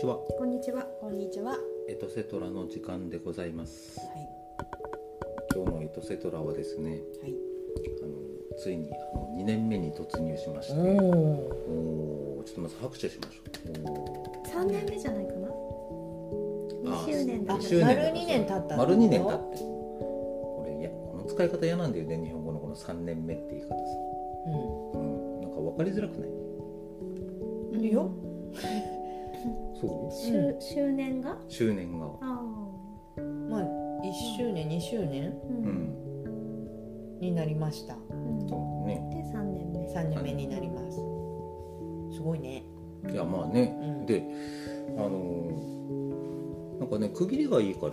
[0.00, 0.16] ちは。
[0.38, 0.84] こんにちは。
[0.98, 1.50] こんにちは。
[1.52, 4.00] はエトセトラの時間でございます。
[4.00, 4.02] い。
[5.54, 7.34] 今日のエトセトラはですね、はい。
[8.02, 8.14] あの
[8.56, 14.40] ついにあの2年目に突入しまして、おおーちょっとまず拍手しましょう。
[14.42, 15.48] お三年目じゃないかな？
[15.48, 15.50] あ
[17.06, 19.58] 二周年だ丸2年経ったの丸2年経って。
[19.58, 23.74] これいやこの使い方嫌なんだよね日本語のこの3年目って言い方さ。
[24.46, 24.48] う
[24.96, 26.30] ん、なんか分かりづらくない？
[26.30, 27.84] うん。
[27.84, 28.10] いいよ。
[29.80, 31.32] そ周周年が？
[31.32, 31.38] う？
[31.48, 32.06] 周年が。
[32.06, 33.20] ああ。
[33.48, 35.30] まあ1周年2周年？
[35.30, 35.32] う。
[35.48, 35.64] うん
[37.16, 37.20] ん。
[37.20, 37.94] になりました。
[37.94, 39.02] うんそうね。
[39.12, 39.86] で三年目。
[39.88, 40.96] 3年目になります。
[42.16, 42.64] すごいね。
[43.10, 43.76] いやまあね。
[43.80, 44.06] うん。
[44.06, 44.24] で
[44.96, 47.92] あのーなんかね区切りがいいから、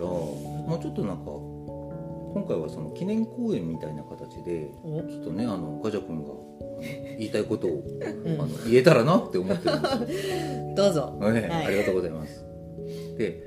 [0.66, 6.30] まあ、ちょっとなんか今回はその記念公演みたいな形でおちょっとねあのガジャ君が
[6.80, 11.16] 言いたいことを、うんあの言えたらなって思ってるんですよ、 どうぞ。
[11.20, 12.44] ねはいありがとうございます
[13.16, 13.42] で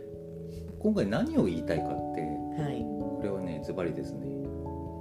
[0.80, 2.22] 今回何を言いたいかって
[2.62, 2.82] はい。
[2.82, 4.26] これはねズバリですね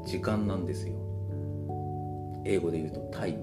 [0.06, 0.94] 時間なんですよ
[2.44, 3.38] 英語で言うとタイム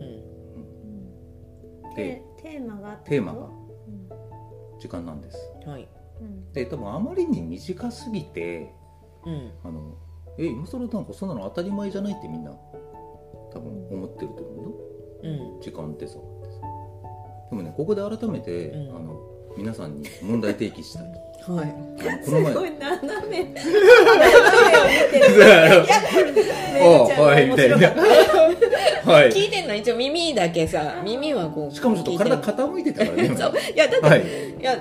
[0.00, 1.94] うん。
[1.94, 3.00] でテテーマが。
[3.04, 4.08] テーマがうん
[4.78, 5.88] 時間なんですはい。
[6.20, 6.52] うん。
[6.52, 8.72] で多分あまりに短すぎて
[9.26, 9.50] うん。
[9.64, 9.94] あの
[10.38, 12.52] え今更なんかそんなの当たり前じゃないってみんな
[13.52, 14.72] 多分思ってると思うよ。
[15.54, 15.60] うん。
[15.60, 16.14] 時間ってさ
[17.50, 18.96] でもねここで改めて、うん。
[18.96, 19.20] あの
[19.56, 21.02] 皆さんに問題提起したい。
[21.02, 21.74] はい。
[22.24, 22.52] この前。
[22.52, 23.44] すごい斜め。
[23.44, 24.36] 斜め
[25.76, 25.84] を
[26.26, 26.42] 見て
[26.82, 27.48] おうはい。
[27.48, 27.76] みたいな
[29.12, 29.30] はい。
[29.30, 31.74] 聞いてんの一応耳だけさ、耳はこう。
[31.74, 33.52] しかもちょっと体聞傾いてたからねそう。
[33.74, 34.20] いや、だって、はい、
[34.58, 34.78] いや、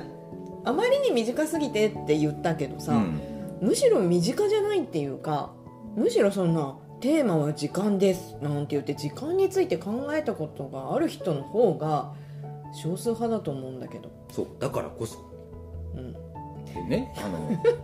[0.63, 3.19] あまりに短すぎてって言ったけどさ、うん、
[3.61, 5.53] むしろ身近じゃないっていうか
[5.95, 8.37] むしろそんなテーマは時間です。
[8.41, 12.13] なんて言って時間について考えたことがある人の方が
[12.73, 15.17] 少数派だと思うんだけど、そうだからこそ。
[15.95, 16.13] うん、
[16.73, 17.39] でねあの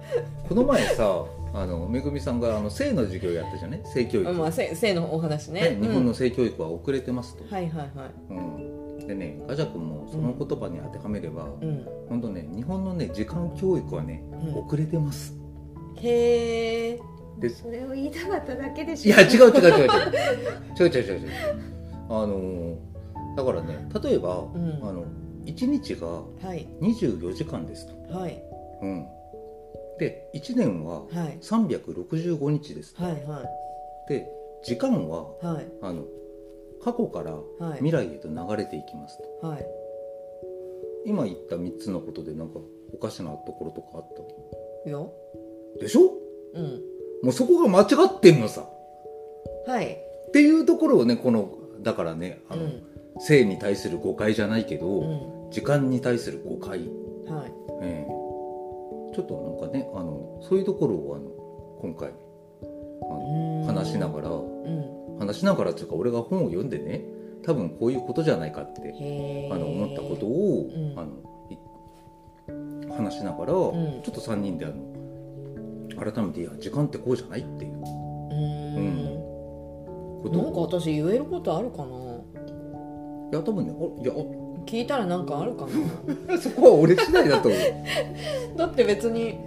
[0.47, 5.61] この前さあのめぐみさんがあの性の授業やったじゃね性教育、まあせ性のお話ね。
[5.61, 6.05] ね、日本うん。
[6.05, 8.11] の性教育は遅れてますと、はいはいはい。
[8.29, 8.33] う
[9.03, 11.87] ん、でねガジャ君もその言葉に当てはめれば、うん。
[12.07, 14.63] 本当ね日本のね時間教育はね、うん。
[14.63, 15.35] 遅れてます。
[15.95, 19.13] へえでそれを言いたかっただけでしょ。
[19.13, 19.89] いや違う違う違う違う。
[20.79, 21.19] 違う違う違う。
[21.19, 21.29] 違う
[22.09, 22.77] あの
[23.35, 25.05] だからね例えば、うん、あの
[25.45, 26.23] 1日が
[26.81, 28.41] 24時間ですと、はい。
[28.81, 29.05] うん、
[29.99, 31.03] で1年は
[31.41, 33.43] 365日ですと、はいは
[34.07, 34.27] い、で
[34.63, 36.05] 時間は、はい、あの
[36.83, 37.37] 過去から
[37.75, 39.65] 未来へと流れていきますと、はい、
[41.05, 42.59] 今言った3つのことでなんか
[42.93, 44.89] おかしなところとかあった？
[44.89, 44.99] いや。
[45.79, 46.13] でしょ？
[46.53, 46.81] うん。
[47.23, 48.67] もうそこが間違ってんのさ。
[49.65, 49.97] はい。
[50.27, 51.49] っていうところをねこの
[51.81, 52.83] だからねあの、うん。
[53.19, 55.03] 性に対する誤解じゃないけど、う
[55.47, 55.51] ん。
[55.51, 57.51] 時間に対する誤解、はい。
[57.81, 59.15] ええ。
[59.15, 61.31] ちょっとなんかねあのそういうところをあの
[61.81, 63.65] 今回あのうん。
[63.65, 65.19] 話しながらうん。
[65.19, 67.03] 話しながらっていうか俺が本を読んでね
[67.43, 68.81] 多分こういうことじゃないかって
[69.51, 70.99] あの思ったことを、うん。
[70.99, 71.11] あの
[71.49, 71.57] い
[72.93, 73.55] 話しながら、ん。
[74.03, 74.96] ちょっと3人であの
[75.99, 77.71] 改めていや時間ってこうじゃないっていう。
[77.73, 77.83] う
[80.25, 80.31] うん。
[80.31, 81.85] なんかを私言えることあるかな？
[83.31, 84.13] いや多分ねあいや
[84.65, 85.67] 聞いたらなんかあるか
[86.39, 87.61] そこは俺次第だと思う。
[88.57, 89.37] だって別に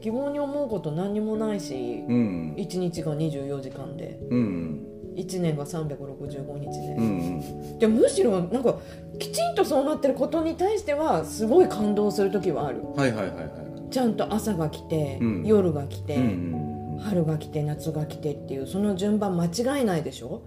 [0.00, 2.54] 疑問に思うこと何にもないしうん。
[2.56, 4.18] 1日が24時間で。
[4.30, 4.86] うん。
[5.16, 7.78] 1年が365日で、うんうん。
[7.78, 8.78] でむしろなんか
[9.18, 12.78] きちんとそうなってることに対してはすごい感動する時はある。
[12.96, 15.46] はいはいはいはいちゃんと朝が来て、うん。
[15.46, 16.26] 夜が来て、うんう
[16.66, 16.70] ん
[17.00, 20.42] 春が来て夏が来てっていうその順番間違いないでしょ、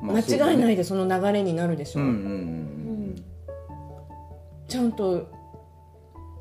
[0.00, 0.52] まあそうだね。
[0.52, 3.24] 間違いないでその流れになるでしょ、うんうんうん
[4.68, 5.28] ちゃんと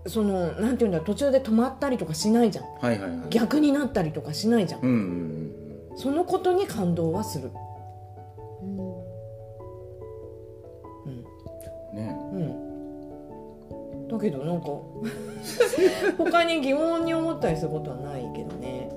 [0.06, 2.66] そのなんていうんだ途中で止まったりとかしないじゃん。
[2.66, 3.30] はいはいはい。
[3.32, 7.50] 逆になったりとかしないじゃん、うんうんそのことに感動はする。
[8.62, 8.96] うんうん
[11.08, 11.96] うん。
[11.96, 12.16] ね。
[12.34, 12.69] うん
[14.10, 14.68] だけどなんか
[16.18, 18.90] 他に疑問に思ったりすることはないけどね。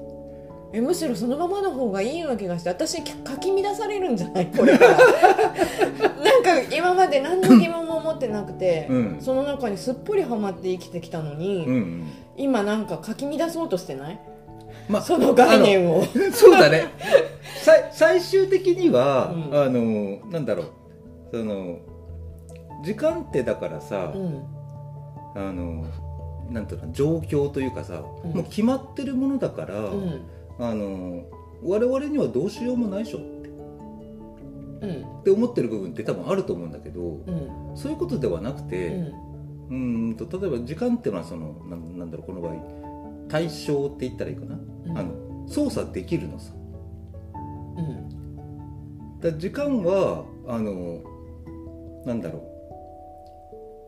[0.75, 4.47] えむしろそのままの方がいいような気がして私かき乱されるんじゃない？
[4.47, 4.97] これから。
[6.25, 9.17] なんか今まで何の疑問も持ってなくて、うん。
[9.21, 12.07] その中にすっぽりはまって生きてきたのに、うんうん。
[12.39, 14.19] 今なんかかき乱そうとしてない？
[14.89, 16.05] まあその概念を。
[16.33, 16.87] そうだね。
[17.63, 19.61] さ最終的には、うん。
[19.63, 20.67] あのなんだろう。
[21.33, 21.77] その
[22.83, 24.43] 時間ってだからさ、うん
[25.35, 25.87] あの
[26.51, 28.33] なんていうの状況というかさ、うん。
[28.33, 30.21] もう決まってるものだから、うん。
[30.59, 31.25] あの
[31.63, 33.49] 我々にはどうしようもないでしょって。
[33.49, 35.21] うん。
[35.21, 37.77] って思ってる部分って多分あると思うんだけどうん。
[37.77, 39.07] そういうことではなくうて、ん。
[39.07, 42.55] うーんと例えば時間っていうのはそのなんなんだろうこの場合
[43.29, 44.99] 対象って言ったらいいかな、うん。
[44.99, 46.53] あの操作できるのさ。
[47.77, 49.21] うん。
[49.21, 51.01] だ時間はあの
[52.05, 52.52] なんだろう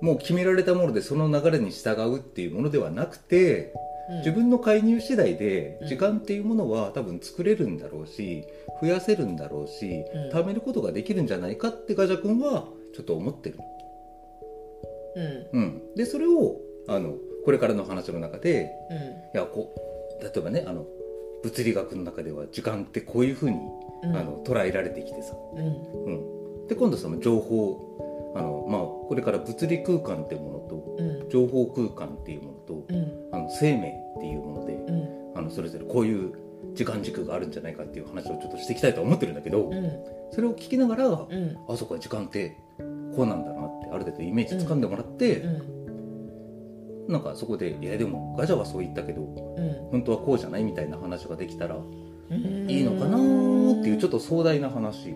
[0.04, 3.72] もう決められたものでその流れに従うっていうものではなくて
[4.10, 4.18] うん。
[4.18, 5.88] 自分の介入次第でうん。
[5.88, 8.44] 時間っていうものは多分作れるんだろうし
[8.82, 10.38] 増やせるんだろうしうん。
[10.38, 13.58] 貯めることができるんじゃないかってガジャ君はちょっと思ってる、
[15.52, 15.60] うん。
[15.60, 17.14] うん、でそれをあの
[17.46, 18.96] これからの話の中でうん。
[18.98, 19.00] い
[19.32, 19.74] やこ
[20.20, 20.84] う例えばねあの
[21.42, 23.56] 物理学の中では時間ってこういうふうに、
[24.02, 24.16] うん。
[24.16, 25.66] あの捉えられてきてさ、うん。
[26.04, 27.94] うん、で今度その情報
[28.34, 31.30] あの、まあ、これから物理空間っていうものとうん。
[31.30, 33.28] 情報空間っていうものとうん。
[33.32, 35.38] あの生命っていうものでうん。
[35.38, 36.32] あのそれぞれこういう
[36.74, 39.92] 時間軸があるんじゃないかっていう話をちょっとしていきたいとは思ってるんだけど、うん。
[40.32, 41.56] それを聞きながら、うん。
[41.68, 42.56] あそこは時間って
[43.14, 45.48] こうなんだなってある程度イメージ掴んでもらって、う
[47.08, 47.12] ん。
[47.12, 49.90] なんかそこで「いやでもガジャはそう言ったけどうん。
[49.90, 52.70] 本当はこうじゃない?」みたいな話ができたらうん。
[52.70, 55.14] いいのかなーっていうちょっと壮大な話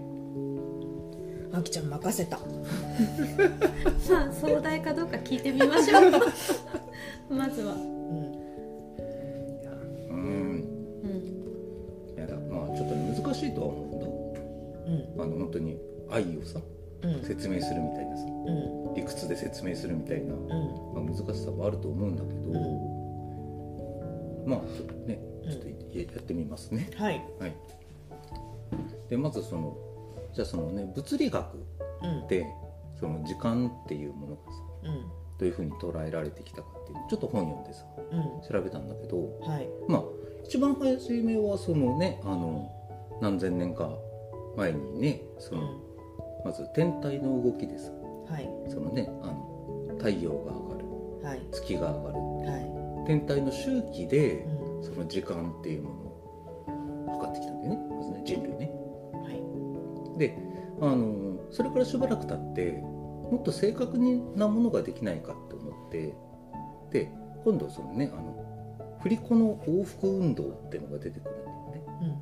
[1.52, 2.38] あきちゃん任せた。
[2.38, 6.12] まあ壮大かどうか聞いてみましょう。
[7.34, 7.74] まずは。
[7.74, 7.80] うん。
[10.10, 10.60] うん
[11.02, 11.14] うん。
[12.16, 15.22] いやだまあちょっとね難しいとは思うんだうん。
[15.22, 15.78] あの本当に
[16.10, 16.60] 愛をさ
[17.02, 17.22] うん。
[17.22, 18.28] 説明するみたいなさう
[18.90, 18.94] ん。
[18.94, 20.40] 理屈で説明するみたいな、うん。
[20.40, 22.60] まあ、難しさはあると思うんだけど、
[24.46, 27.22] まあちょっとねちょっとややってみますね、はい。
[27.38, 27.52] はい。
[29.08, 29.76] でまずその
[30.34, 31.46] じゃあそのね物理学
[32.02, 32.26] うん。
[32.28, 32.46] で
[32.98, 35.00] その時間っていうものがさうん。
[35.38, 38.22] どういうふうに捉えられてきたかっていうちょっと本読んでさうん。
[38.52, 39.69] 調べたんだけどはい。
[39.88, 40.02] まあ
[40.44, 42.70] 一番初めはそのねあの
[43.20, 43.90] 何千年か
[44.56, 45.80] 前にねそうのん。
[46.44, 47.90] まず天体の動きでさ
[48.31, 48.48] はい。
[48.70, 50.86] そのねあの太陽が上がる
[51.24, 51.40] はい。
[51.52, 54.46] 月が上がるは天体の周期で
[54.82, 58.56] その時間っていうものを測ってきたんだよねまずね人類ね。
[58.56, 58.88] はい
[60.19, 60.37] で
[60.81, 63.99] あのそれからしばらく経ってもっと正確
[64.37, 66.15] なものができないかと思って
[66.91, 67.11] で
[67.44, 68.44] 今度そのねあの
[69.00, 71.82] 振り子の往復運動っていうのが出てくるんだよね。
[72.03, 72.19] うん。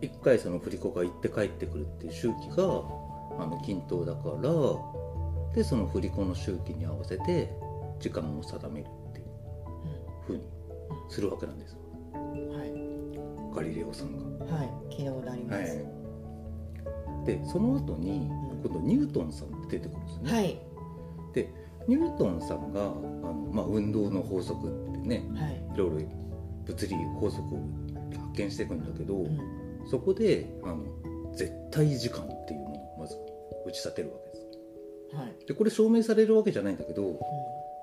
[0.00, 2.82] 一回その振り子が行って帰ってくるっていう周期が
[3.38, 4.50] あの均等だから
[5.54, 7.50] でその振り子の周期に合わせて
[7.98, 9.26] 時間を定めるっていう
[10.26, 10.42] ふうに
[11.08, 11.78] するわけなんですよ。
[12.14, 12.20] うん。
[12.50, 12.64] は
[13.56, 14.22] ガリレオさんが。
[14.48, 15.84] いはい聞いたことあります。
[17.24, 18.60] でその後にうん。
[18.62, 20.32] 今度ニュートンさんって出てくるんですね。
[20.32, 20.58] はい。
[21.34, 21.52] で
[21.88, 25.62] ニュートンさんがあの、まあ、運動の法則ってねはい。
[25.74, 26.08] いろいろ
[26.64, 27.60] 物理法則を
[28.12, 29.38] 発見していくんだけど、うん。
[29.88, 30.84] そこであの
[31.34, 33.16] 絶対時間っていうものをまず
[33.66, 35.16] 打ち立てるわけです。
[35.16, 35.46] はい。
[35.46, 37.18] でこれ証明されるわけじゃないんだけどう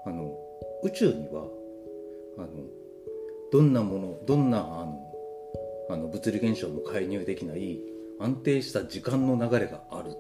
[0.06, 0.36] あの
[0.84, 1.46] 宇宙には
[2.38, 2.48] あの
[3.52, 5.13] どんなものどんなあの
[5.90, 7.80] あの物理現象も介入できない
[8.20, 10.16] 安定した時間の流れがある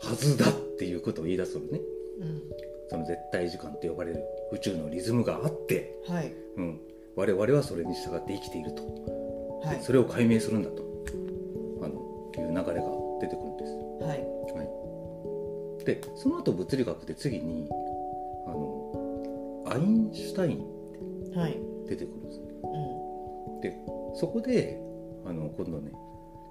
[0.00, 1.78] はずだっていうことを言い出すのね。
[1.78, 1.82] ん
[2.22, 2.42] うん。
[2.88, 4.22] その絶対時間と呼ばれる
[4.52, 6.32] 宇宙のリズムがあって、はい。
[6.56, 6.80] うん、
[7.16, 8.82] 我々はそれに従って生きていると、
[9.64, 9.82] はい。
[9.82, 10.82] それを解明するんだと。
[11.82, 12.64] あのいう流れが
[13.20, 13.72] 出てくるんです。
[14.04, 14.18] はい。
[14.54, 17.68] はい、でその後物理学で次に
[18.46, 20.78] あのアインシュタイン
[21.36, 21.58] はい。
[21.88, 22.38] 出てくるんです。
[22.40, 23.60] ねうん。
[23.60, 24.80] でそこで
[25.24, 25.92] あの今度ね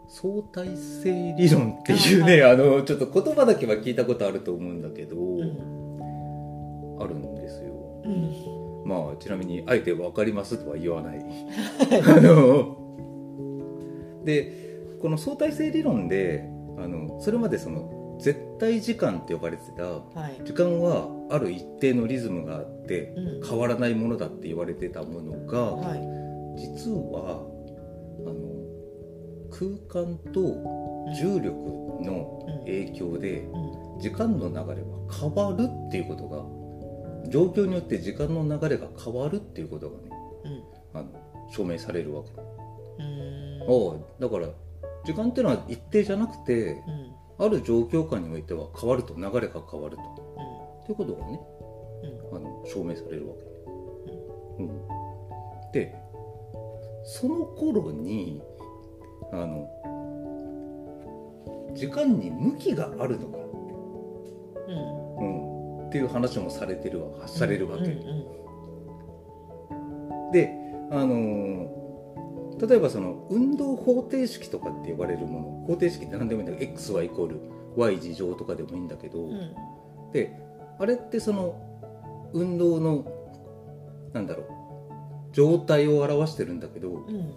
[0.07, 7.01] 相対性理論っていうねあのちょっと言葉だけは聞いたことあると思うんだけど、うん。
[7.01, 7.73] あるんですよ。
[8.05, 8.89] うん。
[8.89, 11.19] まあちなみにあえて分かりますとは言わない。
[12.07, 12.77] あの
[14.23, 14.53] で
[15.01, 20.41] この相対性理論であのそれまでその絶対時間って呼ばれてたはい。
[20.45, 23.45] 時間はある一定のリズムがあってうん。
[23.45, 26.17] 変わらないものだって言われてたものが、はい。
[26.57, 27.56] 実は
[28.25, 28.47] あの
[29.51, 30.41] 空間と
[31.19, 31.51] 重力
[32.03, 33.87] の影響でうん。
[33.99, 40.09] 時間の流れは変わるっていうことが状況によって時間の流れが変わるっていうことがね
[40.93, 40.99] うん。
[40.99, 41.09] あの
[41.51, 43.61] 証明されるわけ、うん。
[43.63, 44.49] ああだから
[45.05, 47.13] 時間っていうのは一定じゃなくてうん。
[47.39, 50.03] ある状況下においては変わると流れが変わると。
[50.85, 51.39] ということがね
[52.31, 52.37] うん。
[52.37, 53.43] あの証明されるわけ、
[54.63, 55.95] うん、で
[57.07, 58.41] その頃に
[59.31, 59.67] あの
[61.73, 63.37] 時間に向きがあるのか、
[64.67, 65.81] うん。
[65.81, 67.85] うん、っていう話もされてるわされるわけ、
[70.33, 70.53] で
[70.91, 71.77] あのー
[72.59, 75.45] 例えばその運動方程式とかって呼ばれるもの。
[75.67, 77.39] 方程式って何でもいいんだけど x はイコール
[77.75, 79.53] y 事乗とかでもいいんだけど、うん。
[80.11, 80.35] で
[80.79, 81.55] あれってその
[82.33, 83.05] 運動の
[84.11, 84.56] なんだろう
[85.37, 87.31] 状態を表してるんだけどうん。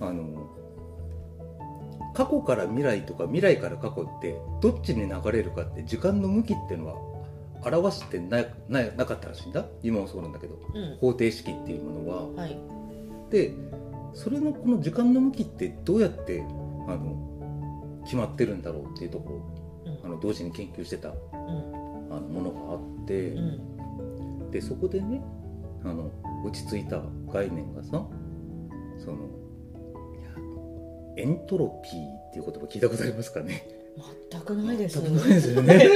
[0.00, 0.50] あの
[2.12, 6.96] 過去から未来とか未来から過去ってどっちに流れるかって時間の向きっていうのは
[7.64, 9.66] 表してなななかったらしいんだ。
[9.84, 10.96] 今もそうなんだけどうん。
[10.98, 12.42] 方程式っていうものは。
[12.42, 12.58] はい。
[13.30, 13.54] で
[14.14, 16.44] それのこの時間の向きってどうやって
[16.88, 19.30] あの決まってるんだろうっていうとこ
[19.84, 20.06] ろうん。
[20.06, 21.16] あの同時に研究してたうん。
[22.10, 24.50] あのものがあって、うん。
[24.50, 25.22] でそこでね
[25.84, 26.10] あの
[26.44, 27.00] 落ち着いた
[27.34, 27.90] 概念がさ
[29.04, 29.28] その
[31.16, 33.66] エントロピーっていう言葉聞いたことありますかね？
[34.30, 35.90] 全くないです全くないですよね。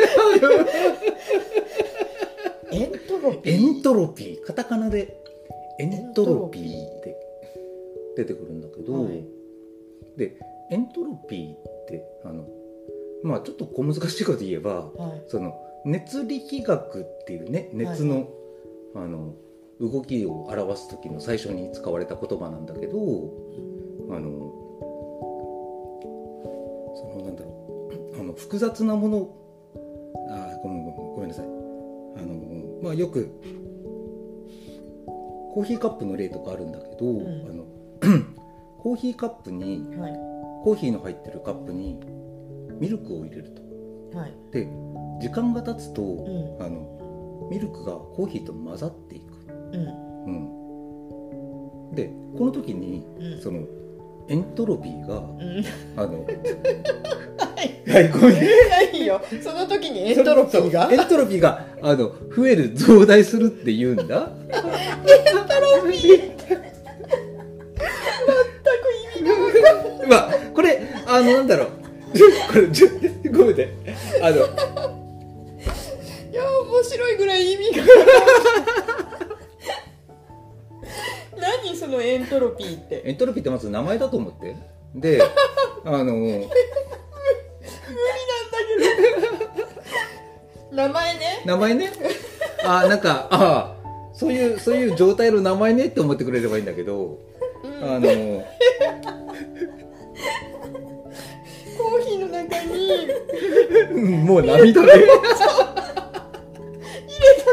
[2.71, 4.45] エントロピエーントロピー。
[4.45, 5.17] カタカナで
[5.81, 6.63] エントロピー。
[6.63, 6.67] っ
[7.03, 7.17] て
[8.17, 9.25] 出てくるんだけど、はい。
[10.17, 10.37] で
[10.71, 11.57] エントロピーっ
[11.89, 12.47] てあの
[13.25, 15.25] まあちょっと小難しいこと言えばはい。
[15.29, 15.55] その
[15.85, 18.29] 熱力学っていうね熱の,、
[18.95, 19.35] あの
[19.81, 22.99] 動きを表す時の最初に使われた言葉なんだけど
[24.11, 24.53] あの
[26.97, 27.51] そのなんだろ
[28.17, 28.21] う。
[28.21, 29.31] あの複雑なもの
[30.31, 31.45] あーごめんごめんごめんなさい。
[31.45, 31.49] あ
[32.23, 33.31] のまあよく
[35.55, 37.21] コーヒーカップの例とかあるんだけど、ん。
[37.49, 37.65] あの
[38.79, 40.13] コーヒーカップにはい。
[40.65, 42.01] コーヒーの入ってるカップに
[42.81, 43.51] ミルクを入れる
[44.13, 44.19] と。
[44.19, 44.35] はい。
[44.51, 44.67] で
[45.21, 46.63] 時間が経つと、ん。
[46.63, 49.28] あのミルクがコーヒーと混ざっていく、
[49.73, 49.81] うん。
[51.89, 53.41] うん、でこの時にうん。
[53.41, 53.61] その
[54.29, 55.65] エントロピーがうん。
[55.97, 56.25] あの
[57.89, 58.09] はい。
[58.11, 58.35] ごめん。
[58.35, 59.21] ないよ？
[59.43, 60.91] その時にエントロピーが？
[60.93, 64.31] エントロピーがあの増える増大するって言うんだ。
[64.49, 64.59] 全
[65.83, 65.97] く
[69.17, 71.69] 意味が まあこれあのなんだろう。
[71.69, 72.67] これ
[73.33, 73.69] ごめんね。
[74.23, 74.37] あの。
[74.37, 74.41] い
[76.35, 77.85] や面白いぐらい意味が
[81.89, 83.01] そのエントロピーって。
[83.07, 84.55] エントロピーってまず名前だと思って。
[84.95, 85.23] で
[85.85, 86.13] あの
[90.71, 91.43] 名前ね。
[91.47, 91.91] 名前ね？
[92.65, 93.75] あなんかあ
[94.13, 97.19] そういうそういう状態の名前ねって思ってくれればいいんだけど、
[97.81, 98.45] あのコー
[102.05, 103.09] ヒーの中に。
[103.93, 104.89] うんもう涙で。
[104.93, 105.13] 入れた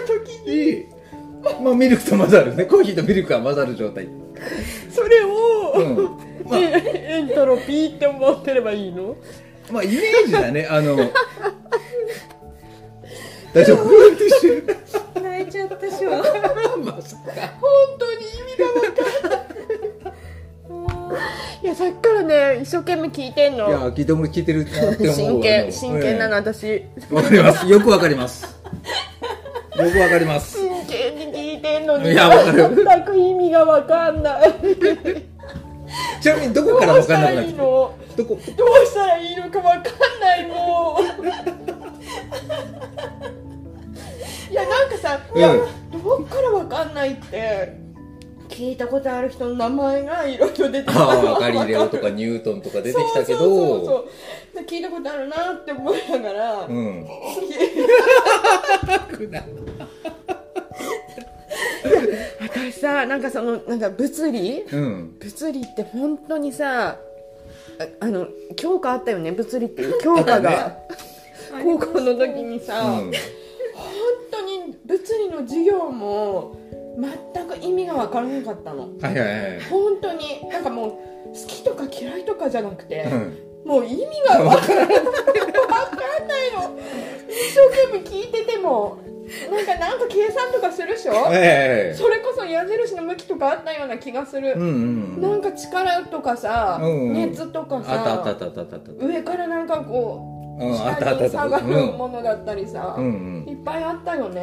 [0.08, 0.95] 時に
[1.62, 2.66] まあミルクと混ざるね。
[2.66, 4.08] コーヒーとミルクが混ざる状態。
[4.92, 5.96] それを、うん。
[6.50, 6.60] まあ。
[6.60, 9.16] えエントロピーって思ってればいいの？
[9.72, 10.68] まあイメージだね。
[10.70, 10.96] あの
[13.54, 13.90] 大丈夫？
[15.22, 19.46] 泣いちゃったしょまさか本当に意味が分かんない
[21.64, 27.68] いやさっきからね一生懸命聞いてんいやの聞いても聞いてるなって思う真剣真剣なのわ私かります。
[27.68, 28.60] よくわかります
[29.78, 30.58] よくわかります。
[30.58, 32.12] 真剣に聞いてんのに。
[32.12, 32.76] いやわかる。
[32.76, 34.54] 全く意味が分かんない。
[36.22, 37.44] ちなみにどこからわかんなくなった？
[37.44, 37.98] いいの？
[38.16, 38.36] どこ？
[38.36, 38.40] どう
[38.86, 41.26] したらいいのか分かんないもう。
[44.52, 45.60] いやなんかさ、いやうん
[45.92, 47.78] どっから分かんないって
[48.50, 53.40] 聞いたことある人の名前がいろいろ出てきたああガリレオとかニュートンとか出てきたけど。
[53.40, 54.10] そうそう
[54.66, 57.06] 聞いたことあるなって思いながら、うん。
[62.40, 64.64] 私さなんかそのなんか物理？
[64.72, 65.18] うん。
[65.20, 66.98] 物理って本当にさ
[67.80, 69.32] ああの教科あったよね。
[69.32, 70.78] 物理っていう教科が、
[71.64, 73.12] 高校の時にさ、うん。
[73.12, 73.14] 本
[74.32, 76.58] 当に物理の授業も
[76.98, 78.82] 全く意味が分からなかったの。
[78.82, 79.62] はいはいはい。
[79.70, 83.38] 本当になんかもう好きとか嫌いとかじゃなくて、うん。
[83.66, 86.80] もう意味が分からない分かんないの。
[87.28, 89.00] 一生懸命聞いてても
[89.52, 97.14] なんかなんか計算とかするでしょ、ええそれこそ矢印の向きとかあったような気がする、うんうんなんか力とかさ、うんうん。
[97.14, 98.38] 熱とかさ
[99.00, 101.30] 上からなんかこううんあったあったあった。
[101.30, 102.96] 下に下がるうんものだったりさ、
[103.48, 104.42] いっぱいあったよね。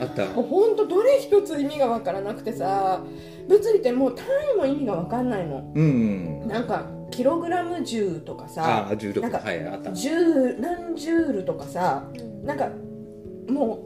[0.00, 0.26] あった。
[0.26, 3.00] もうほんとどれ一つ意味がわからなくてさ
[3.48, 5.70] 物理ってもう単位も意味がわかんないの。
[5.74, 6.48] うんうん。
[6.48, 8.96] なんかキログラム重とかさあ
[9.30, 9.38] か。
[9.38, 9.90] はいあった。
[9.90, 12.04] 10何ジュールとかさ
[12.44, 12.68] なんか
[13.48, 13.78] も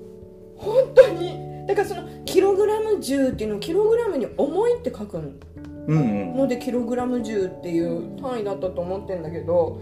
[0.57, 5.41] う本当にだからそのキログラム重っていうのをキログラムに重いって書くうん
[5.87, 5.95] う
[6.35, 6.37] ん。
[6.37, 9.81] のでキログラム重っていう単位だったと思ってんだけど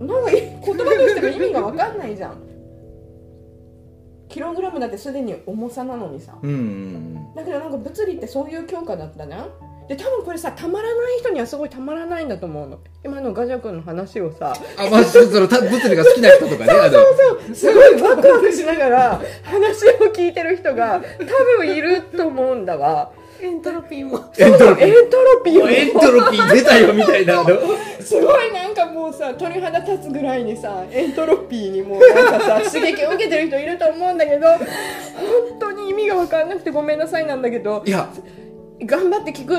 [0.00, 2.42] なんか言葉としても意味が分かんないじゃん。
[4.28, 6.36] キログラムだってすでに重さなのにさ。
[6.42, 9.50] うんうんだけどなんか物理ってそういう教科だったじゃん。
[9.88, 12.78] で多分これさたまらない人にはすごいたまらないんだと思うの。
[13.04, 14.54] 今のガジャ君の話をさ。
[14.78, 16.92] あまあそのた物理が好きな人とかねあの
[17.48, 24.32] そうすごいワクワクしながら話を聞いてる人が多分いると思うんだわエントロピーも。
[24.38, 24.86] エントロピー。
[24.86, 27.44] エントロピーをエントロピー出たよみたいな
[28.00, 34.66] すごいなんかもうさ鳥肌立つぐらいにさエントロピーにもうなんかさ刺激を受けてる人いると思うんだけど本
[35.58, 38.08] 当に意味が分かんなくてごめんなさいなんだけどいや。
[38.84, 39.56] 頑張って聞く。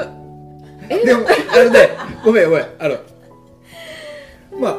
[0.88, 1.90] でもあのね
[2.24, 2.98] ごめんごめんあの
[4.60, 4.78] まあ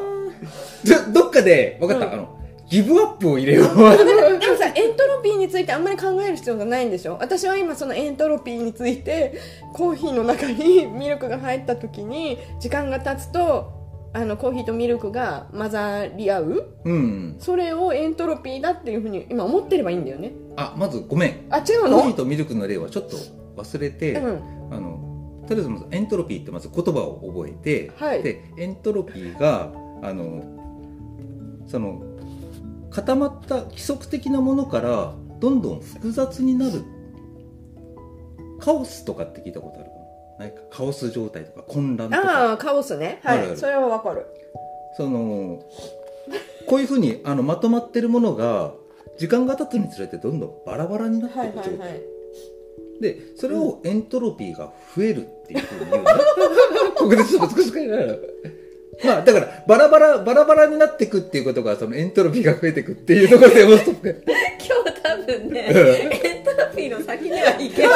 [1.12, 2.12] どどっかで分かった、うん。
[2.12, 2.37] あの
[2.70, 3.66] ギブアップを入れよう。
[3.66, 7.16] でもさエントロピーについてあんまり考える必要がないんでしょ？
[7.20, 9.40] 私は今そのエントロピーについて
[9.72, 13.72] コーヒーの中にミルクが入った時に時間が経つと
[14.12, 16.74] あのコーヒーとミルクが混ざり合う？
[16.84, 17.36] うん。
[17.38, 20.32] それをエントロピーだっていうふうに今思ってればいいんだよね。
[20.56, 21.46] あまずごめん。
[21.50, 23.16] あ違うコのーヒーとミルクの例はちょっと
[23.56, 24.42] 忘れて、うん。
[24.70, 28.22] あのとりあえずまずエントロピーってまず言葉を覚えて、はい。
[28.22, 29.72] でエントロピーが
[30.02, 30.42] あの
[31.66, 32.02] その
[32.90, 36.84] 固まった規則的なものからどんどん複雑になる
[38.60, 39.90] カオスとかって聞いたことある？
[39.90, 39.96] か
[40.38, 40.62] なないか？
[40.70, 42.48] カオス状態とか混乱とか？
[42.50, 43.20] ああカオスね。
[43.22, 43.56] はい。
[43.56, 44.26] それはわかる。
[44.96, 45.62] その
[46.66, 48.72] こういうふうにあのまとまってるものが
[49.18, 52.00] 時間が経つにつれてどんどんバラバラになってはいいく状態、はいはい
[53.00, 56.10] でそれをエントロピーが増えるっていうふうに言うの
[56.96, 58.12] ここでちょっと少し変えながら
[59.04, 63.94] まあだからバラバラバラバラになっていくっていうことがそのエントロピーが増えていくっていうところでも今日
[65.02, 65.78] 多分ねうん。
[65.78, 67.90] エントロピーの先にはいけない。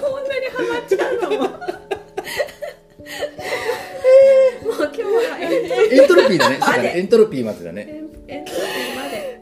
[0.00, 1.36] こんなにハマっちゃうのも。
[1.36, 1.48] も
[4.70, 5.08] う今日は
[5.40, 6.58] エントロエントロピーだね。
[6.58, 6.92] だね。
[6.96, 7.86] エントロピーまでだね。
[8.28, 9.40] エントロピーまで。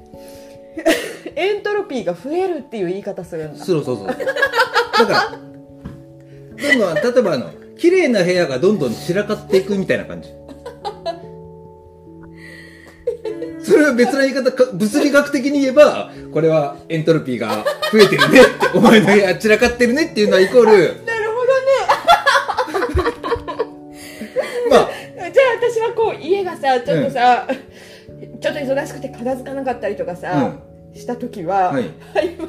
[1.37, 3.65] エントロピーが増えるっていう言い方するんだ。
[3.65, 4.07] そうそうそう。
[4.09, 4.25] だか
[5.07, 7.51] らどんどん例えばあの
[7.83, 10.29] 綺麗な部屋がどんどん散らかっていくみたいな感じ。
[13.61, 20.71] それは別な言い方か物理学的に言えばこれはエントロピーが増えてるねって お前の部屋散らかってるねっていうのはイコール。
[20.71, 20.85] なる
[24.71, 25.33] まあほどね。
[25.35, 27.49] じゃあ私はこう家がさちょっとさ、
[28.41, 30.53] ちょっと忙しくて片付かなかったりとかさ、
[30.95, 31.91] した時は、はい。
[32.39, 32.49] 今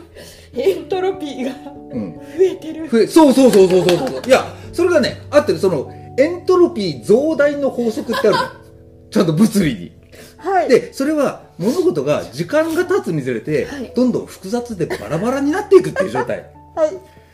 [0.56, 4.22] エントロピーがうん増えてる増えそうそうそうそうそう。
[4.26, 5.60] いやそれがね合ってる。
[5.60, 8.38] そのエントロピー増大の法則ってあるの。
[9.10, 9.92] ちゃんと物理に。
[10.38, 10.70] はい。
[10.70, 13.92] でそれは物事が時間が経つにつれて、はい。
[13.96, 16.46] どんどん複雑でバラバラになっていくっていう状態。
[16.76, 16.92] はい。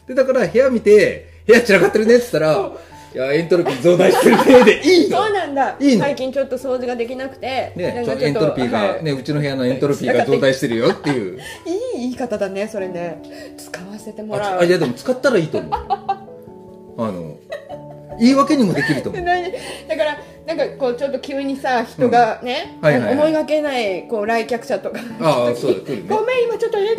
[0.07, 2.71] でだから部屋見て部屋散らかってるねって言ったら
[3.13, 5.17] いやエントロピー増大してるねでいいの。
[5.17, 5.75] そうなんだ。
[5.79, 6.03] いいの。
[6.03, 7.73] 最近ちょっと掃除ができなくて。
[7.75, 9.03] ねちょっとエントロピーが、はい。
[9.03, 11.39] ねうちの部屋のエントロピーが増大してるよっていう。
[11.65, 13.21] いい言い方だねそれね。
[13.57, 14.53] 使わせてもらう。
[14.57, 15.71] ああいやでも使ったらいいと思う。
[17.01, 17.37] あの
[18.19, 19.25] 言い訳にもできると思でう。
[19.25, 19.51] 何？
[19.87, 22.85] だからなんかこうちょっと急にさ人がね、うん。
[22.85, 23.13] はいはいはい。
[23.13, 24.99] 思いがけないこう来客者とか。
[25.19, 26.09] ああそうだ来るね。
[26.09, 26.95] ごめん今ちょっとエン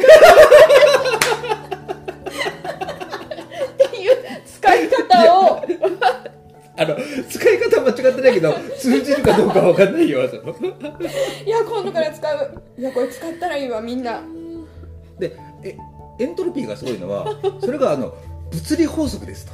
[7.81, 10.55] 間違ってないけど通じるかどうかわかんないよその。
[11.45, 12.63] いや今度から使う。
[12.79, 14.23] いやこれ使ったらいいわみんな。
[15.19, 15.77] でえ
[16.19, 17.27] エントロピーがすごいのは
[17.61, 18.15] それがあの
[18.51, 19.53] 物理法則ですと。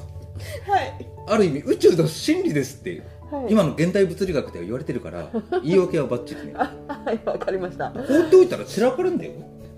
[0.70, 1.06] はい。
[1.28, 3.52] ある意味宇宙の真理ですっていう、はい。
[3.52, 5.28] 今の現代物理学では言われてるから
[5.62, 6.54] 言い訳はバッチリね。
[6.56, 6.72] あ
[7.04, 7.90] はいわかりました。
[7.90, 9.32] 放っておいたら散らかるんだよ、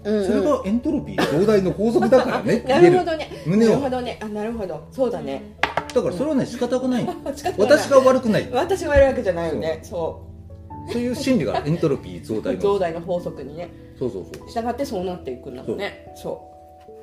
[0.05, 0.27] うんうん。
[0.27, 3.31] それがエントロピー増大の法則だからねなるほどね。
[3.47, 3.71] 胸を。
[3.71, 4.19] なるほどね。
[4.23, 4.87] あなるほど。
[4.93, 5.58] そうだね
[5.95, 7.09] だからそれはね 仕方がない。
[7.57, 8.49] 私が悪くない。
[8.53, 9.81] 私がやるわけじゃないよね。
[9.83, 10.25] そ
[10.91, 11.03] そう。
[11.03, 12.63] いう心理がエントロピー増大うの。
[12.63, 13.71] 増大の法則にね。
[13.99, 14.49] そうそうそう。
[14.49, 16.13] 従ってそうなっていくんだもんね。
[16.17, 16.41] そ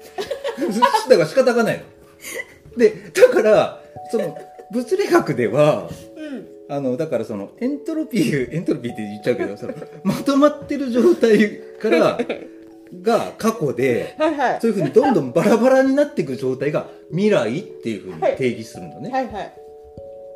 [1.09, 1.83] だから仕方がないの。
[2.77, 4.37] でだからその
[4.71, 6.47] 物理学ではううん。
[6.67, 12.17] あのだからそのエントロピーエントロピーって言っちゃうけどそのまとまってる状態から
[13.01, 14.61] が過去ではいはい。
[14.61, 19.53] そういうふうにどんどんバラバラになっていく状態が未来っていうふうに定義するのね、はいはい。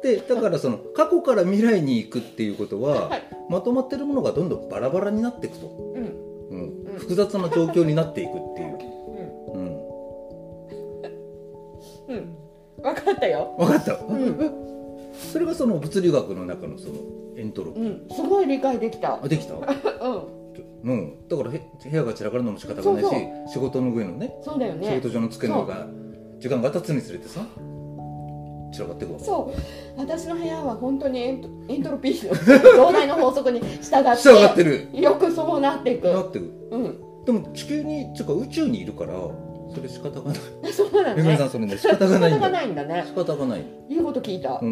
[0.04, 3.24] でだからその過去から未来に行くっていうことは、はい。
[3.50, 6.04] まとまってるものがどんどんバラバラになっていくと、うん。
[6.50, 6.84] うん。
[6.94, 7.00] うん。
[7.00, 8.78] 複雑な状況になっていくっていう、
[9.54, 9.80] うん、うん。
[12.08, 12.36] うん。
[12.82, 13.56] 分かったよ。
[13.58, 14.52] 分かった、うん。
[15.14, 16.96] それがその物理学の中のその
[17.38, 18.16] エントロピー、うん。
[18.16, 19.20] すごい理解できた。
[19.24, 19.56] あできた？
[19.56, 20.39] うん
[20.84, 23.10] うん、だからへ部屋が散らかるのも仕方がないし
[23.54, 24.88] 仕事の上のねそうだよね。
[24.88, 25.88] 仕事上の机の上が
[26.40, 27.42] 時間が経つにつれてさ
[28.72, 30.00] 散らかっていくわそう。
[30.00, 33.82] 私の部屋は本当にエントエントロピーの増大の法則に従って
[34.22, 34.90] 従ってる。
[34.94, 36.10] よくそうなっていく。
[36.12, 36.52] なってる。
[36.72, 37.26] うん。
[37.26, 40.40] でも地球にちゅうか宇宙にいるからそれ仕方がない。
[40.66, 41.16] あ そうだね。
[41.16, 43.04] めぐみさんそれね仕方がないん仕方がだないんだね。
[43.08, 43.66] 仕方がない。
[43.90, 44.60] いいこと聞いた。
[44.62, 44.72] ううん。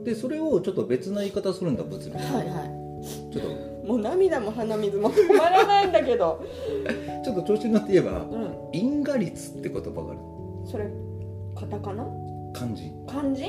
[0.00, 2.84] んでそれをちょっと別な言い方するんだ物理ではいは
[3.32, 6.44] ちょっといもう涙も鼻水も止まらないんだけど。
[7.24, 8.56] ちょっと調子に乗って言えばうん。
[8.72, 10.20] 因果率って言葉がある。
[10.66, 10.88] それ
[11.54, 12.04] カタカナ？
[12.52, 12.90] 漢字。
[13.06, 13.44] 漢字？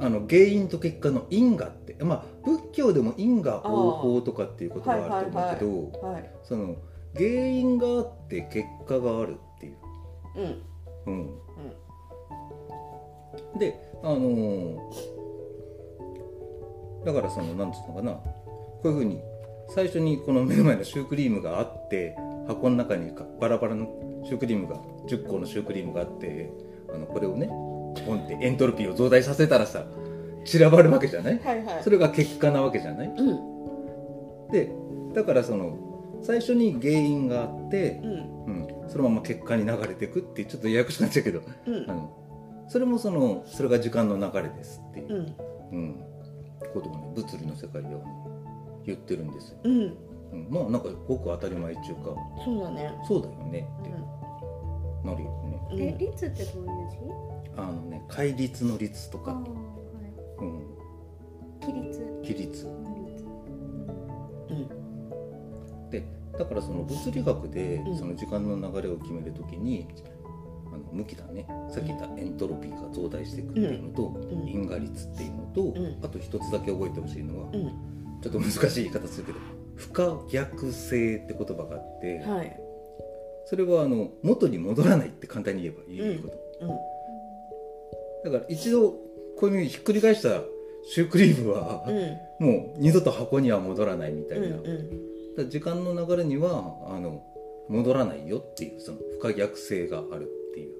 [0.00, 6.76] あの原因と結果の因果ってまあ仏教でも因果応報とかっていうことがあると思うけど、はいその
[7.14, 9.76] 原因があって結果があるっていう、
[10.36, 10.64] うん。
[11.06, 11.10] う
[13.56, 13.58] ん。
[13.58, 14.78] であのー
[17.06, 18.12] だからそのなんつうのかな。
[18.12, 19.20] こういうふうに
[19.68, 23.86] 最初にこの目の前のシュークリームがあって箱の中にかバラバラの
[24.24, 24.76] シュークリームが
[25.08, 26.50] 10個のシュークリームがあって
[26.92, 27.48] あのこれをね
[28.06, 29.84] ポンってエントロピーを増大させたらさ
[30.44, 31.38] 散らばるわけじゃない？
[31.38, 31.82] はいはい。
[31.82, 33.08] それが結果なわけじゃない？
[33.08, 34.50] うん。
[34.50, 34.70] で
[35.14, 38.44] だからその最初に原因があって、うん。
[38.44, 41.90] うん、そのまま結果に流れていくってちょっとややこしくなっちゃうけどうん。
[41.90, 45.14] あのそれもそのそれが時間の流れですっていう。
[45.14, 45.36] う、ん。
[45.72, 46.04] うん。
[46.74, 48.06] ことをね物理の世界では、ね、
[48.86, 49.96] 言ってるんですよ、うん。
[50.32, 52.92] うん、まあなんかごく当たり前っていうかそうだね。
[53.06, 53.90] そうだよねって
[55.06, 55.58] なるよね。
[55.72, 55.80] うん。
[55.80, 56.96] え率ってどういう字？
[57.56, 59.38] あのね戒律の律とか、は
[60.40, 62.00] うん、い規律。
[62.22, 62.66] 規律。
[62.66, 62.70] う
[64.54, 65.90] ん。
[65.90, 66.04] で
[66.36, 67.96] だからその物理学でうん。
[67.96, 69.86] その時間の流れを決めるときに、
[70.66, 71.46] あの向きだね。
[71.70, 74.48] さっき言ったエントロピーが増大していくっていうのと、ん。
[74.48, 76.04] 因果率っていうのと、ん。
[76.04, 77.72] あと一つだけ覚えてほしいのは、うん
[78.24, 79.38] ちょっと難しい言い方するけど
[79.76, 82.58] 不可逆性って言葉があって、はい。
[83.44, 86.94] それはあの元に戻らないって簡単に言えばいいこと、うん
[88.24, 88.92] だから一度
[89.36, 90.40] こういうふうにひっくり返した
[90.90, 92.46] シュークリームは、うん。
[92.46, 94.72] もう二度と箱には戻らないみたいな、うんだか
[95.42, 97.22] ら時間の流れにはあの
[97.68, 100.72] 戻らないよっていうその不可逆性があるっていう。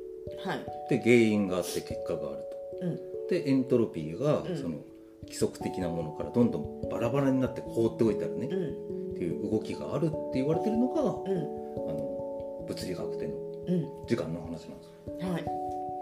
[0.48, 0.64] はい。
[0.88, 2.38] で原因があって結果がある
[2.80, 2.96] うん。
[2.96, 4.56] とでエントロピーがうん。
[4.56, 4.78] その
[5.24, 9.12] 規則的なものからどんどんバラバラになって放っておいたらね、うん。
[9.14, 11.34] っていう動きがあるって言われてるのがあうん。
[11.34, 13.34] の物理学での
[13.68, 14.06] うん。
[14.06, 15.44] 時間の話なんですよ、はい。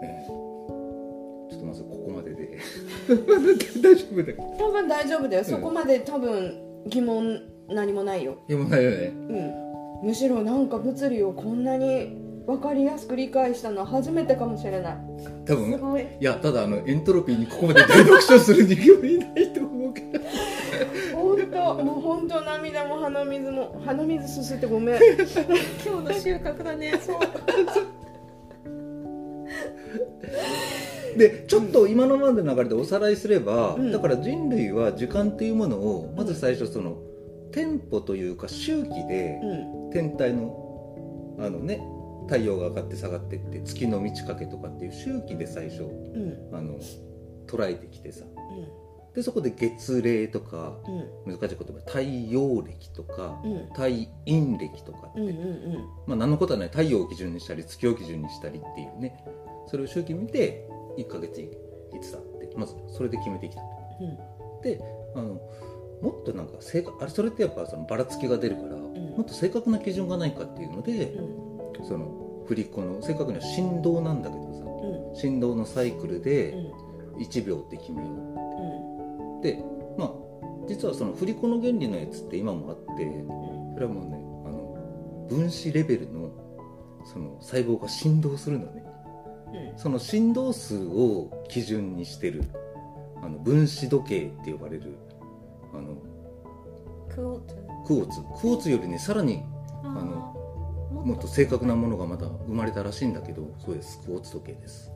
[0.03, 0.27] ええ。
[0.27, 2.57] ちょっとまずここまでで。
[3.81, 4.55] 大丈夫だよ。
[4.57, 5.43] 多分大丈夫だよ。
[5.43, 8.37] そこまで多分疑問何もないよ。
[8.49, 9.13] いやもうないよね。
[10.03, 10.07] うん。
[10.07, 14.97] むしろなんか物理をこんなに分かりやすく理解したのは初めてかもしれない。
[15.45, 16.01] 多分すごい。
[16.01, 20.19] いやただあのエントロピーにここまで大読書する人間はいないと思うけど。
[21.15, 24.95] 本当もう本当涙も鼻水も鼻水すすってごめん。
[24.95, 26.99] 今日の収穫だね。
[27.01, 27.19] そう。
[31.17, 33.91] でちょっと今のまでの流れでおさらいすれば、うん。
[33.91, 36.97] だから人類は時間というものをまず最初その
[37.51, 39.91] テンポというか周期でうん。
[39.91, 41.81] 天体のあのね
[42.27, 46.55] 太陽が上がって下がってって月の満ち欠けとかっていう周期で最初うん。
[46.55, 46.79] あの
[47.47, 48.25] 捉えてきてさ。
[49.15, 50.77] でそこで月齢とか
[51.25, 51.33] うん。
[51.33, 53.67] 難しい言葉太陽暦とかうん。
[53.73, 53.83] 太
[54.25, 55.39] 陰暦とかって、うんうんう
[55.77, 55.89] ん。
[56.07, 59.23] まあ何のことはない太陽を基準にしたり月を基準にしたりっていうね。
[59.67, 61.49] それを周期見て1ヶ月い
[62.01, 63.61] つだってまずそれで決めてきた
[64.61, 64.79] で
[65.15, 65.39] あの
[66.01, 68.79] もっとなんか正確あれそれってやっぱそのばらつきが出るから、ん。
[68.81, 71.42] もっと正確な基準がないかっていうので、うん
[71.83, 75.15] その振り子の正確には振動なんだけどうん。
[75.15, 77.21] さ振動のサイクルでうん。
[77.21, 78.09] 1秒って決めよう。
[78.11, 79.39] ん。
[79.39, 79.63] うで
[79.97, 80.11] まあ
[80.67, 83.23] 実はその振り子の原理のやつって今もあって
[83.73, 86.31] それはもうねあの分子レベルの
[87.05, 88.83] その細胞が振動するのね。
[89.73, 89.79] うん。
[89.79, 92.43] その振動数を基準にしてる
[93.21, 94.97] あの分子時計って呼ばれる
[95.73, 95.95] あの
[97.09, 97.55] クォーツ？
[97.85, 98.21] クォーツ。
[98.21, 99.43] クォーツよりねさらに
[99.83, 100.42] あのの
[100.93, 104.91] もっと正確なものがまだ生まれたらしいんだけどそうですクォーツ時計です。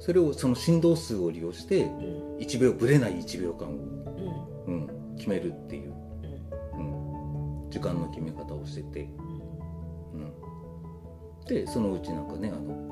[0.00, 2.38] それをその振動数を利用してうん。
[2.38, 4.74] 1秒ぶれない1秒間を、うん。
[4.74, 5.94] うん、決めるっていう、
[6.78, 6.82] う
[7.66, 9.08] ん、時間の決め方をしてて、
[10.14, 12.88] うん、でそのうちなんかねあの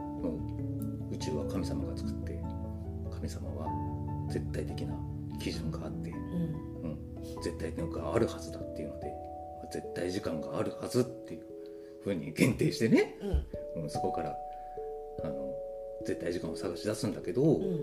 [1.12, 2.42] 宇宙は神様が作って
[3.14, 3.66] 神様は
[4.30, 4.94] 絶対的な
[5.38, 6.16] 基準があって、うん。
[6.82, 9.12] うん、絶対なんかあるはずだっていうので
[9.72, 11.55] 絶対時間があるはずっていう
[12.06, 13.16] ふうに限定してね、
[13.74, 13.82] うん。
[13.82, 14.36] うん、そこから
[15.24, 15.52] あの
[16.06, 17.80] 絶対時間を探し出すんだけど、うん。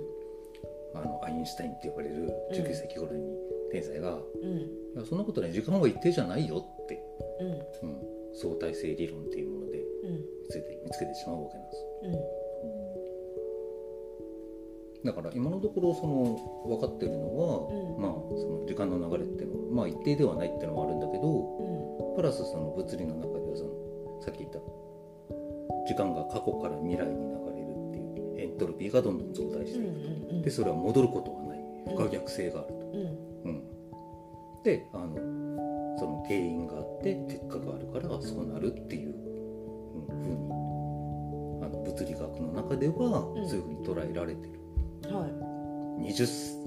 [0.96, 3.36] あのアインシュタインって呼ばれる19世紀頃に
[3.72, 4.58] 天才が、うん。
[4.96, 7.04] いやそんなことね時間は一定じゃないよって、
[7.42, 7.90] うん。
[7.90, 7.98] うん、
[8.34, 10.16] 相対性理論っていうものでうん。
[10.16, 11.86] 見つけて見つけてしまうわけなんです。
[12.04, 12.14] うん。
[15.04, 18.02] だから今のところその分かってるのは、うん。
[18.02, 22.16] まあその時間の流れっていうのはまあ一定ではないっていうのはあるんだけどうん。
[22.16, 23.33] プラスその物理の中
[24.24, 24.60] さっき言った。
[25.88, 31.60] 時間が過去から未来に流れるっていうエントロピーがどんどん増大しうんていく、うんでそれは戻ることはない。
[31.88, 33.50] 不可逆性があると、うん。
[33.50, 33.64] うん。
[34.64, 35.16] であの
[36.00, 39.14] その原因があって結果があるからそうなるっていう、
[39.96, 43.48] うん、ふうにあの物理学の中ではうん。
[43.48, 45.28] そういうふうに捉えられてる、は
[46.00, 46.64] 20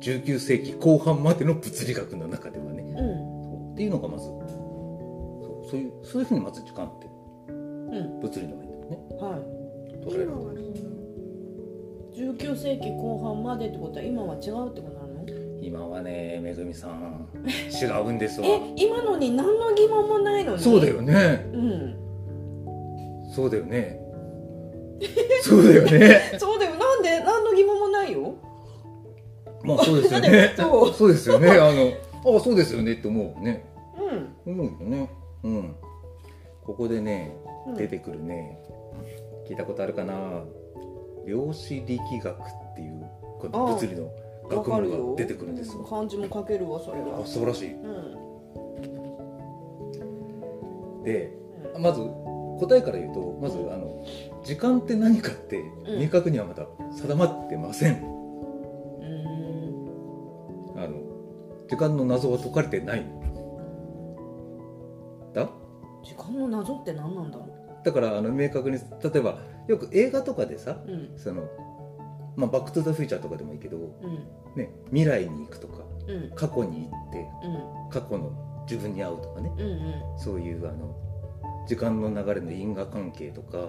[0.00, 2.82] 19世紀後半までの物理学の中ではね。
[2.82, 3.02] いう
[3.70, 3.72] ん。
[3.72, 4.28] っていうのがまず
[5.72, 7.06] そういうそういうふうにまず時間って
[7.48, 8.20] うん。
[8.20, 8.98] 物理の面でもね。
[9.18, 9.40] はい。
[10.04, 10.72] 捉えられる。
[12.14, 15.24] 19世紀後半までってことは今は違うってことなの？
[15.62, 17.26] 今はねめぐみさん
[17.72, 18.46] 違うんですわ。
[18.46, 20.62] え今のに何の疑問もないのに？
[20.62, 21.50] そうだよね。
[21.54, 21.94] うん。
[23.34, 23.98] そうだよね。
[25.42, 26.32] そうだよね。
[26.38, 26.72] そうだよ。
[26.74, 28.34] なんで何の疑問もないよ？
[29.64, 30.52] まあそうですよね。
[30.58, 30.92] そう？
[30.92, 31.48] そうですよね。
[31.52, 33.64] あのあそうですよねって思うね。
[34.46, 34.52] うん。
[34.52, 35.08] 思うよね
[35.44, 35.74] うん。
[36.64, 37.74] ここでねうん。
[37.74, 38.58] 出てくるね、
[39.48, 40.44] 聞いたことあるかな。
[41.26, 43.08] 量子力学っていう
[43.40, 44.10] 物理のわ
[44.48, 45.84] 学問が出てくるんですよ。
[45.84, 47.20] 漢字も書けるわそれは。
[47.22, 47.72] あ素晴らしい。
[47.74, 47.76] う
[51.00, 51.02] ん。
[51.04, 51.32] で
[51.78, 52.00] まず
[52.60, 54.04] 答えから言うとまずあの
[54.44, 56.00] 時間って何かってうん。
[56.02, 58.04] 明確にはまだ定まってません。
[60.76, 61.00] あの
[61.68, 63.06] 時間の謎は解かれてない
[65.32, 65.48] だ
[66.02, 67.46] 時間の謎って何なんだろ
[67.84, 71.18] だからあの明確に例えばよく映画とかでさううん。
[71.18, 71.42] その、
[72.36, 74.26] まあ、バック・トゥ・ザ・フューチャーとかでもいいけど、うん。
[74.56, 76.30] ね、未来に行くとかうん。
[76.34, 77.90] 過去に行ってうん。
[77.90, 79.52] 過去の自分に会うとかね。
[79.56, 80.18] うんうん。
[80.18, 80.96] そういうあの
[81.66, 83.60] 時間の流れの因果関係とか、あ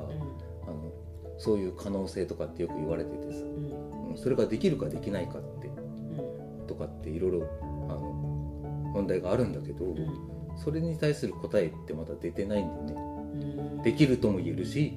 [0.67, 0.91] の
[1.37, 4.09] そういう可能性とかってよく言われててさ、うん。
[4.09, 6.67] うんそれができるかできないかってうん。
[6.67, 7.47] とかっていろいろ
[7.89, 7.99] あの
[8.93, 12.93] 問題があるんだけど、うんそれに対する答えってまだ出てないんだよね。
[13.77, 13.83] うん。
[13.83, 14.93] できるとも言えるし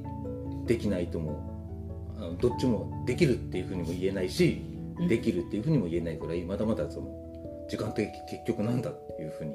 [0.66, 4.62] できないともあのどっちもできるっていうふうにも言えないし、
[4.98, 5.08] うん。
[5.08, 9.54] できるっていうふうにも言えないぐらいまだまだその時間って結局なんだっていうふうに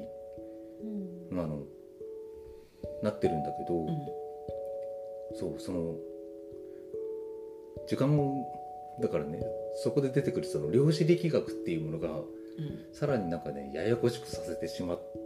[1.30, 1.40] うん。
[1.40, 1.62] あの
[3.02, 3.88] なってるんだけど、うん。
[5.34, 5.96] そうその
[7.88, 8.16] 時間
[9.00, 9.40] だからね
[9.82, 12.26] そこで出てくるその量子力学っていうものがうん。
[12.92, 15.21] さらになんかねややこしくさせてしまった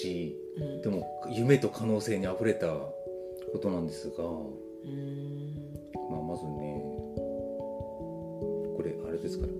[0.00, 0.82] しうん。
[0.82, 2.68] でも夢と可能性にあふれた
[3.52, 4.28] ことなんですが、う
[4.88, 5.54] ん。
[6.10, 6.82] まあ、まずね
[8.76, 9.52] これあれですから。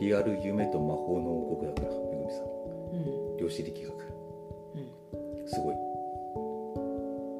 [0.00, 2.44] リアル夢と魔法の王国だからめぐみさん。
[2.44, 3.36] うん。
[3.38, 3.92] 量子力学。
[5.46, 5.74] すごい。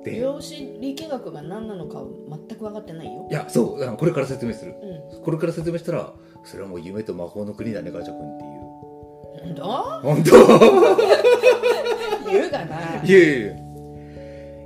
[0.04, 3.28] で量子力学が何なのか全く分かってないよ。
[3.30, 4.72] いやそうこれから説明する。
[4.72, 6.12] うこれから説明したら
[6.44, 8.44] それはもう夢と魔法の国だねガチャ君って
[9.44, 10.30] いうんど本当？
[12.30, 13.02] 言うがな。
[13.04, 13.40] いやいやい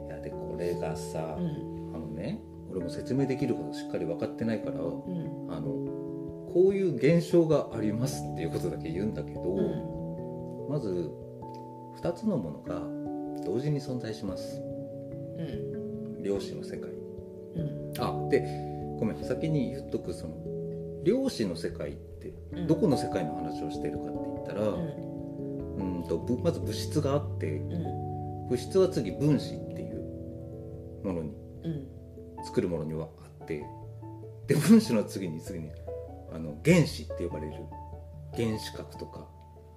[0.08, 0.20] や。
[0.20, 1.94] でこれがさ、うん。
[1.94, 5.48] あのね俺も説明できることしっかり分かってないから、うん。
[5.50, 5.68] あの
[6.52, 9.60] こういう現象がありますっていうことだけ言うんだけど、う
[10.68, 10.70] ん。
[10.70, 11.10] まず
[12.00, 12.80] 2つのものが
[13.44, 14.60] 同時に存在します。
[14.60, 16.22] うん。
[16.22, 16.90] 量子の世界。
[17.56, 17.92] うん。
[17.98, 18.46] あで
[18.98, 20.34] ごめん先に言っとくその
[21.04, 22.66] 量子の世界ってうん。
[22.66, 24.74] どこの世界の話をしてるかって言ったら、う
[25.78, 27.58] うんとぶまず物質があって
[28.48, 31.86] 物質は次分子っていうものにうん。
[32.44, 33.64] 作るものにはあって
[34.46, 35.70] で分子の次に次に
[36.32, 37.54] あの原子って呼ばれる
[38.34, 39.26] 原子核とか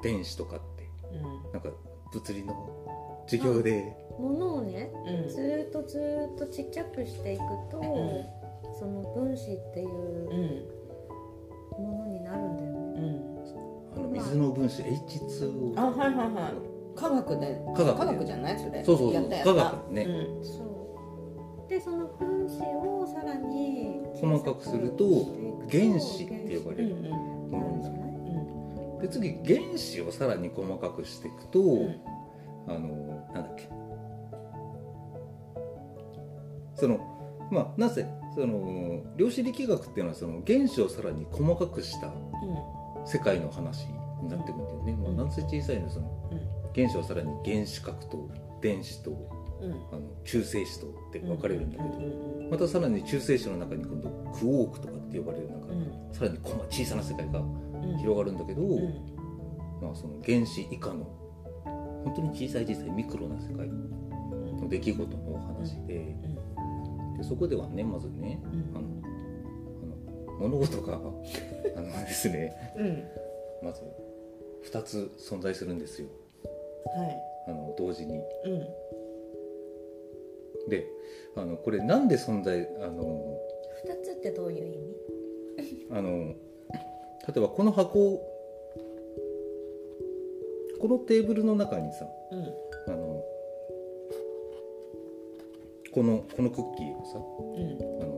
[0.03, 1.51] 電子とかってうん。
[1.51, 1.69] なんか
[2.13, 3.95] 物理の授業で。
[4.19, 5.29] ものをねうん。
[5.29, 8.75] ずーっとずーっとちっちゃくしていくと、うん。
[8.77, 10.79] その分子っていううん。
[11.83, 12.38] ものになる
[14.29, 16.53] 水の分子 H2O あはいはいはい。
[16.95, 18.05] 科学で科学で。
[18.05, 18.83] 科学じゃないそれ。
[18.83, 19.21] そうそうそう。
[19.21, 19.53] やったやった。
[19.53, 20.03] 科学ね。
[20.03, 20.43] うん。
[20.43, 20.63] そ
[21.65, 21.69] う。
[21.69, 25.05] でその分子をさらに細かくすると
[25.69, 26.95] 原子って呼ばれる。
[26.95, 27.11] うんうん。
[27.51, 28.99] ものになるうん。
[28.99, 32.01] で次原子をさらに細かくしていくと、ん。
[32.67, 33.69] あのなんだっけ。
[36.75, 36.99] その
[37.51, 42.11] まあなぜその量子力学っていうのはその原子をさらに細かくした
[43.05, 43.85] 世界の話。
[43.87, 45.03] になってくるんだよね、うん。
[45.03, 46.31] まあ、なんせ小さいのその
[46.75, 48.29] 原子をさらに原子核と
[48.61, 49.39] 電子と
[49.91, 56.13] あの中性子とって分かれるんだけど、うんまたさらに中性子の中に今度クォークとかって呼ばれるなんか、うん。
[56.13, 57.97] さらに細小さな世界がうん。
[57.99, 58.81] 広がるんだけど、うん。
[59.81, 61.05] まあ、その原子以下の
[62.03, 66.15] 本当に小さい小さいミクロな世界の出来事のお話で,、
[67.17, 68.77] でそこではねまずねうん。
[68.77, 68.87] あの
[70.39, 73.03] あの物事があのですねうん。
[73.63, 73.81] まず
[74.65, 76.07] 2つ存在するんですよ。
[76.95, 77.17] はい。
[77.47, 78.21] あの同時に。
[78.45, 78.67] うん。
[80.69, 80.85] で
[81.35, 83.37] あのこれなんで存在あの
[83.87, 84.95] 2つってどういう意味？
[85.91, 86.35] あの例
[87.37, 88.19] えばこの箱
[90.79, 92.53] このテーブルの中にさうん。
[92.93, 93.23] あの
[95.91, 97.21] このこのクッキーをさう
[97.59, 97.79] ん。
[98.01, 98.11] あの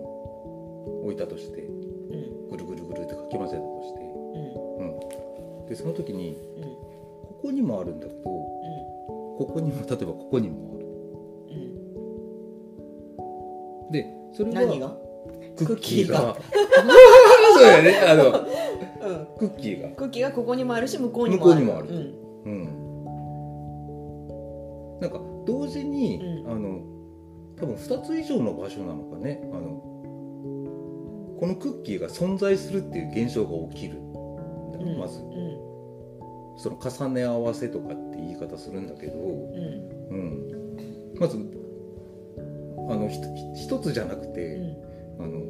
[1.03, 2.49] 置いたとしてうん。
[2.49, 4.00] ぐるぐるぐるってかき混ぜたとして、
[5.71, 6.63] でその時にうん。
[6.63, 10.85] ここにもあるんだけどここにも例えばここにもある。
[13.87, 13.91] うん。
[13.91, 14.57] でそれは
[15.55, 16.35] クッキーが。
[16.35, 16.41] ク
[17.55, 17.99] そうやね。
[17.99, 18.35] あのうん。
[19.39, 19.87] クッキーが。
[19.89, 21.61] クッキーがここにもあるし向こうにもある。
[21.61, 21.87] 向こうにもある。
[21.87, 22.13] うん。
[22.43, 22.63] うん。
[24.99, 26.51] なんか同時に、うん。
[26.51, 26.81] あの
[27.55, 29.39] 多分2つ以上の場所なのかね。
[29.53, 29.81] あの
[31.39, 34.10] このクッキーが存在するっていう現象が起きる
[34.81, 35.19] ようんまず。
[35.19, 35.71] うん。
[36.57, 40.09] その重ね合わせとかって言い方するんだけど、うん。
[40.09, 41.37] うん、まず
[42.89, 43.09] あの
[43.55, 44.77] 一つじゃなくうて、ん。
[45.19, 45.41] あの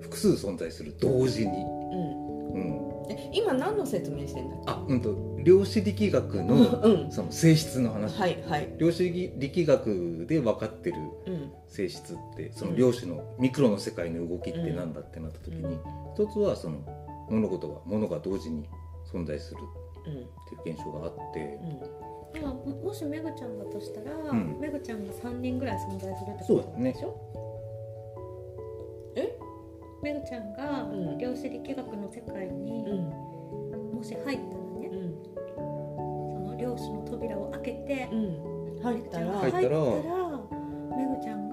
[0.00, 2.86] 複数存在する同時に、うん。
[3.32, 5.14] 今何の説明してんだっあうんと
[5.44, 7.12] 量子力学けのうん。
[7.12, 8.74] その性質の話、はいはい。
[8.78, 11.52] 量子力学で分かってるうん。
[11.68, 15.80] 性質ってその量子のミクロの世界の動きってなんだってなった時に、うん。
[16.14, 16.80] 一つはその
[17.28, 18.68] 物事が物が同時に
[19.12, 19.60] 存在する
[20.06, 20.16] うんっ
[20.64, 21.58] ていう現象があって、
[22.40, 24.58] まあももしめぐちゃんだとしたら、うん。
[24.60, 27.16] めぐちゃんが3人ぐらい存在するってことでしょ？
[29.16, 29.38] え？
[30.02, 33.96] めぐちゃんがうん量子力学の世界にうん。
[33.96, 35.14] もし入ったらね、うん。
[35.54, 35.60] そ
[36.50, 38.80] の量子の扉を開けて、うん。
[38.82, 39.68] 入ったら入ったら
[40.96, 41.45] めぐちゃん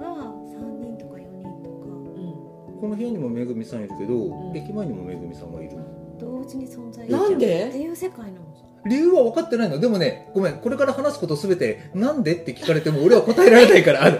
[2.83, 4.13] この部屋にもめぐみさんいるけど、
[4.51, 4.57] ん。
[4.57, 5.77] 駅前にもめぐみさんがいる。
[5.77, 5.83] か
[6.19, 7.69] 同時に存在なんで？
[7.69, 8.53] っていう世界なの？
[8.53, 9.79] さ理由は分かってないの？
[9.79, 14.03] でもねごめんこれから話すことすべてなんでって聞かれても俺は答えられないから。
[14.03, 14.19] あ の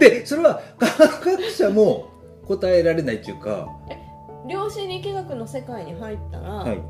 [0.00, 2.08] でそれは科学者も
[2.44, 3.68] 答えられないっていうか。
[4.48, 6.82] 量子力学の世界に入ったら、はい。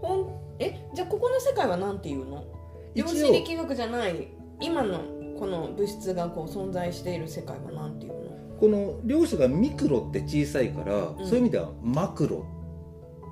[0.00, 0.28] ほん
[0.60, 2.44] えじゃあここの世界は何て言うの？
[2.94, 4.28] 量子力学じゃない
[4.60, 5.00] 今の
[5.40, 8.25] この物質がこう存在している世界は何て言うの？
[8.58, 11.26] この量子がミクロって小さいから、うん。
[11.26, 12.46] そういう意味ではマクロ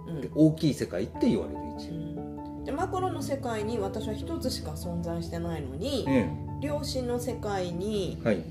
[0.09, 0.19] うん。
[0.19, 8.43] って大きい世界って言われる一応、でマクロの世界に私は一つしか存在してないのに、うん量子の世界にはい。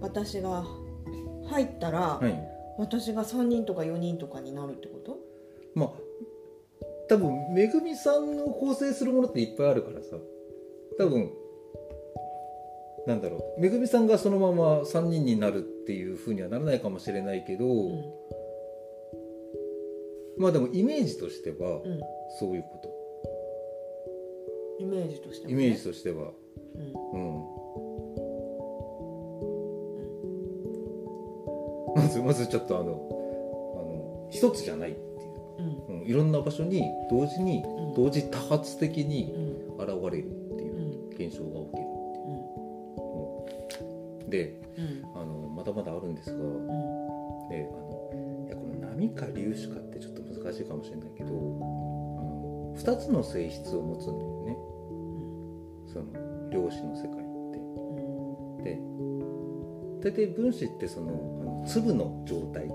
[0.00, 0.64] 私が
[1.50, 2.48] 入ったら、はい。
[2.78, 5.18] 私が3人とか4人とかになるってこと？
[5.74, 5.90] まあ
[7.08, 10.16] 多分めぐみさんの構成するものっていっぱいあるからさ。
[10.98, 11.30] 多分
[13.06, 13.60] なんだろう。
[13.60, 18.04] めぐみさんがそのまま3人になるっていうふうにはならないかもしれないけど、うん。
[20.38, 22.00] まあでもイメージとしてはうん。
[22.38, 22.82] そういうこ
[24.82, 25.56] イメージとしてもね。
[25.56, 26.32] とイメージとしては。
[26.74, 27.22] うん。
[27.22, 27.44] うん。
[31.94, 36.00] まずまずちょっとあのあの一つじゃないっていう、うん。
[36.00, 37.94] うん、いろんな場所に同時にうん。
[37.94, 39.82] 同時多発的にうん。
[39.82, 41.08] 現れるっていううん。
[41.10, 41.81] 現象が起きる
[44.32, 45.20] でうん。
[45.20, 46.66] あのまだまだあるんですがうん。
[47.48, 54.56] であのいやこの波か粒子かってちょっと難しいかもしれないけどあの2つの性質を持つんだよね。
[55.92, 57.26] その量子の世界っ
[58.62, 58.70] て。
[58.70, 58.78] で
[60.00, 62.74] 大体分子ってそのあの粒の状態か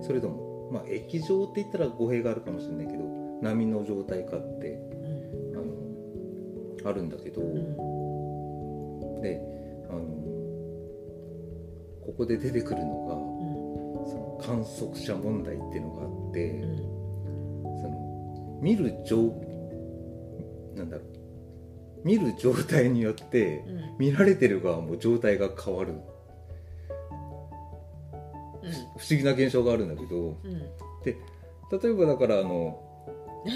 [0.00, 3.04] それとも、まあ、液状って言ったら語弊があるかもしれないけど
[3.42, 4.78] 波の状態かって
[5.54, 7.42] あのあるんだけど、
[9.20, 9.57] で
[12.18, 13.14] ここで出てくるのが
[14.10, 16.60] その観測者問題っていうのがあって、
[17.80, 19.18] その見る状
[20.74, 21.06] なんだろう
[22.04, 23.64] 見る状態によって
[24.00, 25.94] 見られてる側も状態が変わる。
[28.98, 30.36] 不思議な現象があるんだけど
[31.04, 32.78] 例えばだからあの
[33.46, 33.52] 見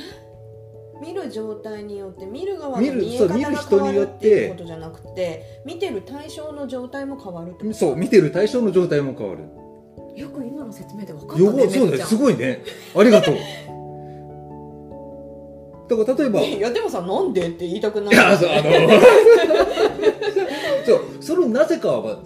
[1.22, 9.44] る状態によって見る側の見え方が変わ人によっるってていうことじゃなくて見てる対象の状態も変わるってことそう見てる対象の状態も変わる。
[10.16, 12.62] よく今の説明で分かったねよそうだよすごいね。
[12.94, 13.36] ありがとう。
[15.88, 18.62] だから例えば いやでもさなんでって言いたくないいやそうあの
[20.86, 22.18] そうそれをなぜかは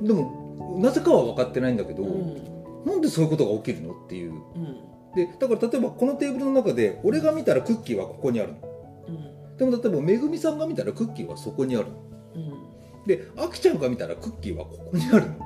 [0.00, 2.36] でもなぜかは分かってないんだけど、うん。
[2.84, 4.32] なんでそういうことが起きるのっていう。
[4.32, 8.58] うんでだから例えばこのテーブルの中で俺が見たらクッキーはここにあるの。
[9.08, 9.56] うん。
[9.56, 11.92] でも例えばめぐみさんが見たらクッキーはそこにあるの。
[12.36, 13.04] うん。
[13.04, 15.38] であきちゃんが見たらクッキーはここにあるの。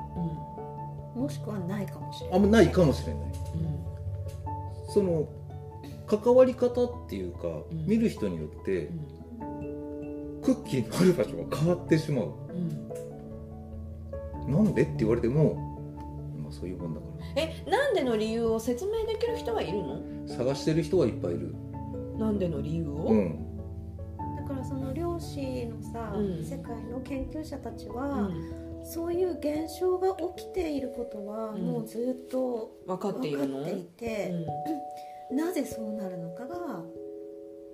[1.15, 2.37] もしくはないかもしれない。
[2.37, 3.23] あんまないかもしれない。
[3.23, 3.29] う
[4.89, 4.93] ん。
[4.93, 5.27] その
[6.05, 7.87] 関わり方っていうか、ん。
[7.87, 10.41] 見る人によってうん。
[10.43, 12.31] クッキーのある場所が変わってしまう。
[14.45, 14.53] うん。
[14.53, 15.55] なんでって言われても、
[16.43, 20.01] まあ、そういうもんだかえなんでの理由を説明できる人はいるの？
[20.27, 21.55] ら探してる人はいっぱいいる。
[22.17, 23.57] なんでの理由を、うん。
[24.37, 26.43] だからその量子のさ、うん。
[26.43, 28.33] 世界の研究者たちうは、ん。
[28.83, 31.61] そういう現象が起きていることはうん。
[31.61, 33.59] もうずっと分かっているの？
[33.59, 34.33] 分かっていて、
[35.31, 36.83] なぜそうなるのかが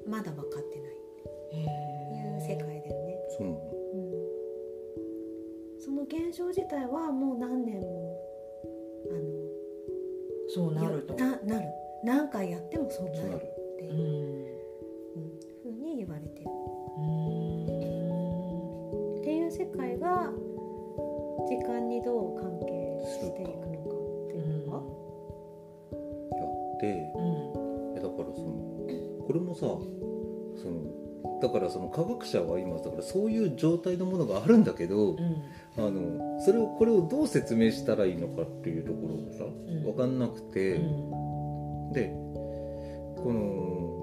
[0.07, 0.91] まだ分かってない。
[1.51, 1.66] へっ
[2.10, 3.60] ていう世界だよね、そうなの。
[3.93, 3.97] う
[5.78, 8.09] ん、その現象自体はもう何年も
[10.54, 11.14] そうなると。
[11.16, 11.68] ななる。
[12.04, 13.39] 何回やってもそうなるっ
[13.78, 13.93] ていう。
[13.93, 14.00] う、ん
[15.16, 15.39] うん。
[15.64, 16.50] ふうに言われてる。
[16.97, 17.66] うん。
[19.20, 20.32] っていう世界が
[21.47, 22.66] 時間にどう関係
[23.06, 24.82] していくのかっていうのは、
[25.91, 26.41] いや
[26.82, 27.97] でうん。
[27.97, 28.54] えだからその
[29.26, 30.99] これもさその
[31.42, 35.44] だからその科学者は今だからそういう状態のものがあるんだけど、うん。
[35.78, 39.84] あのそれをこれをどう説明したらいいのかっていうところがさ、ん。
[39.84, 41.94] 分かんなくて、うん。
[41.94, 42.10] で
[43.24, 44.00] この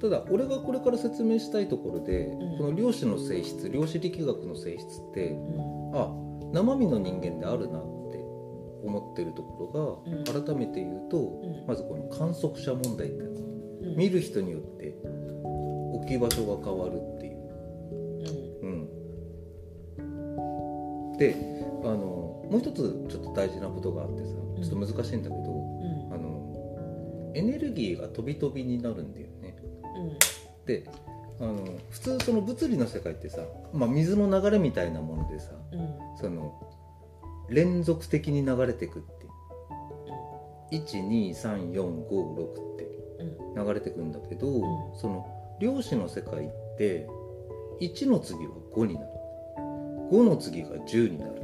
[0.00, 2.58] ただ俺がこれから説明したいところで、うん。
[2.58, 5.96] この量子の性質量子力学の性質ってうん。
[5.96, 6.10] あ
[6.52, 8.18] 生身の人間であるなって
[8.82, 10.24] 思ってるところうん。
[10.24, 11.66] が、改めて言うと、ん。
[11.66, 13.30] まずこの観測者問題って
[13.96, 14.89] 見る人によって
[16.00, 17.40] 置き場所が変わるっていう。
[18.62, 18.88] うん。
[19.98, 20.02] う
[21.14, 21.36] ん、で
[21.82, 24.30] あのもう一つちょっと大事なことがあってさ
[24.62, 26.14] ちょっと難しいんだけど、うん。
[26.14, 29.56] あのエネルギーが飛び飛びになるんだよね。
[30.66, 30.84] で
[31.40, 31.56] あの
[31.90, 33.40] 普通その物理の世界ってさ、
[33.72, 35.80] まあ、水の流れみたいなものでさうん。
[35.80, 35.88] うん
[36.18, 36.66] その
[37.48, 39.20] 連続的に流れてくって
[40.76, 42.04] 12345
[42.46, 42.84] って
[43.18, 43.66] うん。
[43.66, 44.98] 流れてくんだけど、ん。
[44.98, 45.26] その
[45.60, 46.48] 量子の世界っ
[46.78, 47.06] て
[47.80, 49.06] 1の次は5になる。
[50.10, 51.34] 5の次が10になる。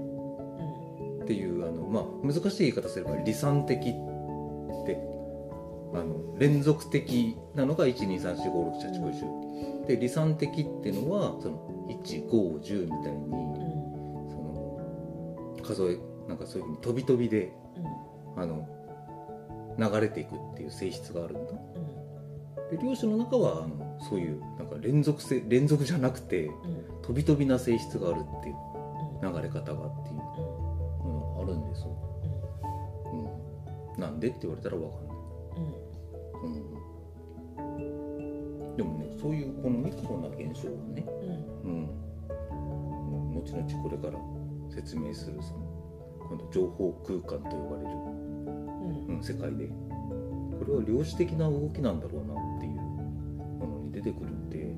[1.23, 3.91] っていうあの、まあ、難しい言い方すれば離散的って
[5.93, 13.31] あの連続的なのが12345678910で離散的っていうのはその1510みたいにうん
[14.31, 15.99] その数え
[16.29, 17.53] なんかそういうふうに飛び飛びで
[18.37, 18.69] あの
[19.79, 21.45] 流れていくっていう性質があるん。
[21.47, 21.53] だ
[22.71, 26.51] で量子の中はあのそういうなんか連続性連続じゃなくて
[27.03, 28.57] 飛び飛びな性質があるっていう
[29.22, 30.24] 流れ方がっていうも
[31.05, 31.88] のがあるんですよ、
[33.97, 35.16] うん、なんでって言われたら分かんない、
[36.44, 36.49] う
[38.72, 41.07] ん、でもねそういうこのミクロな現象がね、
[41.64, 41.88] うん、
[43.34, 44.18] 後々これから
[44.74, 45.66] 説明するその
[46.28, 47.90] 今度情報空間と呼ばれる、
[49.09, 49.68] うん、世界で
[50.59, 52.76] これは量子的な動きなんだろうなっていう
[53.97, 54.76] 出てくるんで、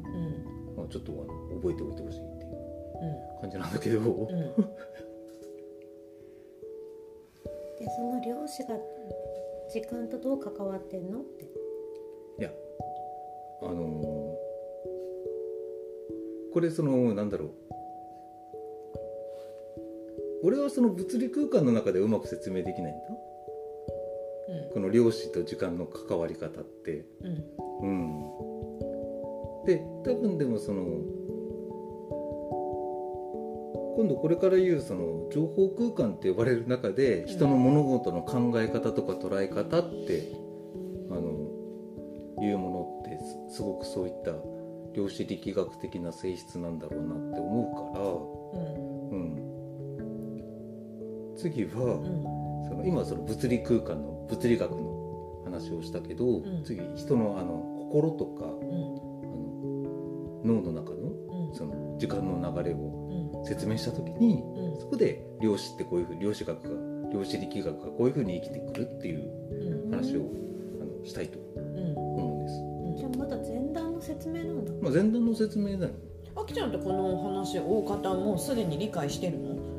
[0.76, 2.54] まあ、ちょっとあの覚えておいてほしいっていう
[3.40, 3.98] 感じなんだけど、
[7.78, 8.78] でその量子が
[9.68, 11.46] 時間とどう関わってんのって。
[12.38, 12.52] いや
[13.62, 14.48] あのー
[16.50, 17.50] これそのなんだろう。
[20.44, 23.02] 俺はその物理空間の中でうまく説明できないんだ。
[24.72, 27.04] この量子と時間の関わり方って。
[27.82, 28.57] うん
[29.68, 30.82] で多分でもその
[33.98, 40.32] 今度これから言うその情報空間って呼ばれる中で人の物事の考え方とか捉え方って
[41.10, 41.20] あの
[42.42, 43.18] いうものって
[43.50, 44.30] すすごくそういった
[44.96, 48.06] 量子力学的な性質なんだろうなって思うから、
[49.12, 49.36] うん、
[51.36, 52.00] 次は、
[52.68, 56.62] その今その物理空間の物理学の話をしたけど、ん。
[56.64, 58.44] 次人のあの心とか
[60.49, 64.42] 脳の中のその時間の流れを説明した時に
[64.80, 70.22] そこで量子ってこういうふうに量子学が量子力学がこういうふうに生きてくるっていう話を
[70.80, 73.01] あのしたいと思うんです。
[73.01, 74.72] じゃあまだ前段の説明なんだ。
[74.82, 75.90] まあ、前段の説明だよね。
[76.36, 79.78] あきちゃんってこの話大方もうすでに理解してるの？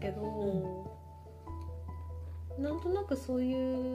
[0.00, 0.90] けじゃないけど、
[2.58, 3.94] なんとなくそういう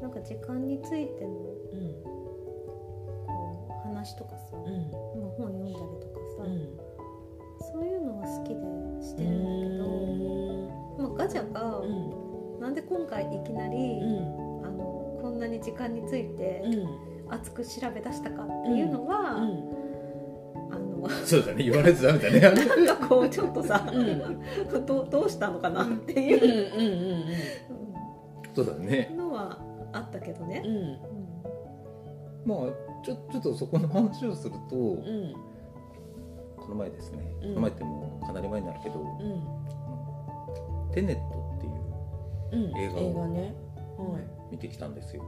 [0.00, 1.28] なんか時間についての
[3.26, 4.66] こう話とかさ、まあ、
[5.38, 6.44] 本読んだりとかさ、
[7.72, 8.56] そういうのが好きで
[9.02, 11.82] してるんだけど、まあ、ガチャが、
[12.60, 14.00] なんで今回いきなり、
[14.64, 16.62] あのこんなに時間について
[17.28, 19.48] 熱く調べ出したかっていうのは、
[21.24, 21.64] そうだね。
[21.64, 22.40] 言わないとダメだね。
[22.86, 27.26] なんかこうちょっとさ、うどどうしたのかなっていう、
[28.54, 29.12] そうだね。
[29.16, 29.58] のは
[29.92, 30.62] あったけどね。
[30.64, 30.74] うん。
[30.74, 30.98] う、ん。
[32.44, 35.34] まあちょちょっとそこの話をすると、うん。
[36.56, 37.48] この前ですね、うん。
[37.48, 41.22] この前ってもうかなり前になるけどうん「テネット」
[41.56, 42.76] っていううん。
[42.78, 43.54] 映画を映画ね。
[43.98, 44.18] は
[44.50, 45.24] 見てきたんですよ。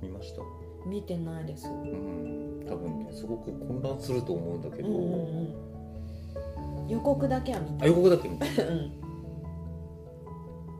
[0.00, 0.42] 見ました
[0.86, 1.68] 見てないです。
[1.68, 2.66] うん。
[2.68, 5.02] 多分ねすごく混乱すると思うんだけど、うんうん
[6.80, 6.88] うん。
[6.88, 8.92] 予告だけは見たあ予告だけ見て うん。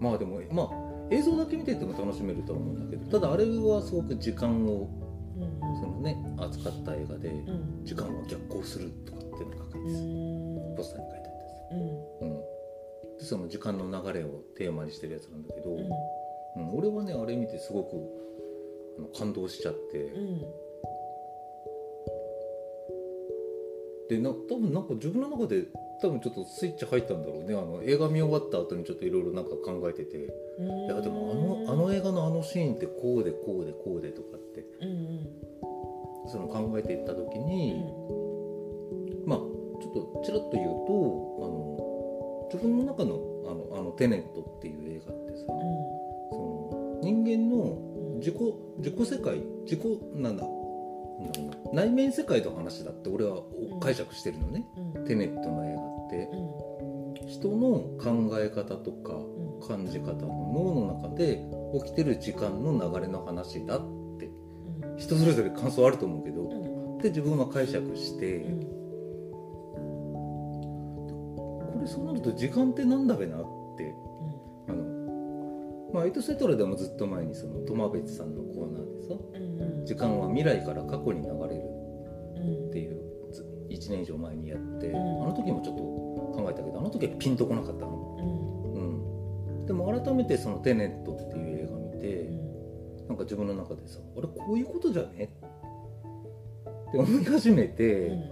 [0.00, 0.70] まあでもまあ
[1.10, 4.88] 映像だけ見てても楽しめるとは思うんだけどただあれはすごく時間を
[5.36, 7.84] うんそのね扱った映画でうん。
[7.84, 10.76] 時間は逆行するとかっていうのが書いてうあるん。
[10.76, 11.34] ポスターに書いてあっ
[11.70, 12.30] たんですうん。
[12.30, 12.38] うん、
[13.18, 15.78] でその時間の流れをテーマにしてるやつなんだけど、うん。
[15.78, 16.78] うん。
[16.78, 17.96] 俺はねあれ見てすごく
[19.16, 20.40] 感動しちゃって、うん。
[24.08, 25.66] でな多分なんか自分の中で
[26.00, 27.54] 多分ちょっとスイッチ入ったんだろうね。
[27.54, 30.16] あの映画見終わった後にちょっといろいろなんか考えてて。
[30.16, 30.20] い
[30.88, 34.64] やでもあのあの映画のあのシーンってこうでこうでこうでとかって。
[34.80, 35.48] うんうん。
[36.28, 37.82] その考えていった時に、
[39.24, 47.78] まあちょっとちらっと言うとあの自分の中のあのあの「テネット」っていう映画ってさ、その人間の
[48.18, 48.36] 自己
[48.78, 50.44] 自己世界自己なんだ。
[51.72, 53.42] 内面世界の話だって俺は
[53.72, 54.64] うん解釈してるのね、
[54.94, 55.04] うん。
[55.04, 56.30] テネットの映画って。
[56.32, 57.28] うん。
[57.28, 59.48] 人の考え方とかうん。
[59.66, 61.44] 感じ方の脳の中で
[61.84, 63.80] 起きてる時間の流れの話だっ
[64.18, 64.30] て。
[64.96, 66.44] 人それぞれ感想あると思うけど、う
[66.96, 66.98] ん。
[66.98, 68.60] で自分は解釈して、うん。
[71.72, 73.46] これそうなると時間ってなんだべなって
[75.92, 81.78] まあエイトセトラでもずっと前にその苫別さんのコーナーでさうんうん時間は未来から過去に流れる
[82.36, 82.68] うん。
[82.68, 83.00] っていう
[83.32, 84.96] ず1年以上前にやって、ん。
[84.96, 89.60] あの時もちょっと考えたけどあの時はピンとこなかったの、うん。
[89.60, 93.08] うん、でも改めてその「テネット」っていう映画見て、うん。
[93.08, 95.32] なんか自分の中でさあれこういうことじゃね？
[96.88, 98.30] って思い始めて、うん。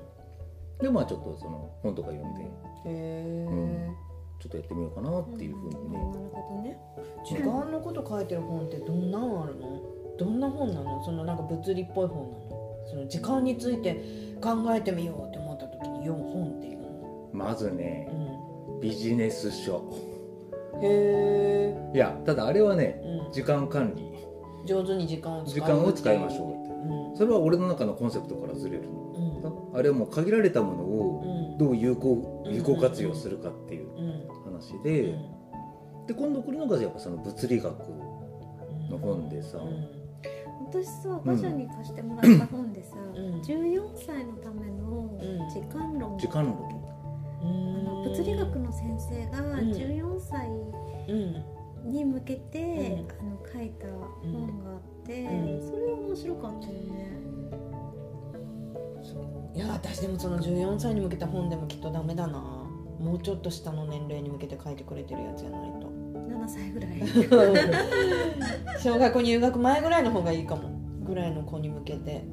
[0.83, 2.43] でまあちょっとその本とか読んで。
[2.43, 2.49] へ
[2.87, 4.06] え
[4.39, 6.79] ちょっとやってみようかなっていうふうにね、なるほどね。
[7.25, 9.83] 時間のこと書いてる本ってどんなんあるの？
[10.19, 11.03] どんな本なの？
[11.05, 12.87] そのなんか物理っぽい本なの？
[12.89, 13.95] その時間について
[14.41, 17.31] 考えてみようって思った時に読む本っていうの？
[17.33, 18.09] まずね
[18.79, 19.79] うビジネス書。
[19.79, 19.93] ん
[20.83, 24.13] へえ、いやただあれはねうん、時間管理。
[24.67, 25.55] 上手に時間を使う。
[25.55, 26.75] 時間を使いましょうって。
[26.75, 27.17] うん。
[27.17, 28.91] それは俺の中のコンセプトからずれるの。
[29.73, 29.79] うん。
[29.79, 31.59] あれはもう限られたものをうん。
[31.59, 33.86] どう有効うん有効活用するかっていううん
[34.57, 35.15] 話で
[36.07, 38.17] で今度来るのがやっぱその物理学うん
[38.91, 39.59] の本でさ。
[39.59, 39.89] うん。
[40.69, 43.41] 私さガジャに貸してもらった本でさ、うん。
[43.41, 45.49] 14歳のためのうん。
[45.49, 46.57] 時間論、時間論。
[47.41, 49.71] あの物理学の先生がうん。
[49.73, 50.49] 14歳
[51.09, 51.45] うん
[51.91, 53.29] に向けて、うん。
[53.29, 55.71] あの書いた本があって、うん。
[55.71, 57.37] それは面白かったよね。
[59.55, 62.66] いや私でもその14歳に向けた本でもきっとダメだな
[62.99, 65.87] もうちょっと下の年齢に向けて書いてくれてるやつやないと。
[65.89, 66.93] 7歳ぐらい。
[68.83, 70.71] 小学校入学前ぐらいの方がいいかも。
[71.05, 72.25] ぐらいの子に向けて。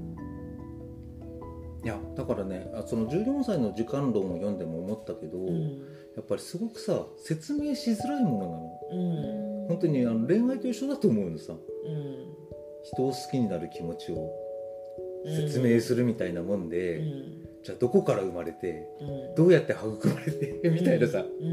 [1.84, 5.82] いやだからねあその14歳の時間論を読んでも思ったけど、うん。
[6.16, 8.80] やっぱりすごくさ説明しづらいものなの。
[8.92, 9.68] うん。
[9.68, 11.54] 本当にあの恋愛と一緒だと思うのさ。
[11.54, 11.60] うん。
[12.84, 14.32] 人を好きになる気持ちを
[15.26, 15.36] うん。
[15.36, 19.36] 説明するみたいなもんで、うんじゃあどこから生まれてうん。
[19.36, 21.46] どうやって育まれて みたいなさ、う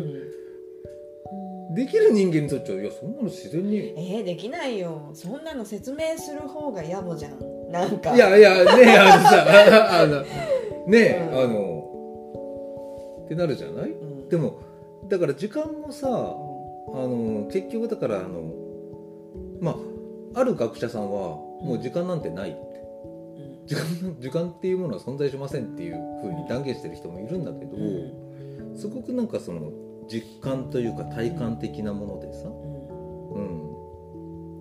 [1.73, 1.75] ん。
[1.75, 3.77] できる人間にとっちゃいやそんなの自然に。
[3.77, 5.11] いえー、できないよ。
[5.15, 7.39] そんなの説明する方が野暮じゃん。
[7.71, 8.17] なんか。
[8.17, 8.65] やいやね
[8.99, 9.47] あのさ
[10.03, 10.23] あの
[10.89, 11.39] ね、うん。
[11.39, 13.91] あのってなるじゃない？
[13.91, 14.29] うん。
[14.29, 14.55] でも
[15.09, 16.13] だから時間もさあ
[17.07, 18.53] の結局だからあの
[19.61, 19.77] ま
[20.35, 22.57] あある学者さんはもう時間なんてない
[23.71, 28.77] 時間時間っていうものは存在しませんっていうふうに断言してる人もいるんだけど、うん。
[28.77, 29.71] すごくなんかその
[30.09, 32.51] 実感というか体感的なものでさ、う
[33.39, 33.71] ん。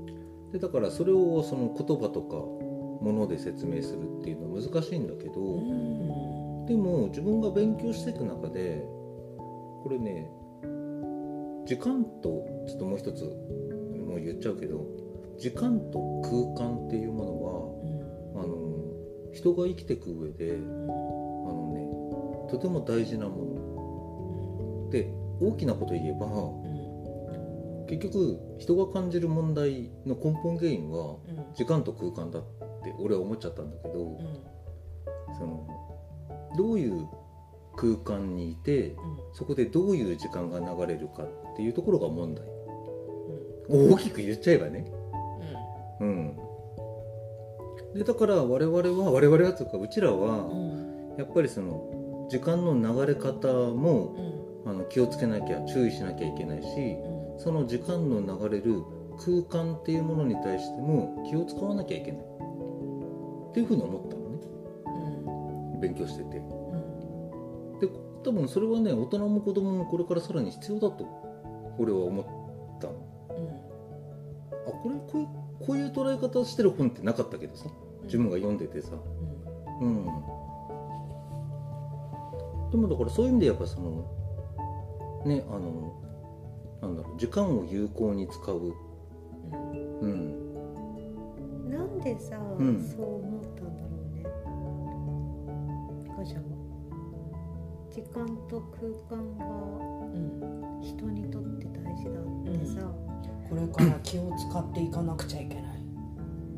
[0.06, 2.36] うん、でだからそれをその言葉とか
[3.04, 6.66] もので説明するっていうのは難しいんだけど、うん。
[6.68, 8.86] でも自分が勉強していく中で
[9.82, 10.30] これね
[11.66, 14.86] 時間とちょっともう一つもう言っちゃうけど
[15.40, 16.22] 時間と
[16.56, 17.39] 空間っていうもの
[19.34, 24.90] 人が生きていく上であのねとても大事なもの。
[24.92, 25.08] で
[25.40, 26.28] 大きなこと言えば
[27.88, 31.18] 結局人が感じる問題の根本原因は
[31.56, 32.44] 時間と空間だっ
[32.84, 34.20] て俺は思っちゃったんだけど
[35.38, 35.68] その
[36.58, 37.08] どういう
[37.76, 38.96] 空間にいて
[39.34, 42.46] そこでどういう時間が流れるかっていうところが問題、
[43.70, 44.86] 大きく言っちゃえばね。
[46.02, 46.49] うん
[47.96, 50.50] でだから我々は我々はというかうちらは
[51.18, 54.16] やっぱりその時間の流れ方も、
[54.66, 56.68] あの気をつけなきゃ注意しなきゃいけないし、
[57.40, 58.84] その時間の流れる
[59.18, 62.22] 空間っていうものに対しても気を使わなきゃいけない。
[62.22, 66.40] っていうふうに思ったのね、勉強してて、
[67.82, 67.88] で
[68.24, 71.06] 多分それはね大人も子供もこれからさらに必要だと
[71.80, 72.94] 俺は思ったの、
[74.68, 77.66] あこれここういう捉え方してる本ってなかったけどさ
[78.04, 78.92] 自分が読んでてさ。
[79.82, 80.06] うん、
[82.72, 84.04] でもだからそういう意味でやっぱその
[85.26, 85.94] ねあの
[86.82, 88.74] なんだろう時間を有効に使う。
[90.02, 90.50] うん。
[91.70, 92.82] なんでさ、うん。
[92.82, 94.24] そう思ったんだろうね。
[96.18, 96.44] ガジャは。
[97.90, 99.46] 時間と空間が
[100.82, 101.39] 人にと
[103.50, 105.68] これから気を使っていかなくちゃいけないっ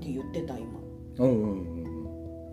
[0.02, 0.68] て言ってた今。
[1.20, 1.82] うんうんうん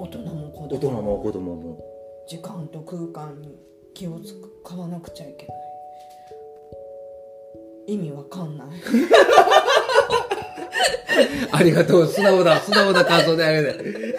[0.00, 1.84] 大人も子供大人も子供も。
[2.28, 3.58] 時間と空間に
[3.94, 5.56] 気を使わなくちゃいけない。
[7.94, 8.68] 意味わかんない。
[11.50, 12.06] ありがとう。
[12.06, 12.60] 素直だ。
[12.60, 14.14] 素直な感想であげて。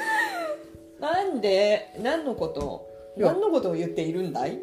[1.00, 4.60] なんで何のこと何のことを言っているんだい？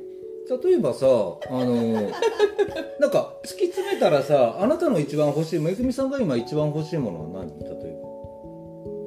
[0.49, 1.93] 例えばさあの
[3.01, 7.59] なんか突き詰めたらさあなたの一番欲しいめぐみさんが今一番欲しいものは何？
[7.59, 8.07] 例えば。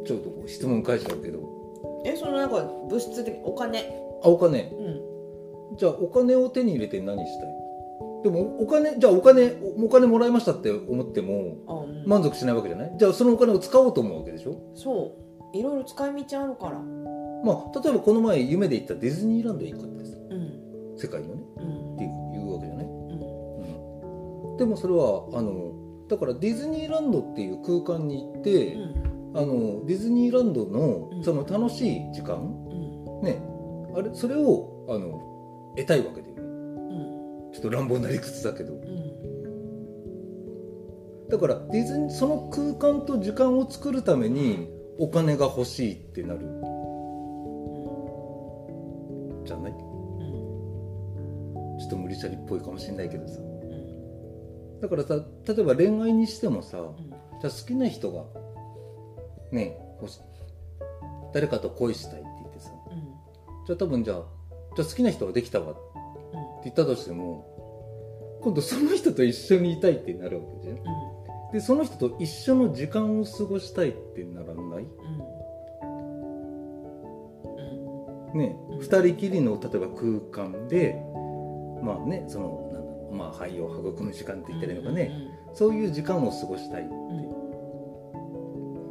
[0.05, 1.39] ちょっと質問返しちゃうけど。
[2.05, 3.79] えそのなんか物質的お金。
[4.23, 4.71] あお金。
[5.71, 5.77] うん。
[5.77, 7.49] じゃあお金を手に入れて何したい？
[8.23, 11.57] でもお金じゃあお金おお金もらいましたって思っても
[12.05, 12.91] 満足しないわけじゃない？
[12.97, 14.59] じゃあそのお金を使おうと思うわけでしょ？
[14.75, 15.15] そ
[15.53, 15.57] う。
[15.57, 16.79] いろいろ使い道あるから。
[17.45, 20.17] まあ例えばこの前夢で行ったディズニーランドへ行くってさ。
[20.31, 20.48] うん
[20.99, 21.95] 世界のねうん。
[21.95, 22.07] ってい
[22.43, 24.51] うわけじゃない、うん。
[24.51, 25.73] うん、でもそれはあの
[26.09, 28.77] だからディズニーランドっていう空間に行って、
[29.35, 31.23] あのディズニーランドのうん。
[31.23, 32.39] その楽しい時間、う
[33.21, 33.21] ん。
[33.21, 33.41] ね。
[33.95, 36.41] あれそれをあの得たいわけだよね。
[36.41, 37.51] うん。
[37.53, 38.73] ちょっと乱暴な理屈だけど。
[38.73, 38.79] うん。
[41.29, 46.39] だからディズニーその空間と時間を作るためにお金が欲しいってなる。
[49.45, 49.73] じゃない？
[51.89, 53.39] と無理しゃりっぽいかもしれないけどさ。
[54.81, 56.77] だからさ例えば恋愛にしてもさ、
[57.41, 58.23] じゃあ好きな人が
[59.51, 59.77] ね
[61.33, 62.71] 誰かと恋したいって言ってさ。
[63.67, 64.23] じゃあ多分じゃあ
[64.75, 65.79] じゃあ好きな人ができたわって
[66.65, 70.77] 言ったとしても今度その人と一緒にいたいってなるわけじゃん。
[71.51, 74.83] でその人と一緒の時間を過ごしたいってならない？
[78.33, 78.79] ねうん。
[78.79, 81.03] 二人きりの例えば空間で
[81.83, 85.11] まあねそのなんだろうまあ肺を育む時間って言ったらいいのかね、
[85.53, 86.91] そういう時間を過ごしたいって、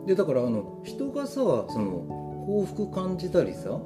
[0.07, 3.81] でだからあの人がさその幸福感じたりさ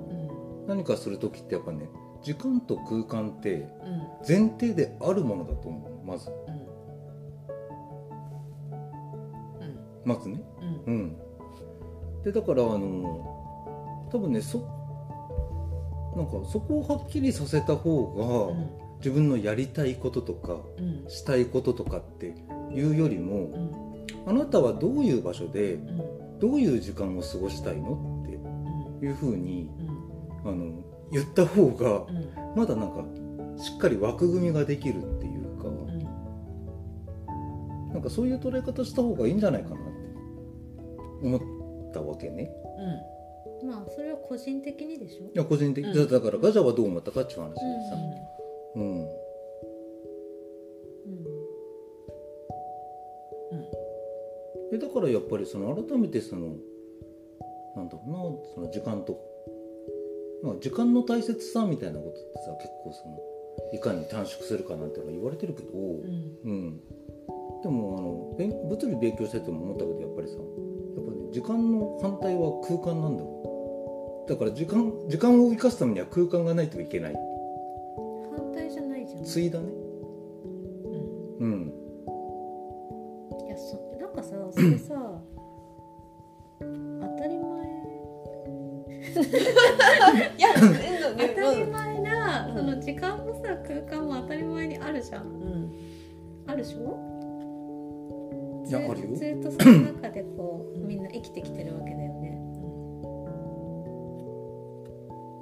[0.67, 1.89] 何かする時ってやっぱね
[2.23, 3.69] 時間と空間って
[4.27, 6.07] 前提であるものだと思う。
[6.07, 6.31] まず。
[10.05, 10.43] まずね。
[10.87, 11.17] うん。
[12.25, 14.59] でだからあの多分ねそ
[16.17, 18.55] なんかそこをはっきりさせた方が、
[19.03, 20.61] 自分のやりたいこととか
[21.09, 22.37] したいこととかって
[22.73, 25.79] いうよりも、あなたはどういう場所で
[26.39, 28.23] どういう時間を過ごしたいの？
[28.25, 29.69] っていうふうに
[30.45, 32.07] あの言った方が
[32.55, 32.91] まだなん
[33.57, 35.69] かしっかり枠組みができるっていうか、
[37.93, 39.83] なんかそういう捉え方した方がいいんじゃないかなって
[41.25, 41.37] 思
[41.91, 42.51] ったわけね。
[43.65, 45.25] まあそれは個人的にでしょ？
[45.25, 45.95] いや個人的、うん。
[45.95, 47.65] だだからガジャはどう思ったかっていう話でさ、
[47.97, 47.99] う
[48.29, 48.33] ん
[54.70, 56.57] でだからやっぱりその改めてその
[57.77, 58.16] なんだろうな
[58.55, 59.20] その時間と、
[60.43, 63.18] まあ、時間の大切さみたいなことってさ結構その
[63.75, 66.81] いかに短縮するかなんてのは言われてるけど、うん。
[67.62, 77.14] でもあの勉物理勉強してても思ったけどやっぱりさやっぱね時間の反対は空間なんだよだから時間時間を生かすためには空間がないといけない。
[77.14, 77.32] 反
[79.23, 79.73] 対じゃないだね。
[81.41, 81.73] うん。
[83.49, 84.95] やそなんかさそれさ
[87.01, 87.53] 当たり前。
[90.39, 92.57] いや当たり前な、うん。
[92.57, 95.25] その時間もさ空間も当たり前にあるじゃん。
[95.27, 95.73] うん。
[96.47, 96.97] あるでしょ？
[98.64, 99.16] ずいやあるよ。
[99.16, 102.41] ずっとその中でこうみんな生きてきてるわけだよね。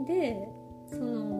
[0.06, 0.48] で
[0.86, 1.39] その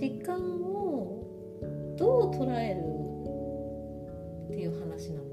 [0.00, 1.24] 間を
[1.98, 2.80] どう捉える
[4.44, 5.28] っていう話なの？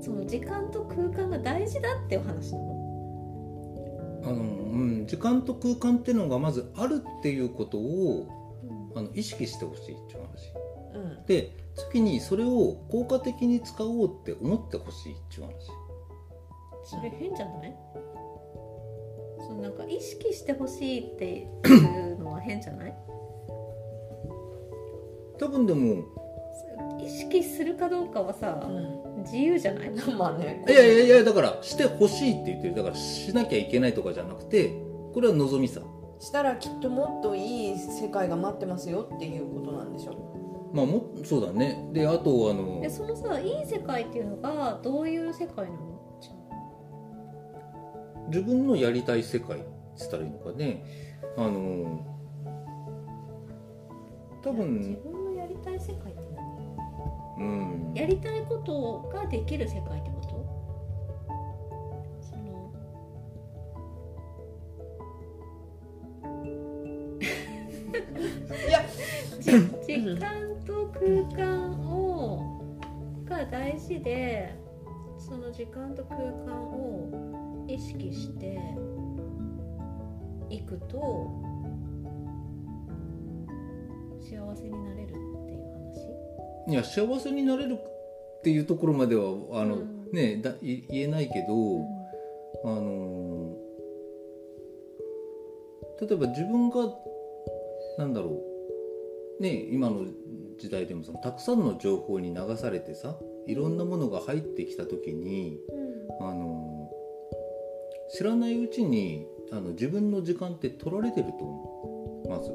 [0.00, 4.22] その時間と空間が大事だっていう話なの？
[4.24, 8.28] あの、うん、時間と空間っていうのがまずあるっていうことを
[8.94, 10.52] あの意識してほしいっていう話。
[10.94, 11.26] うん。
[11.26, 11.56] で
[11.90, 15.52] 次にそれを効果的に使おうって思ってほしいっていう話。
[16.84, 17.74] それ変じゃない？
[19.82, 22.94] か意識してほしいっていうのは変じゃない？
[25.38, 26.04] 多分でも。
[27.00, 28.62] 意識するかどうかはさ、
[29.24, 29.90] 自由じゃない？
[30.16, 30.64] まあね。
[30.68, 32.74] いやいやいやだからしてほしいって言ってる。
[32.76, 34.68] だからしなきゃいけないとかじゃなくて
[35.12, 35.80] これは望みさ。
[36.20, 41.88] したらきっともっといい世界が待ってますよっていうことなんでしょまあもそうだね。
[41.92, 45.91] であとあのでそのさいい世界っていうのがどういう世界なの？
[48.32, 49.66] 自分のやりたい世界って
[49.98, 50.82] 言ったらいいのかね。
[51.36, 52.06] あの
[54.42, 56.22] 多あ自分分のやりたい世界って
[57.38, 57.46] 何？
[57.46, 57.92] うん。
[57.94, 60.30] やりたいことができる世界ってこと？
[62.22, 62.72] その。
[68.66, 68.82] いや。
[69.40, 69.50] じ
[69.84, 70.24] 時間
[70.64, 71.04] と空
[71.36, 72.62] 間を
[73.26, 74.54] が大事で
[75.18, 78.58] その時間と空間を意識して
[80.50, 81.30] いくと
[84.20, 85.08] 幸せになれるっ
[85.46, 85.62] ていう
[86.66, 86.72] 話？
[86.72, 90.10] いや幸せになれるっていうところまではあの、うん。
[90.12, 92.02] ねだい言えないけど、うん。
[92.64, 93.56] あの
[96.00, 96.76] 例えば自分が
[97.98, 98.40] なんだろ
[99.40, 100.06] うね今の
[100.58, 105.58] 時代でもそのたくさんの情報に流されてさいろんなものが入ってきた時に
[106.20, 106.41] あの
[108.14, 112.28] 知らないうちにあの自分の時間って取られてると思う。
[112.28, 112.50] まず。
[112.50, 112.54] う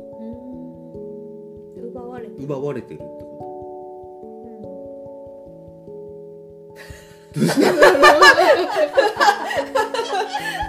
[1.83, 1.89] ん。
[1.89, 2.43] 奪われてる。
[2.43, 3.33] 奪われてるってこ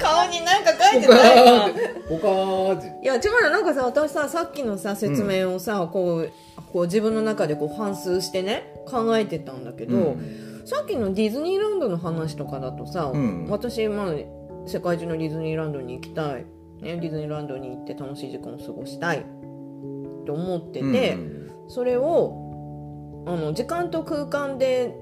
[0.01, 1.74] 顔になんか書いてとないか
[2.11, 2.89] おかーじ。
[3.03, 6.32] いや違うよなんかさ私ささっきのさ説明をさ、こう
[6.72, 10.62] こう自分の中でこう反芻してね考えてたんだけど、うん。
[10.64, 13.47] さっきのディズニーランドの話とかだとさ、うん。
[13.49, 14.14] 私、まあ、
[14.68, 16.44] 世界中のディズニーランドに行きたい、
[16.80, 19.24] ね、ディズニーランドに行って楽しい時間を過ごしたい。
[20.26, 21.50] と思ってて、うん。
[21.68, 24.94] それをあの時間と空間で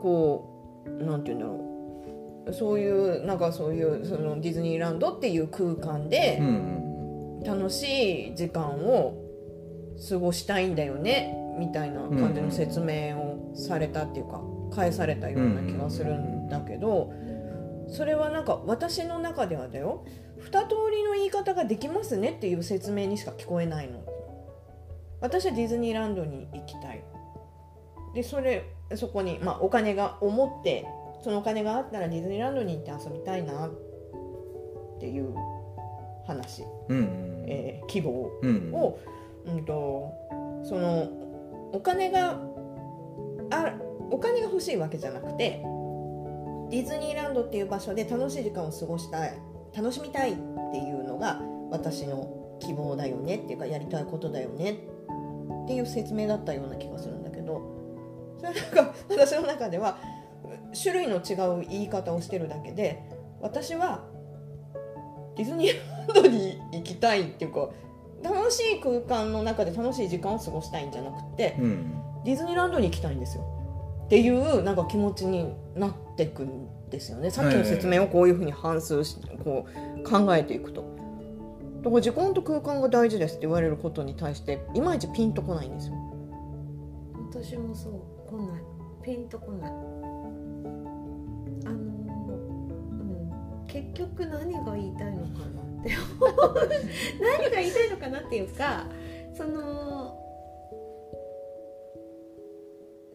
[0.00, 1.66] こうなんて言うんだろ
[2.46, 2.52] う。
[2.52, 6.80] そういうなんかそういうそのディズニーランドっていう空間でうん。
[7.44, 9.14] 楽しい時間を
[10.08, 14.40] 過ごしたいんだよねみたいな感じの説明をされたっていうか
[14.74, 17.12] 返されたような気がするんだけど
[17.90, 20.04] それはなんか私の中ではだよ。
[20.38, 24.00] 二通りの言い方ができますねっていう説明にしか聞こえないの。
[25.20, 27.02] 私はディズニーランドに行きたい。
[28.14, 28.64] でそれ
[28.94, 30.86] そこに、まあ、お金が思って
[31.22, 33.66] そのお金があったらディズニーランドに行って遊びたいな。
[33.66, 35.34] っていう
[36.26, 38.30] 話、うんうんえー希望。
[38.42, 38.70] うん。
[38.74, 38.98] を、
[39.46, 40.12] うん、と
[40.62, 41.08] その
[41.72, 42.38] お金が
[43.50, 43.74] あ
[44.10, 45.64] お金が欲しいわけじゃなくて
[46.70, 49.34] ディズニーランドっていう場所で楽しい時間を過ごしたい。
[49.76, 50.34] 楽しみたいっ
[50.72, 51.40] ていうのが
[51.70, 54.72] 私の希望だよねっていうかやりたいことだよね
[55.64, 57.60] っていう説明だったような気がするんだけど。
[58.38, 59.98] それはなんか 私の中では
[60.80, 63.02] 種類の違う言い方をしてるだけで
[63.40, 64.04] 私は
[65.36, 65.74] ディズニー
[66.14, 67.68] ランドに行きたいっていうか
[68.22, 71.94] 楽しい空間の中で楽しい時間を過ごしたいんじゃなくてうん。
[72.24, 73.44] ディズニーランドに行きたいんですよ
[74.10, 77.30] っていうなんか気持ちになってくんですよね。
[77.30, 80.82] さっきの説明をこういうふうに反芻しこう考えていくと。
[81.80, 85.94] だから時間と空間が大事ですって言われることに対していまいちピンとこないんですよ。
[87.30, 87.92] 私もそう
[88.28, 88.62] 来ない。
[89.04, 89.70] ピンとこない。
[89.70, 89.78] あの
[91.68, 91.76] う
[93.62, 93.66] ん。
[93.68, 95.94] 結局何が言いたいのかなって
[97.20, 98.86] 何が言いたいのかなっていうか
[99.36, 100.18] その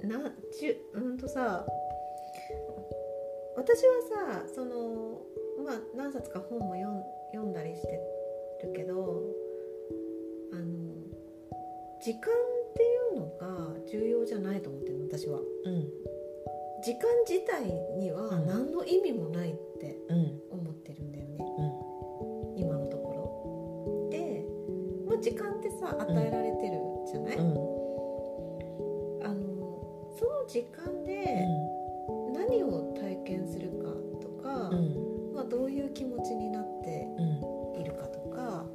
[0.06, 1.66] なちゅうんとさ
[3.56, 5.22] 私はさその
[5.64, 6.76] まあ何冊か本も
[7.32, 8.00] 読んだりして
[8.64, 9.24] るけど
[10.54, 10.64] あの
[12.02, 15.40] 時間っていうのが重要じゃないと思ってるの私は。
[15.40, 15.90] うん。
[16.84, 17.64] 時間自体
[17.98, 18.48] にはうん。
[18.48, 20.42] 何の意味もないってうん。
[20.52, 21.38] 思ってるんだよね、
[22.58, 24.10] 今のところ。
[24.12, 24.46] で、
[25.08, 27.75] まあ、時間ってさ与えられてるじゃない、うん
[30.48, 31.46] 時間で
[32.34, 33.90] 何を体験するか
[34.22, 35.34] とか、うん。
[35.34, 38.66] まあ、どういう気持ちになってうんいるかとか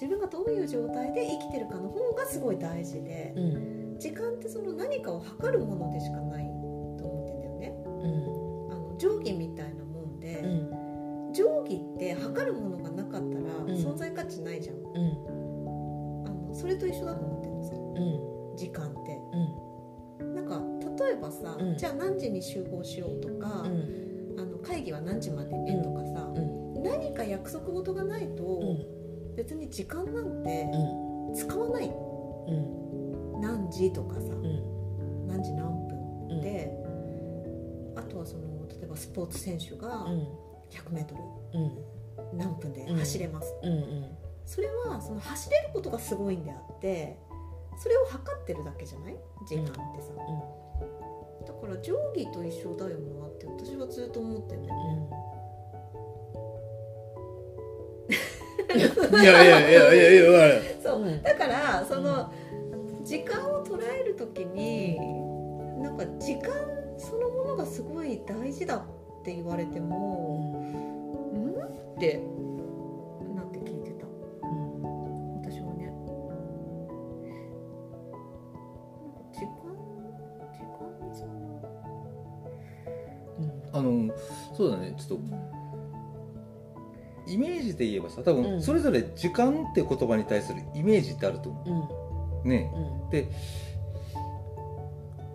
[0.00, 3.98] 自分がどういう状態で生きてるかの方がすごい大事で、うん。
[3.98, 7.74] 時間ってその何かを測るものでしかないと思ってんだよね。
[7.84, 8.72] うん。
[8.72, 11.32] あの定規みたいなもんで、うん。
[11.34, 13.66] 定規って測るものがなかったらん。
[13.76, 16.26] 存在価値ないじゃん、うん。
[16.26, 17.74] あのそれと一緒だと思ってるのさ。
[17.74, 18.56] うん。
[18.56, 19.20] 時間って
[21.12, 21.76] えばさ、うん。
[21.76, 24.36] じゃあ何時に集合しようとか、うん。
[24.38, 26.82] あの会議は何時までねとかさ、うん。
[26.82, 29.34] 何か約束事がないと、うん。
[29.36, 31.34] 別に時間なんてうん。
[31.34, 31.90] 使わないう
[32.52, 33.40] ん。
[33.40, 35.26] 何時とかさ、うん。
[35.26, 36.40] 何時何分うん。
[36.40, 36.72] で、
[37.96, 40.28] あとはその例えばスポーツ選手がうん。
[40.70, 41.14] 100m
[41.54, 42.38] うん。
[42.38, 44.04] 何分で走れます、うんうん。
[44.46, 47.18] それはその走れることがすごいんであって
[47.76, 49.16] それを測ってるだけじゃない？
[49.48, 50.12] 時間ってさ、
[51.46, 55.08] だから定規と一緒だよなって私はずっと思ってんだよね、
[58.76, 61.02] いやいやいやいやいやいやそう。
[61.02, 61.22] うん。
[61.22, 62.32] だからその
[63.02, 64.98] 時間を捉える時に
[65.82, 66.50] なんか時間
[66.98, 70.62] そのものがすごい大事だって言われても
[71.34, 71.50] 「ん?」
[71.96, 72.20] って
[83.80, 84.12] あの
[84.56, 84.94] そうだね。
[84.96, 85.20] ちょっと
[87.26, 88.42] イメージで言えばさ多うん。
[88.42, 91.68] 分それぞれ時間って言葉に対するイメージってあると思う。
[91.70, 92.44] ん。
[92.44, 92.70] うね
[93.10, 93.28] で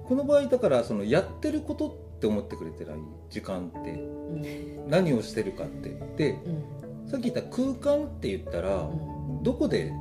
[0.08, 2.96] この場合だからそのやってることって思ってくれてない？
[3.30, 3.92] 時間って。
[3.92, 4.90] うん。
[4.90, 5.90] 何をしてるかって。
[6.18, 7.10] でうん。
[7.10, 8.92] さっき言った空間って言ったらう
[9.40, 9.44] ん。
[9.44, 9.92] どこで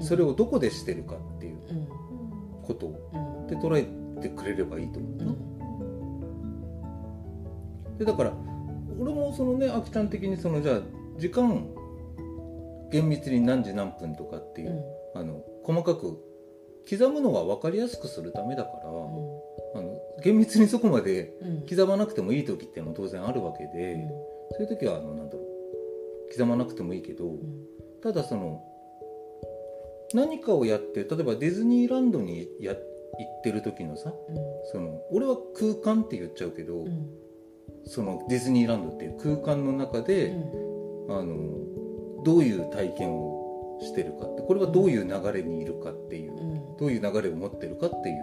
[0.00, 1.88] それをどこでしてるかっていううん。
[2.62, 3.46] ことうん。
[3.46, 5.12] で捉えてくれればいいと思う
[7.98, 8.32] でだから
[8.98, 10.80] 俺もそのねあきちゃん的にそのじゃあ
[11.18, 11.66] 時間
[12.90, 14.82] 厳密に何時何分とかっていう、
[15.14, 16.18] あの細かく
[16.88, 18.90] 刻むのは分かりやすくするためだから、あ
[19.82, 21.66] の厳密にそこまでうん。
[21.68, 24.08] 刻まなくてもいい時っていうのも当然あるわけで、
[24.52, 27.34] そういう時はあのなんだろう刻まなくてもいいけど、
[28.02, 28.64] ただその
[30.14, 34.14] 何かをやって例えばディズニーランドにや行ってる時のさ
[34.72, 37.27] その俺は空間って言っちゃうけど、うん
[37.88, 40.36] そのディズニーランドっていう空間の中で、
[41.08, 46.76] あのどういう体験をしてるかってこれはどういう流れにいるかっていう、うん。
[46.76, 48.16] どういう流れを持ってるかっていう、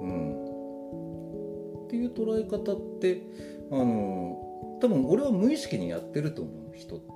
[0.00, 0.32] うん、
[1.86, 3.22] っていう捉え方って
[3.70, 4.38] あの
[4.80, 7.12] 多分俺は無意識にやってると思う人って。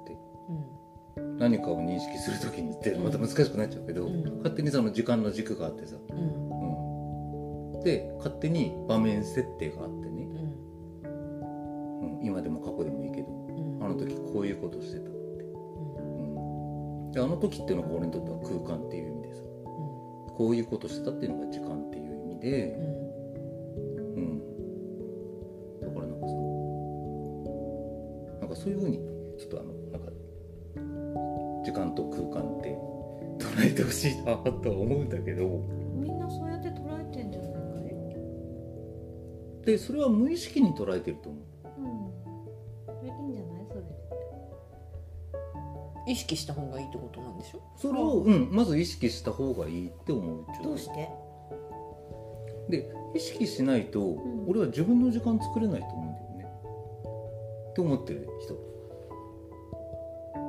[1.38, 4.22] 何かを認識する時にってまた難しくなっちゃうけど、うん。
[4.38, 6.18] 勝手にその時間の軸があってさ、うん。
[7.74, 10.15] うん、で勝手に場面設定があってね、うんうん、
[12.26, 13.84] 今でも過去でもいいけどうん。
[13.84, 15.14] あの時こういうことしてたって、う
[17.08, 19.42] ん、であの時っていうのが俺にとっては空間っていう意味でさ
[20.36, 22.76] こういうことしてたっていうのが時間っていう意味で、
[24.16, 24.40] うん、
[25.80, 26.34] だからなんかさ
[28.40, 28.98] なんかそういうふうに
[29.38, 30.10] ちょっとあのなんか
[31.64, 32.76] 時間と空間って
[33.38, 35.46] 捉えてほしいなとは思うんだけど
[35.94, 37.58] みんなそうやって捉えてんじゃないか
[39.62, 39.66] い？
[39.66, 41.42] でそれは無意識に捉えてると思う
[46.06, 47.60] 意識した方がいいってことなんでしょ？
[47.76, 50.46] それを、うん、まず意識した方がいいって思う。
[50.62, 51.08] どうして？
[52.68, 54.48] で意識しないと、ん。
[54.48, 56.46] 俺は自分の時間作れないと思うんだよね。
[57.70, 58.54] って思ってる人。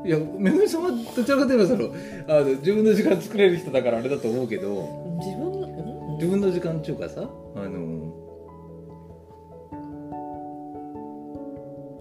[0.06, 1.94] いやめぐみさんはどちらかといえばその
[2.28, 6.18] あの自分の時間作れる人だからあれだと思うけど自分のうん？
[6.18, 8.14] 自分の時間っていうかさあの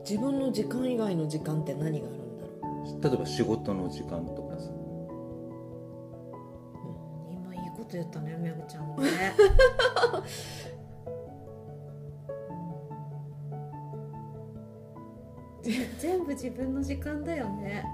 [0.08, 2.25] 自分の時間以外の時間って何がある
[3.02, 4.70] 例えば仕事の時間とかさ。
[7.30, 9.10] 今いいこと言ったねめぐちゃんもね。
[10.14, 10.22] う ん
[15.98, 17.84] 全部自分の時間だよね。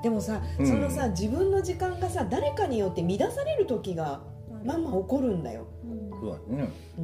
[0.00, 0.66] う、でもさ、うん。
[0.66, 4.20] そのさ自分の時間がさ誰かによって乱される時が
[4.64, 6.10] まあまあ起こるんだよ、うん。
[6.20, 6.68] そうだね。
[6.98, 7.02] う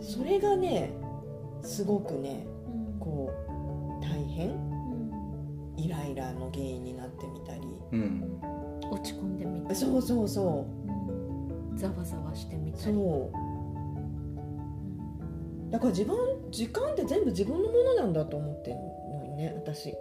[0.00, 0.92] ん、それがね
[1.62, 2.46] すごくね
[4.02, 4.50] 大変？
[4.50, 5.78] うん。
[5.78, 7.60] イライラの原因になってみたり。
[7.92, 8.38] うん。
[8.90, 9.76] 落ち込んでみたり。
[9.76, 10.66] そうそうそ
[11.70, 11.74] う。
[11.74, 11.76] ん。
[11.76, 12.84] ざわざわしてみうたり。
[12.84, 13.32] そう。
[15.70, 16.16] だから自分
[16.50, 19.94] 時間って全部自分のものなんだと思ってるのにね私。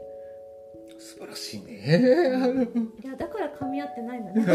[1.00, 1.74] 素晴らしいね。
[3.02, 4.46] いやだから噛み合ってないんだね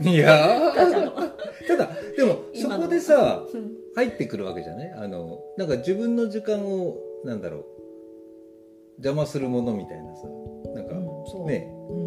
[0.00, 0.72] いや。
[1.68, 3.70] ただでもそこでさうん。
[3.94, 4.92] 入ってくるわけじゃない？
[4.92, 7.64] あのなんか自分の時間をなんだろう。
[8.98, 10.28] 邪魔するものみたいなさ。
[10.74, 11.92] なんか、うんねう。
[11.94, 12.02] んう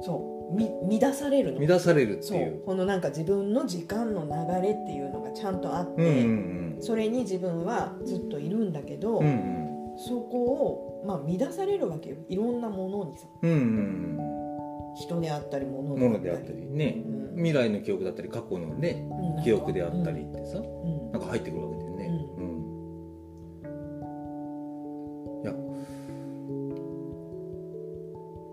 [0.00, 0.02] ん。
[0.02, 0.54] そう。
[0.88, 1.66] み乱されるの。
[1.66, 2.56] 乱されるってそいう。
[2.58, 2.62] う。
[2.66, 4.30] このなんか自分の時間の流
[4.66, 6.10] れっていうのがちゃんとあって、うんう
[6.48, 9.98] んそれに自分はずっといるんだけど、うんうん。
[9.98, 12.16] そこを、まあ、乱されるわけよ。
[12.28, 13.28] いろんなものにさ。
[13.42, 14.31] うんうん
[14.94, 17.02] 人であったり物ものであったりね。
[17.06, 17.36] うん。
[17.36, 19.42] 未来の記憶だったり過去のねうん。
[19.44, 21.12] 記憶であったりってさ、うん。
[21.12, 22.06] なんか入ってくるわけだよね。
[22.36, 22.44] うん。
[25.42, 25.52] いや、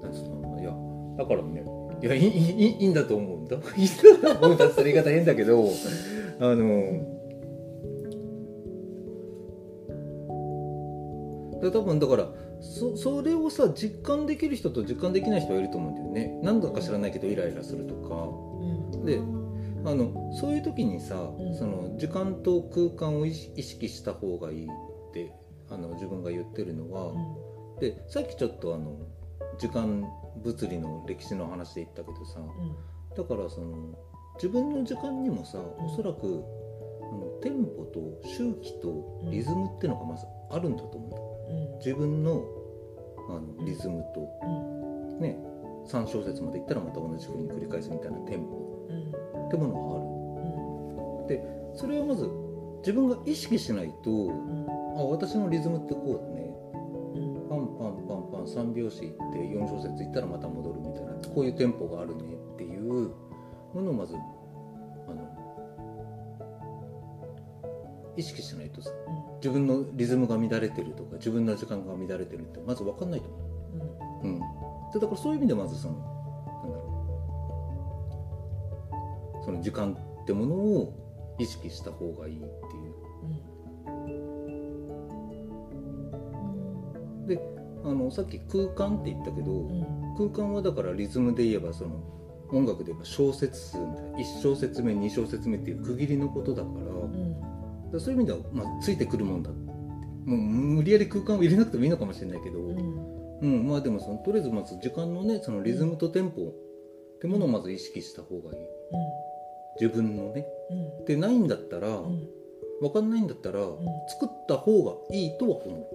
[0.03, 0.71] なんつうのいや、
[1.17, 1.65] だからね、
[2.01, 3.57] いや、いいいいいいんだと思うんだ。
[3.75, 5.65] いいんだと思うんだって言い方変だけど、
[6.39, 7.19] あの、
[11.61, 12.29] だ多分だから
[12.61, 16.39] そそれをさ実感できる人と実感できない人がいると思うんだよね。
[16.43, 18.15] 何だか知らないけどイライラするとか。
[18.15, 19.05] うん。
[19.05, 19.21] で
[19.85, 21.55] あのそういう時にさ、ん。
[21.57, 24.69] その時間と空間を意識した方がいいっ
[25.13, 25.33] て
[25.69, 27.13] あの自分が言ってるのは、
[27.79, 28.97] でさっきちょっとあの
[29.57, 30.05] 時間
[30.43, 32.39] 物理の歴史の話で言ったけどさ
[33.15, 33.97] だからその
[34.35, 36.43] 自分の時間にもさおそらく
[37.01, 41.17] あのテンポと周期とリズムっていうのがまずあるんだと思うんだ。
[41.23, 41.28] うん
[41.77, 42.43] 自分の
[43.29, 44.45] あのリズムとう
[45.17, 45.19] ん。
[45.19, 45.37] ね
[45.87, 48.57] 3小節までいったらまた同じ風に繰り返すみたいなテンポ。
[48.89, 51.39] うんってものがある。
[51.71, 51.77] うん。
[51.77, 52.29] それはまず
[52.79, 54.65] 自分が意識しないとうん。
[54.97, 56.53] あ私のリズムってこうだね。
[57.15, 57.49] うん。
[57.49, 62.23] パンパンパンパン3拍子いって4小節いったらまた戻るみたいなこういうテンポがあるね
[62.53, 63.11] っていう
[63.73, 64.15] ものをまず
[68.19, 68.91] 意識しないとさ
[69.37, 74.27] 自分のリズムが乱れてるとか自分の時間が乱れてるってまず分かんないと思う。
[74.27, 74.39] うん、
[74.91, 76.83] でだからそういう意味でまずそのなんだろ
[79.41, 79.45] う。
[79.45, 80.93] その時間ってものを
[81.39, 82.49] 意識した方がいいってい
[87.25, 87.37] う。
[87.37, 87.39] で
[87.85, 89.85] あのさっき空間って言ったけど、うん。
[90.17, 92.03] 空間はだからリズムで言えばその
[92.51, 96.98] 音楽で言えば小節数みたいな1小節目2小節目っていう区切りのことだから,、
[97.93, 99.49] うんそういう意味では、まあ、ついてくるもんだ。
[99.49, 103.41] もう無理やり空間を入れなくてもいいのかもしれないけど、うん。
[103.41, 106.53] うん、まあでもそのとりあえずまず時間のねそのリズムとテンポっ
[107.21, 108.59] てものをまず意識した方がいい。
[109.79, 110.45] 自分のね。
[110.69, 111.05] うん。
[111.05, 112.27] でないんだったら、うん。
[112.81, 113.77] 分かんないんだったら、ん。
[114.07, 115.87] 作った方がいいとは思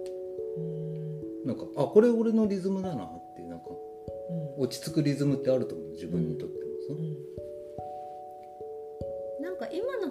[1.43, 1.47] う。
[1.47, 3.65] なんかあこれ俺のリズムだなってなんか
[4.57, 4.63] うん。
[4.63, 6.65] 落ち着くリズムってあると思う自分にとっても。
[6.87, 6.93] さ、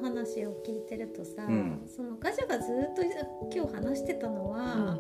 [0.05, 1.83] 話を聞いてるとさ、うん。
[1.87, 3.03] そのガジャがずっと
[3.55, 4.99] 今日話してたのは、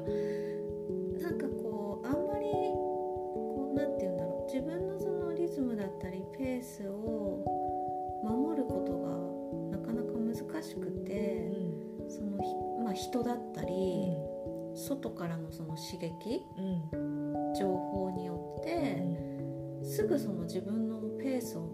[1.20, 4.52] なんかこうあんまりこうなんて言うんだろう。
[4.52, 7.44] 自分のそのリズムだったりペースを
[8.24, 11.50] 守ることがなかなか難しくて、
[12.08, 14.16] そのひまあ、人だったり、
[14.74, 16.44] 外からのその刺激
[17.58, 19.02] 情報によって、
[19.82, 21.68] すぐその自分のペースを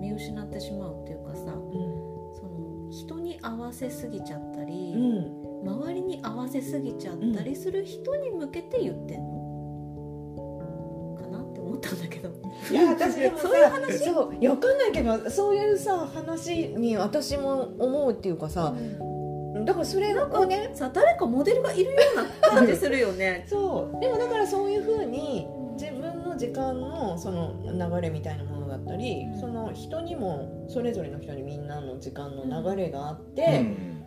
[0.00, 4.94] 見失ってしまうっていうかさその人に合わせすぎちゃったり、
[5.64, 11.16] 周りに合わせすぎちゃったりする人に向けて言ってんの？
[11.20, 12.30] かなって思ったんだけど。
[12.70, 13.98] いや 私でもさそういう話？
[13.98, 18.72] そういやわかんないけどそういうさ話に私も思うっていうかさ
[19.64, 23.46] だからそれがこうねさ誰かモデルがいるような感じするよね。
[23.48, 24.00] そう。
[24.00, 28.55] でもだからそういうふうに自分の時間のその流れみたいなものだ
[28.86, 34.06] ったり、うんその人にもそれぞれの人にみんなの時間の流れがあっうて、ん。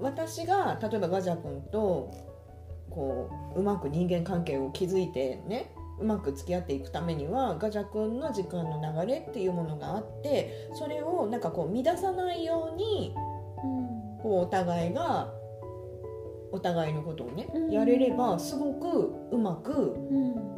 [0.00, 2.10] 私が例えばガジャ君と
[2.90, 13.14] こううまく人間関係を築いてねうまく付き合っていくためにはガジャ君の時間の流れっていうものがあってそれをなんかこう乱さないように
[14.20, 15.32] こうお互いが
[16.50, 17.70] お互いのことをね、うん。
[17.70, 20.54] やれればすごくうまくうん。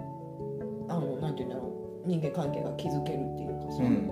[0.89, 1.76] あのなんて言うんだろう
[2.07, 4.11] 人間関係が築けるっていうかさ、うん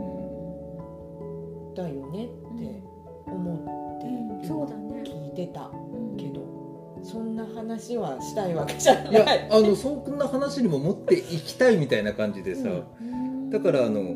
[1.74, 2.82] だよねって
[3.26, 4.46] 思って、うん。
[4.46, 5.02] そうだね。
[5.04, 6.16] 聞いてたうん。
[6.16, 6.54] けど。
[7.02, 9.10] そんな話はしたいわけじゃない。
[9.10, 13.50] いやあのそんな話にも持っていきたいみたいな感じでさ、うん。
[13.50, 14.14] だからあの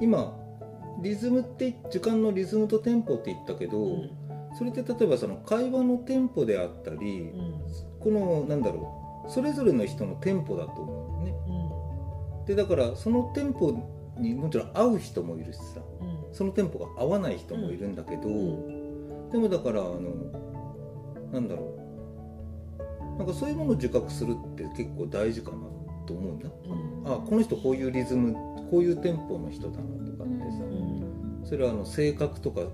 [0.00, 0.34] 今
[1.02, 4.10] リズムって時間のリズムとテンポって言ったけど、うん。
[4.56, 7.30] それって例えばその会話のテンポであったり、
[8.00, 11.05] このなんだろうそれぞれの人のテンポだと思うね
[12.46, 13.72] でだからそのテンポ
[14.18, 15.80] にもちろん合う人もいるしさ。
[16.36, 19.30] そのテンポが合わない人もいるんだけど、ん。
[19.30, 20.00] でもだからあの
[21.32, 21.74] なんだろ
[23.16, 23.18] う。
[23.18, 25.60] なんかそういうものを自覚するって結構大事かなっ
[26.06, 26.50] と思うんだ、
[27.04, 27.14] うん。
[27.14, 28.34] あこの人こういうリズム
[28.70, 31.42] こういうテンポの人だなとかってさ、うん。
[31.42, 32.64] それはあの性格とかう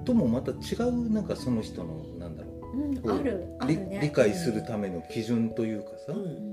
[0.00, 0.04] ん。
[0.04, 3.08] ともまた違うなんかその人のなんだろう。
[3.08, 3.56] うある。
[3.60, 4.00] あ理るね。
[4.02, 6.51] 理解するための基準というかさ、うん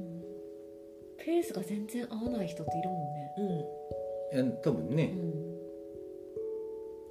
[1.24, 4.50] ペースが全然合わない人っているもうん。
[4.52, 4.98] え多分ね、ん。
[4.98, 5.14] ね、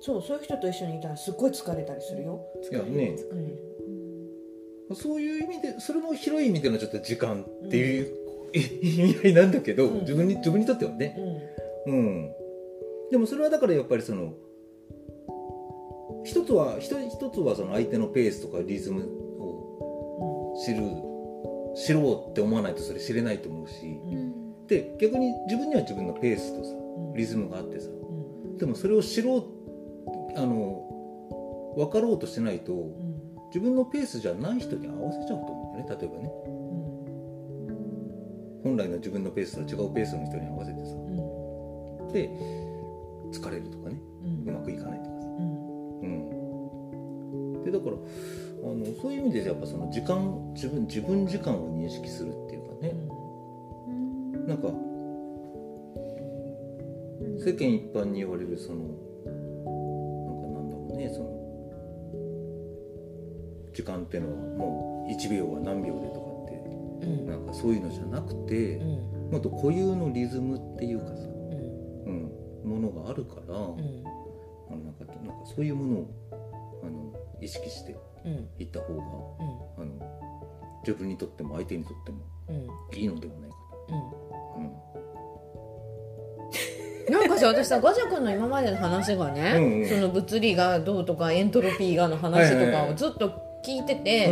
[0.00, 2.86] そうそういう人と一緒にいたらすっごい疲れたりするよ、いやね。
[2.86, 4.94] 疲れる。
[4.94, 8.14] そういう意味でそれも広い意味でのちょっと時間っていう、
[8.54, 10.00] 意味合いなんだけど、うん。
[10.00, 11.14] 自分に自分にとってはね、
[11.86, 11.94] うん。
[11.94, 12.32] うん、
[13.10, 14.34] でもそれはだからやっぱりその
[16.24, 19.02] 一つは一一つはその相手のペースとかリズム
[19.38, 21.07] を知る
[21.74, 24.14] 知ろうって思わないとそれ知れないと思うしうん。
[24.14, 27.14] うんで逆に自分には自分のペースとさうん。
[27.14, 28.58] リズムがあってさうん。
[28.58, 29.44] でもそれを知ろう
[30.36, 33.18] あの分かろうとしてないとうん。
[33.48, 36.30] 自分のペースじゃない人に合わせちゃうと思うんだよね例えばね。
[38.62, 40.92] 本来の自分のペースとは違うペースの人に合わせてさ。
[40.92, 42.12] うん。
[42.12, 42.28] で
[43.32, 44.00] 疲れるとかね。
[44.46, 45.26] うまくいかないとかさ。
[45.26, 45.68] うん。
[46.02, 47.96] うん、でだから
[48.62, 53.18] あのそういう意味でやっぱその時間自分自分時間を認識するっていうかね、うん
[54.48, 54.88] なんかうん。
[57.38, 58.90] 世間一般に言われるそのな
[60.32, 61.28] んかなんだろうねその
[63.72, 66.54] 時間っていうのはもう1秒は何秒でとかって
[67.06, 67.26] うん。
[67.26, 68.88] なんかそういうのじゃなくてうん。
[69.30, 71.16] もっと固有のリズムっていうかさ、う
[72.10, 72.30] ん。
[72.64, 74.04] うん、ものがあるから、うん。
[74.70, 76.10] あのなんかなんかそういうものを
[76.82, 77.96] あの意識して
[78.28, 78.48] うん。
[78.58, 79.82] いった方がうん。
[79.82, 82.18] あの自分にとっても相手にとっても
[82.48, 82.98] うん。
[82.98, 83.56] いいのではないか
[83.88, 84.10] うん。
[84.10, 84.16] と、
[87.08, 87.12] うん。
[87.20, 89.88] なんかさ私さガジャ君の今までの話がね、うんうん。
[89.88, 93.32] その物理がどうとかエントロピーがの話とかをずっと
[93.64, 94.30] 聞いてて、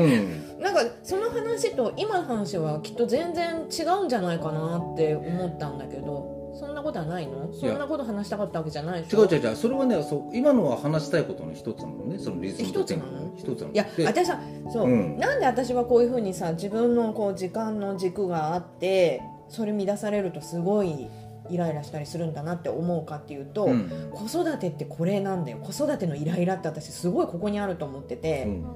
[0.57, 0.63] うん。
[0.63, 7.53] なんかその話と今の話はきっと全然違うんじゃないかなって思ったんだけどそんなことはないの？
[7.53, 9.25] そんなこと話したかったわけじゃないでしょ？
[9.25, 9.57] 違う違う違う。
[9.57, 13.35] それはねそう今のは話したいことの一つなのねそのリズムとテンポの？
[13.37, 13.73] 一つなの。
[13.73, 14.41] いやで私さ
[14.73, 15.19] そう、うん。
[15.19, 21.09] なんで私はこういうふうにさ自分のこう時間の軸があってそれ乱されるとすごい
[21.49, 24.11] イライラしたりするんだなって思うかっていうと、うん。
[24.13, 25.59] 子育てってこれなんだよ。
[25.59, 28.67] 子育てのイライラって私すごいここにあると思ってて、うん。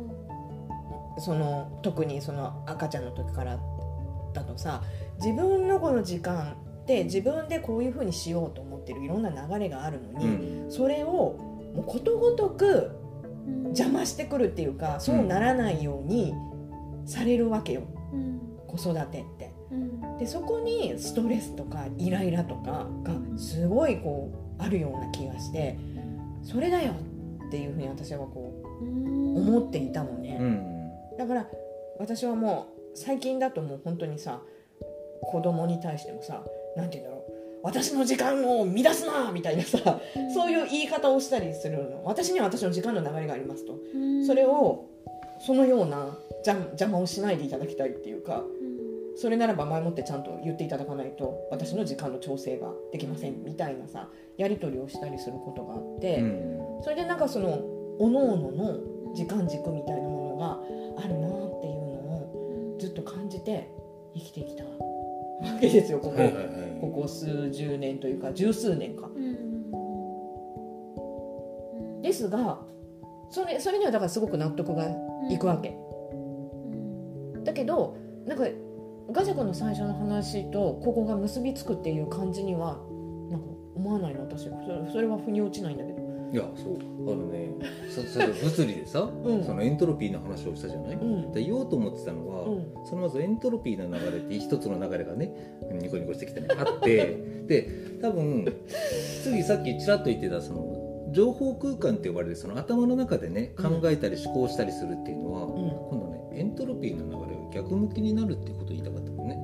[1.18, 3.58] その特にその赤ちゃんの時から
[4.32, 4.82] だとさ
[5.20, 6.56] 自分のこの時間
[6.90, 10.70] って自分でこういうふうにしようと思ってるいろんな流れがあるのうに、ん。
[10.70, 11.38] それを
[11.74, 12.90] もうことごとく
[13.66, 16.34] 邪魔してくるっていうかそうならないように
[17.06, 17.82] されるわけよ。
[18.12, 18.40] うん。
[18.66, 19.54] 子育てって。
[19.70, 20.18] うん。
[20.18, 25.78] でそこにストレスとかイライラとかがすごいこうあるような気がして
[26.42, 26.92] それだよ
[27.46, 29.36] っていうふうに私はこううん。
[29.36, 30.38] 思っていたのね。
[30.40, 31.16] うん。
[31.16, 31.46] だから
[32.00, 34.40] 私はもう最近だともう本当にさ
[35.22, 36.42] 子供に対してもさ
[36.76, 37.32] なんて言うんだろう。
[37.62, 40.00] 私の時間を乱すなみたいなさ
[40.32, 42.04] そういう言い方をしたりするの。
[42.04, 43.78] 私には私の時間の流れがありますと。
[43.94, 44.26] うん。
[44.26, 44.86] それを
[45.46, 46.16] そのような
[46.46, 48.44] 邪邪魔をしないでいただきたいっていうか
[49.16, 54.08] それならば前もってちゃんと言っていただかないと私の時間の調整ができませんみたいなさ
[54.38, 56.82] やり取りをしたりすることがあって、うん。
[56.82, 57.62] それでなんかその
[57.98, 61.98] おのおのの時間軸みたいなものがあるなっていうの
[62.74, 63.70] をずっと感じて
[64.14, 64.59] 生きてきたわ
[65.60, 69.10] けですよここ、はいはいはいここ数十年というか十数年か。
[72.02, 72.60] ですが
[73.28, 74.88] それそれにはだからすごく納得が
[75.30, 75.68] いくわけ。
[75.68, 77.96] うんだけど
[78.26, 78.44] なんか
[79.12, 82.78] ガジャ君の最初の話とここが結びつくっていう感じには
[83.30, 84.48] なんか思わないの私
[84.90, 86.09] それは腑に落ちないんだけど。
[86.32, 87.12] いやそう。
[87.12, 87.48] あのね
[87.90, 89.44] そそれ物理でさ、うん。
[89.44, 91.32] そのエントロピーの話をしたじゃない、うん。
[91.32, 92.66] で言おうと思ってたのは、うん。
[92.86, 95.34] そのまずエントロピーの流れって一つの流れがね
[95.80, 97.16] ニコニコしてきてねあって。
[97.46, 97.68] で
[98.00, 98.46] 多分
[99.24, 105.50] 次さっきちらっと言ってたその情報空間って呼ばれるその頭の中でね考えたり思考したりするっていうのは、うん。
[105.50, 109.36] 今度ねエントロピーの流れが逆向きになるってことを言いたかったのね。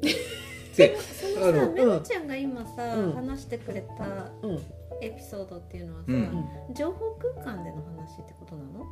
[1.40, 3.12] さあのめぐちゃんが今さ、うん。
[3.14, 4.04] 話してくれた
[4.42, 4.58] うん。
[5.02, 6.74] エピソードっていうのはさ、うん。
[6.74, 8.86] 情報空間での話ってことなの？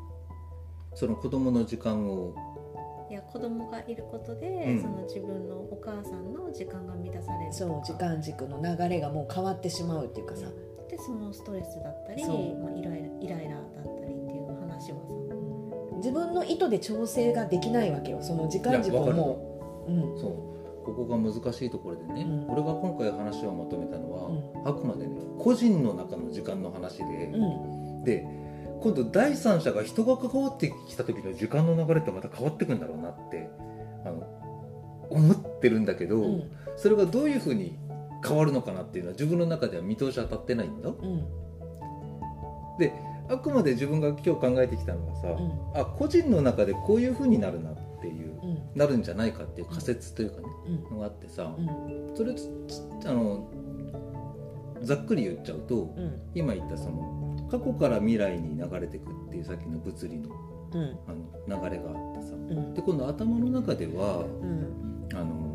[0.95, 2.35] その子供の時間を。
[3.11, 4.83] いや子供がいることで、うん。
[4.83, 7.53] その自分のお母さんの時間が乱されるとか。
[7.53, 10.47] そう時間軸の流れがもう変わってしまうっていうかさ、
[10.91, 12.59] でそのストレスだったり、そう。
[12.63, 14.99] まあ、イライライライラだったりっていう話は
[15.97, 18.19] 自分の意図で調整ができないわけよ。
[18.23, 19.17] その時間軸をいやわかる。
[19.17, 20.33] もう、うん、そう
[20.95, 22.51] ここが難しいところでね、うん。
[22.51, 24.29] 俺が今回話をまとめたのは、
[24.65, 28.05] うあくまでね個人の中の時間の話で、うん。
[28.05, 28.27] で
[28.81, 33.51] 今度第三者が人が関わってきた時の時間の流れってまた変わってくんだろうなって
[34.05, 36.51] あの思ってるんだけど、うん。
[36.77, 37.79] それがどういうふうに
[38.27, 40.89] 変わるのかなっていうのは自分の中では見通し当たってないんだ。
[40.89, 41.27] うん。
[42.79, 42.93] で
[43.31, 45.81] あくまで自分が今日考えてきたのはさ、うん。
[45.81, 48.59] あ個人の中でこういうふうになるなっていううん。
[48.75, 50.48] なるんじゃないかっていう仮説というかね、うん
[50.91, 52.17] のがあってさ、うん。
[52.17, 52.35] それ
[53.07, 53.49] あの
[54.83, 56.21] ざっくり言っちゃうと、うん。
[56.35, 60.29] 今言ったその過去から未来に流れてくっていうさっきの物理の
[60.75, 60.99] うん。
[61.07, 62.75] あの流れがあってさうん。
[62.75, 65.09] で今度頭の中ではうん。
[65.15, 65.49] あの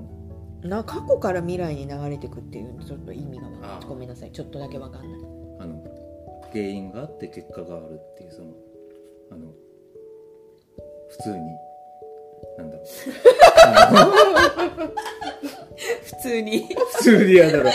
[0.64, 3.88] な過去から未来に流れていくっていうちょっと意味がわかんあない。
[3.88, 4.32] ごめんなさい。
[4.32, 5.22] ちょっとだけわかんない。
[5.60, 5.84] あの
[6.52, 8.54] 原因があって結果があるっていうその
[9.32, 9.52] あの
[11.10, 11.38] 普通に
[12.58, 12.86] なんだろう。
[16.04, 16.68] 普通に。
[16.98, 17.72] 普通にやだろ。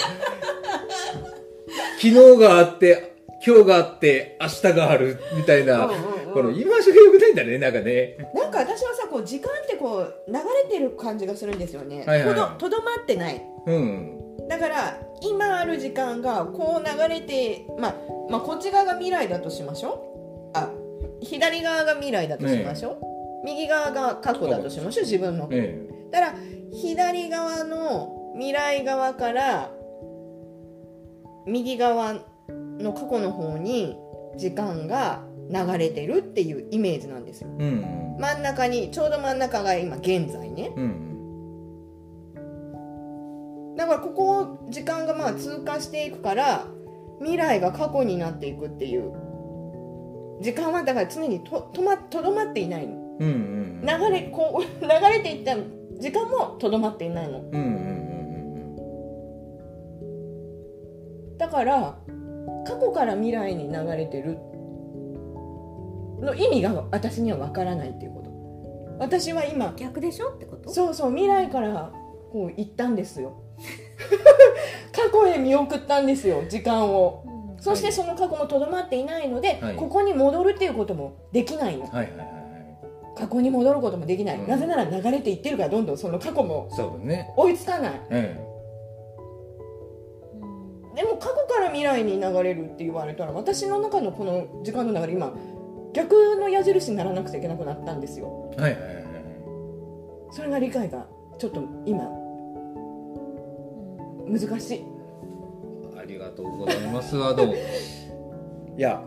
[1.97, 5.91] 昨日があって今日があって明日があるみたいな、
[6.33, 8.17] この言い回しが良くないんだねなんかね。
[8.35, 13.43] なんか私はさこう時間ってこう流れてる感じがするんですよね、はいはいとどとどまってない。
[13.67, 14.15] うん。
[14.49, 17.95] だから今ある時間がこう流れて、まあ、
[18.31, 20.59] まあこっち側が未来だとしましょう。
[20.59, 20.71] あ
[21.21, 22.99] 左側が未来だとしましょう、
[23.49, 25.49] 右側が過去だとしましょう自分の。
[25.51, 26.35] えだから
[26.73, 29.71] 左側の未来側から
[31.47, 32.15] 右側
[32.79, 33.97] の過去の方に
[34.37, 37.49] 時間が流れてるっていうイメージなんですよ。
[37.59, 38.17] えうん。
[38.19, 40.73] 真ん中にちょうど真ん中が今現在ね。
[40.77, 40.87] うんう
[43.73, 43.77] ん。
[43.77, 46.67] だからここを時間がまあ通過していくから
[47.21, 49.13] 未来が過去になっていくっていう
[50.41, 55.57] 時間はだから常にととまとどまっていないのうんうん流れこう 流れていった
[56.01, 57.41] 時間もとどまっていないの。
[57.41, 57.99] うんうんうん
[61.39, 61.97] だから
[62.67, 64.39] 過去から未来に流れてる
[66.21, 68.29] の意味が私には分からないっていうこと。
[68.99, 70.71] 私は今逆でしょってこと？
[70.71, 71.93] そうそう未来から
[72.33, 73.35] こう行ったんですよ。
[74.93, 77.23] 過去へ見送ったんですよ時間を。
[77.25, 77.63] うん。
[77.63, 79.77] そしてその過去もとどまっていないので、はい。
[79.77, 81.85] ここに戻るっていうこともできないの。
[81.87, 82.38] はいはいはいはい
[83.19, 84.49] 過去に戻ることもできない、うん。
[84.49, 86.69] なぜなら流れていってるからどんどんその過去も
[87.37, 88.01] 追いつかない。
[88.11, 88.37] え
[90.41, 90.95] うん。
[90.95, 95.35] でも過去から未来に流れるって言われたら私の中のこの時間の流れ今
[95.93, 98.53] 逆の矢印にならなくちゃいけなくなったんですよ。
[98.57, 98.95] えはいはいはい。
[98.95, 99.05] はい
[100.31, 101.07] それが理解が
[101.39, 102.05] ちょっと今
[104.29, 104.85] 難しい。
[105.99, 107.55] ありがとうございますあの
[108.77, 109.03] いや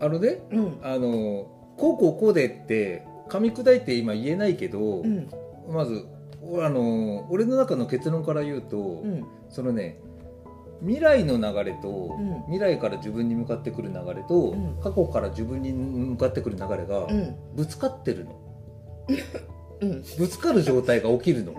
[0.00, 0.78] あのねうん。
[0.82, 5.28] あのこうこうこうでって噛み砕いて今言えないけど、うん。
[5.70, 6.04] まず
[6.42, 9.24] おあの俺の中の結論から言うと、うん。
[9.48, 9.98] そのね
[10.80, 12.42] 未来の流れと、ん。
[12.46, 14.78] 未来から自分に向かってくる流れと、ん。
[14.82, 17.36] 過去から自分に向かってくる流れがうん。
[17.56, 18.32] ぶつかってるの、
[19.80, 20.02] うん。
[20.18, 21.52] ぶつかる状態が起きるの、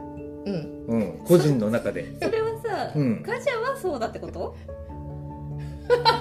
[0.45, 0.73] うん。
[0.87, 2.05] うん、個人の中で。
[2.21, 3.23] それはさ、うん。
[3.23, 4.55] ガジャはそうだってこと？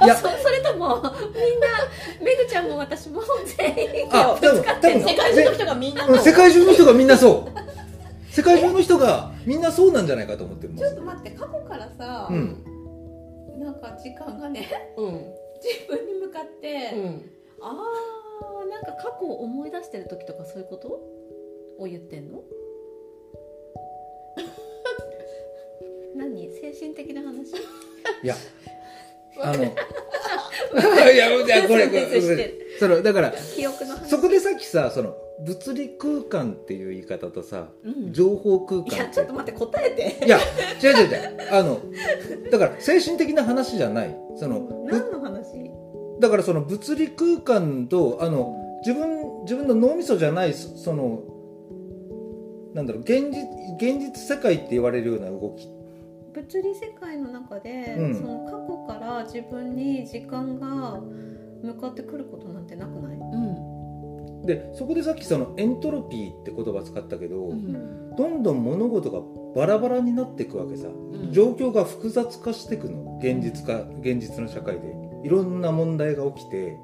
[0.04, 1.08] いや そそれともみんな
[2.20, 3.22] めぐちゃんも私も
[3.56, 6.16] 全員あがぶつかって世界中の人がみんなう。
[6.16, 8.32] ん世界中の人がみんなそう。
[8.32, 12.64] 世界中の人がみんなそうなんじゃないかと思ってるちょっと待って過去からさ、うん。
[13.60, 15.12] なんか時間がねうん。
[15.62, 17.30] 自分に向かって、うん。
[17.60, 20.88] あーなんか過去を思い出してる時とかそういうこと？
[21.78, 22.42] を言ってんの？
[26.16, 26.50] 何？
[26.52, 27.52] 精神的な話？
[28.22, 28.34] いや
[29.40, 29.64] あの
[31.12, 34.10] いやいやこれこれこれそのだから記憶の話。
[34.10, 35.14] そこでさっきさその
[35.44, 38.12] 物理空間っていう言い方とさうん。
[38.12, 40.26] 情報空間いやちょっと待って答えて。
[40.26, 40.38] いや
[40.82, 41.18] 違う違う違う。
[41.50, 41.80] あの
[42.50, 44.16] だから精神的な話じゃない。
[44.36, 45.70] そのぶ何の話？
[46.20, 48.56] だからその物理空間とあの
[48.86, 51.22] 自分自分の脳みそじゃないそその
[52.74, 53.42] なんだろう現実
[53.76, 55.68] 現実世界って言われるような動き
[56.34, 58.14] 物理世界の中で、うん。
[58.14, 61.00] その過去から自分に時間が
[61.62, 63.36] 向かってくることなんてなくない、う
[64.42, 64.46] ん。
[64.46, 68.16] でそこでさっきそのエントロピーって言葉使ったけど、うん。
[68.16, 69.20] どんどん物事が
[69.54, 71.32] バラバラになっていくわけさ、ん。
[71.32, 73.18] 状況が複雑化していくの。
[73.22, 74.94] 現実化現実の社会で。
[75.24, 76.76] いろんな問題が起きて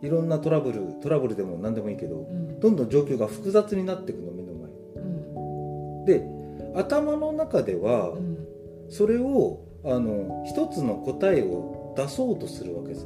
[0.00, 2.60] いろんなトラブルトラブルでも何でもいいけどうん。
[2.60, 4.70] どんどん状況が複雑になっていくの目の前。
[5.02, 6.04] うん。
[6.04, 6.36] で
[6.76, 8.35] 頭の中ではうん
[8.88, 13.04] それをあの一つの答えを出そうとするわけさ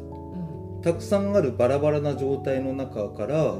[0.82, 3.54] たくさんあるバラバラな状態の中から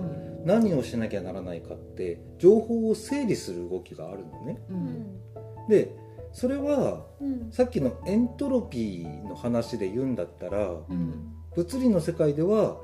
[0.44, 4.58] 何をしなきゃならないかって情報を整理する動きがあるのね。
[4.70, 5.68] うん。
[5.68, 5.94] で
[6.32, 7.50] それはうん。
[7.50, 11.34] さっきのエントロピーの話で言うんだったらうん。
[11.54, 12.78] 物理の世界では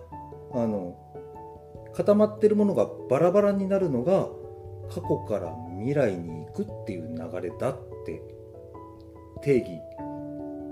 [0.53, 0.99] あの
[1.95, 4.29] 固まってるものがバラバラになるのが
[4.95, 7.96] 過去から未未来に行くっていう流れだって
[9.43, 9.81] 定義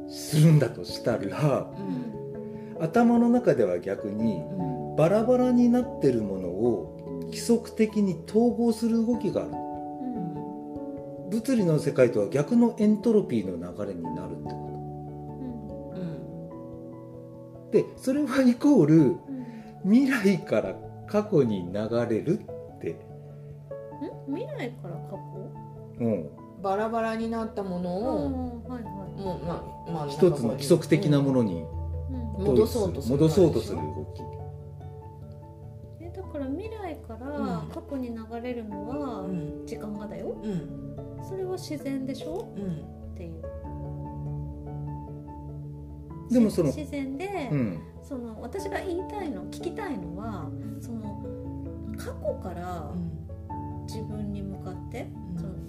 [0.09, 1.71] するんだとしたら、
[2.81, 4.43] 頭の中では逆に
[4.97, 9.51] バラバラになってるものを規則的に統合する動きがある。
[11.31, 14.71] 物理の世界とは逆のエントロピーの流れになるってこ
[17.73, 17.73] と。
[17.73, 19.17] でそれはイコール
[19.83, 20.77] 未来から
[21.09, 22.97] 過去に流れるって。
[24.29, 25.19] 未来から過去？
[26.01, 26.31] うん
[26.65, 29.21] バラバラになったものを、はいはい。
[29.23, 31.63] もうまあまあ一つの規則的なものに
[32.39, 32.47] うん。
[32.47, 33.83] 戻そうとする戻そうとする動
[34.15, 34.23] き。
[36.01, 39.67] えだから未来から過去に流れるのはうん。
[39.67, 40.37] 時間がだよ。
[40.43, 40.97] うん。
[41.29, 42.49] それは自然でしょ？
[42.57, 42.63] うん。
[43.13, 43.43] っていう。
[46.33, 47.79] でもその自然で、うん。
[48.03, 50.51] その私が言いたいの聞きたいのは
[50.81, 51.23] その
[51.97, 52.13] 過去
[52.43, 52.91] から
[53.87, 55.07] 自分に向かって、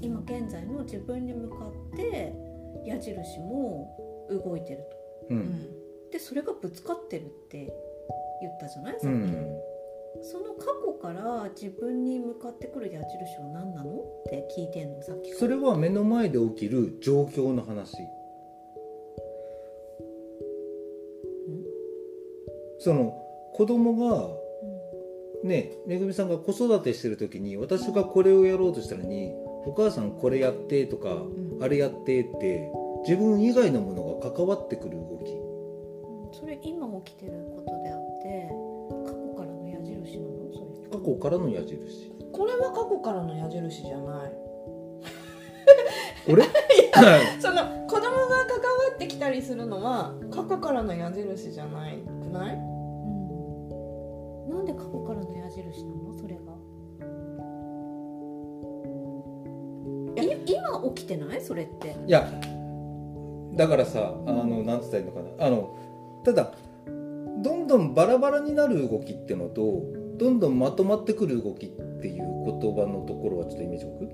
[0.06, 2.34] 今現在の自分に向かって
[2.86, 3.98] 矢印も
[4.30, 4.84] 動いてる
[5.30, 5.34] と。
[5.34, 5.42] ううん。
[5.42, 7.74] んでそれがぶつかってるって
[8.42, 9.00] 言ったじゃない？
[9.00, 9.58] さっき、うん。
[10.22, 13.92] その過去から自分に向かってくる矢印は何なの？
[13.92, 17.98] って聞いてんのさっきそれは目の前で起きる状況の話。
[22.80, 23.20] その
[23.54, 24.28] 子供が
[25.44, 29.34] ねめぐみさんが子育てしてる時に私がこれをやろうとしたのに
[29.66, 31.58] お母さんこれやってとか、ん。
[31.62, 32.72] あれやってって
[33.08, 35.32] 自分以外のものが関わってくる動き。
[35.32, 35.46] うん
[36.38, 38.50] それ今起きてることであって
[39.08, 40.52] 過去からの矢印なの？
[40.52, 42.12] それ過去からの矢印。
[42.34, 44.34] これは過去からの矢印じゃない。
[46.28, 46.44] 俺？
[47.40, 52.56] その子供が関わってきたりするのは過去からの矢印じゃないくない？
[52.56, 54.50] うん。
[54.50, 56.14] なんで過去からの矢印なの？
[56.14, 56.35] それ
[60.46, 61.42] 今起きてない？
[61.42, 61.96] それって。
[62.08, 62.30] いや
[63.56, 65.46] だからさあのなんつったらいいのかな。
[65.46, 65.78] あの
[66.24, 66.52] ただ
[67.42, 69.84] どんどんバラバラになる動きってのと
[70.18, 71.70] どんどんまとまってくる動きっ
[72.02, 74.06] ていう言葉のところはちょっとイメージ置く？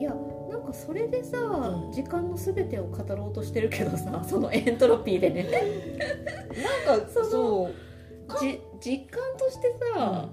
[0.00, 0.14] いや
[0.50, 1.92] なんかそれでさ、うん。
[1.92, 5.46] 時間の全てを語ろうとしてるけどさ そのエントロピーでね。
[6.86, 7.70] なんかそう。
[8.40, 10.28] じ実感としてさ、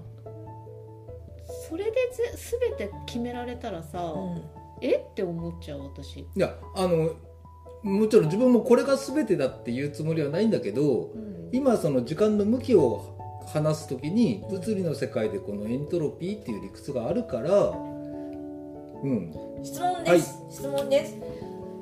[1.68, 2.34] それでぜ
[2.78, 4.42] 全て決められたらさ、うん。
[4.80, 4.96] え？
[4.96, 7.14] って思っちゃう私、いやあの
[7.82, 11.12] もちろん自分もこれが全てだっていうつもりはないんだけど
[11.52, 13.16] 今その時間の向きを
[13.46, 17.72] 話す時に物理の世界でこのエントロピーっていう理屈があるから
[19.02, 19.32] うん。
[19.64, 21.16] 質問です、質問です。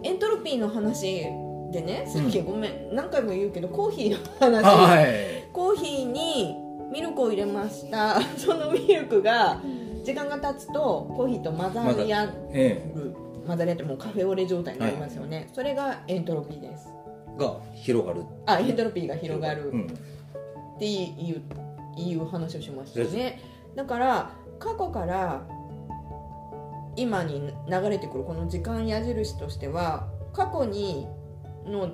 [0.03, 1.25] エントロピーの話
[1.73, 5.49] でねさっきごめん、何回も言うけどコーヒーの話、はい。
[5.53, 6.55] コーヒーに
[6.95, 8.21] ミルクを入れました。
[8.39, 9.61] そのミルクが
[10.05, 12.95] 時間が経つとコーヒーと混ざり合うえ
[13.45, 16.89] 混ざり合ってもうカフェオレ状態になりますよね、それがエントロピーです。
[17.37, 18.23] えが広がる。
[18.47, 19.71] あエントロピーが広がる。
[19.71, 19.87] うん。
[19.87, 21.43] っていう
[22.01, 23.41] いう話をしましたね。
[23.75, 24.31] だから
[24.61, 25.43] 過去から
[26.95, 31.09] 今に流れてくるこの時間矢印としては過去に
[31.67, 31.91] の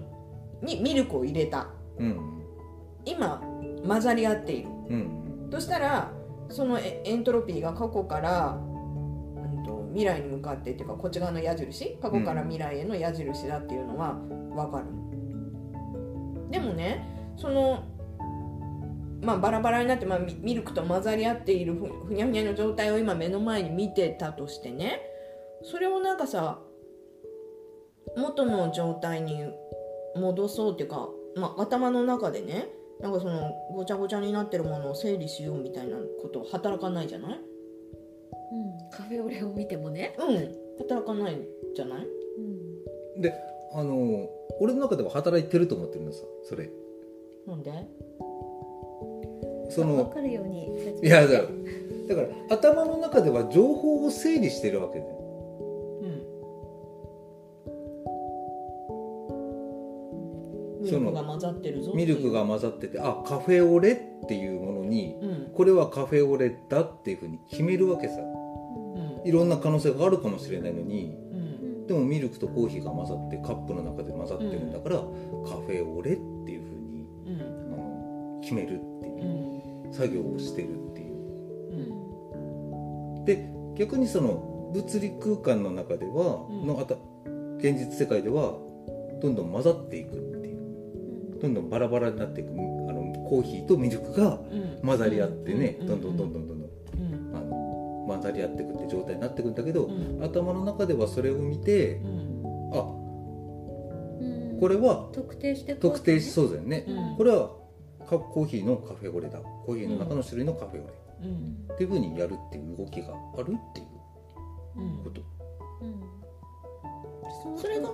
[0.60, 1.68] にミルクを入れた。
[1.98, 2.42] うん。
[3.06, 3.42] 今
[3.88, 5.48] 混ざり合っているうん。
[5.50, 6.12] としたら
[6.48, 11.96] そのエエントロピーが過去から、うん、と未来に向かってっていうかこっち側の矢印？
[12.02, 14.86] 過去から未来への矢印だっていうのは分かる、
[16.50, 17.84] でもねその
[19.22, 25.00] まあバラバラになって、まあ、ミミルクと混ざり合っているふふにゃふにゃの状態を今目の前に見てたとしてね
[25.62, 26.58] それをなんかさ
[28.16, 29.44] 元の状態に
[30.16, 32.68] 戻そうっていうか、まあ、頭の中でね
[33.00, 37.32] なんかそのごちゃごちゃになってるものを整理しようみたいなこと働かないじゃない？
[37.32, 40.54] うん、カフェオレを見てもね、うん。
[40.78, 41.40] 働かない
[41.74, 42.06] じゃない？
[43.16, 43.34] うん、で
[43.72, 44.28] あの
[44.60, 46.70] 俺の中では働いてると思ってるのさそれ。
[47.46, 47.72] なんで？
[49.70, 55.06] その分かるように説明いやだだから頭の中では情報を整理してるわけで。
[55.06, 55.08] う
[60.98, 65.52] ミルクが混ざってるぞミルクが混ざっててあカフェオレっていうものにうん。
[65.54, 68.14] これはカフェオレだっていうふうに決めるわけさ。
[68.18, 69.28] うん。
[69.28, 71.86] いろんな可能性があるかもしれないのにうん。
[71.86, 75.04] でもミルクとコーヒーが混ざってカップの中で混ざってるんだから、カ
[75.56, 77.40] フェオレっていうふうにうん。
[77.40, 79.84] あの決めるっていう。
[79.86, 79.92] うん。
[79.92, 81.14] 作業をしてるっていう。
[83.18, 83.24] うん。
[83.24, 86.66] で逆にその物理空間の中では、うん。
[86.66, 86.94] のあた
[87.58, 88.54] 現実世界では
[89.20, 90.29] どんどん混ざっていく
[91.40, 92.52] どんどんバラバラになっていくあ
[92.92, 94.80] のコーヒーとミルクがうん。
[94.86, 95.86] 混ざり合ってね、うん。
[95.86, 96.68] どんどんどんどんどんどん。
[96.68, 98.08] うん。
[98.08, 100.22] 混ざり合っていくって状態になっていくんだけど、うん。
[100.22, 102.42] 頭の中ではそれを見てうん。
[102.74, 102.80] あ
[104.20, 104.58] うん。
[104.60, 107.16] これは特定してこう特定しそうだよね、うん。
[107.16, 107.50] これは
[108.08, 109.38] カコーヒーのカフェオレだ。
[109.38, 110.92] コーヒーの中の種類のカフェオレ、
[111.22, 111.68] うん。
[111.72, 113.86] っていうふうにやるっていう動きがあるっていう
[114.76, 115.20] うんこと、
[115.82, 116.00] うん。
[117.52, 117.92] のそれが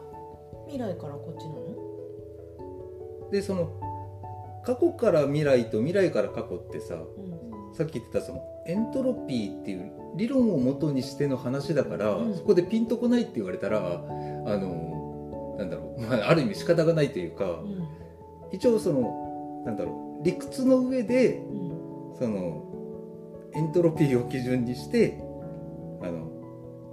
[0.66, 1.95] 未来からこっちなの？
[3.30, 3.70] でその
[4.64, 7.46] 過去から未来と未来から過去ってさうん。
[7.76, 12.34] さっき言ってたそのエントロピーっていう理論をもとにしての話だから、うん。
[12.34, 13.82] そこでピンとこないって言われたらあ
[14.56, 17.86] のなんだろう、 まあ、ある意味仕方がないというか、うん。
[18.52, 22.62] 一応そのなんだろう理屈の上でうんその
[23.54, 25.18] エントロピーを基準にして
[26.02, 26.30] あの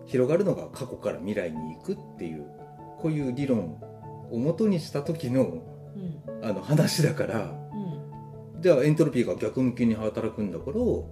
[0.06, 2.46] 広がるのが過去から未来に行くっていう
[3.00, 3.82] こういう理論
[4.32, 5.73] をもとにした時のうん
[6.42, 7.42] あの話だから。
[7.44, 7.48] う
[8.58, 8.62] ん。
[8.62, 11.06] じゃあエントロピーが逆向きに働くんだから今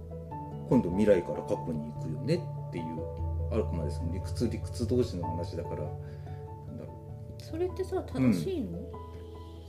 [0.82, 2.84] 度未来から過去に行くよねっていう
[3.52, 5.76] あくまでその理屈理屈同士の話だから。
[5.76, 5.86] なん
[6.78, 6.88] だろ
[7.38, 8.78] それってさ正しいの、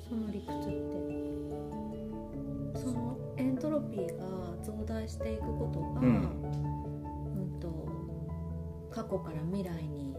[0.10, 0.74] その理屈って。
[2.80, 4.24] そのエントロピーが
[4.64, 6.14] 増大していくことが、ううん
[7.58, 7.68] んと
[8.92, 10.16] 過去から未来に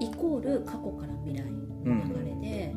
[0.00, 1.46] イコール過去から未来う、
[1.84, 2.74] うの流んれで、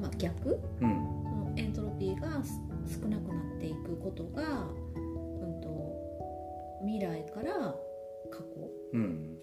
[0.00, 0.58] まあ、逆？
[0.80, 0.90] うん。
[1.24, 2.60] そのエントロピーがす
[3.00, 7.52] 少なくなっていくことが、うん、と未来から
[8.30, 8.44] 過去
[8.92, 9.36] うん、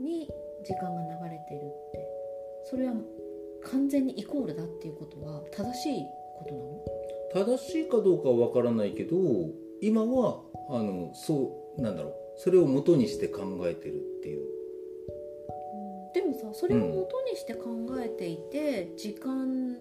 [0.00, 0.26] に
[0.64, 2.08] 時間が流れてるって。
[2.70, 2.94] それは
[3.64, 6.04] 完全にイコールだっていうことは正しい
[6.38, 6.54] こと
[7.34, 7.56] なの？
[7.56, 9.16] 正しいかどうかは分からないけど
[9.80, 10.40] 今は
[10.70, 12.14] あのそうなんだろう。
[12.36, 14.46] それを元にして考えてるっていう
[16.14, 17.70] でもさそれを元にして考
[18.00, 19.76] えていて、時間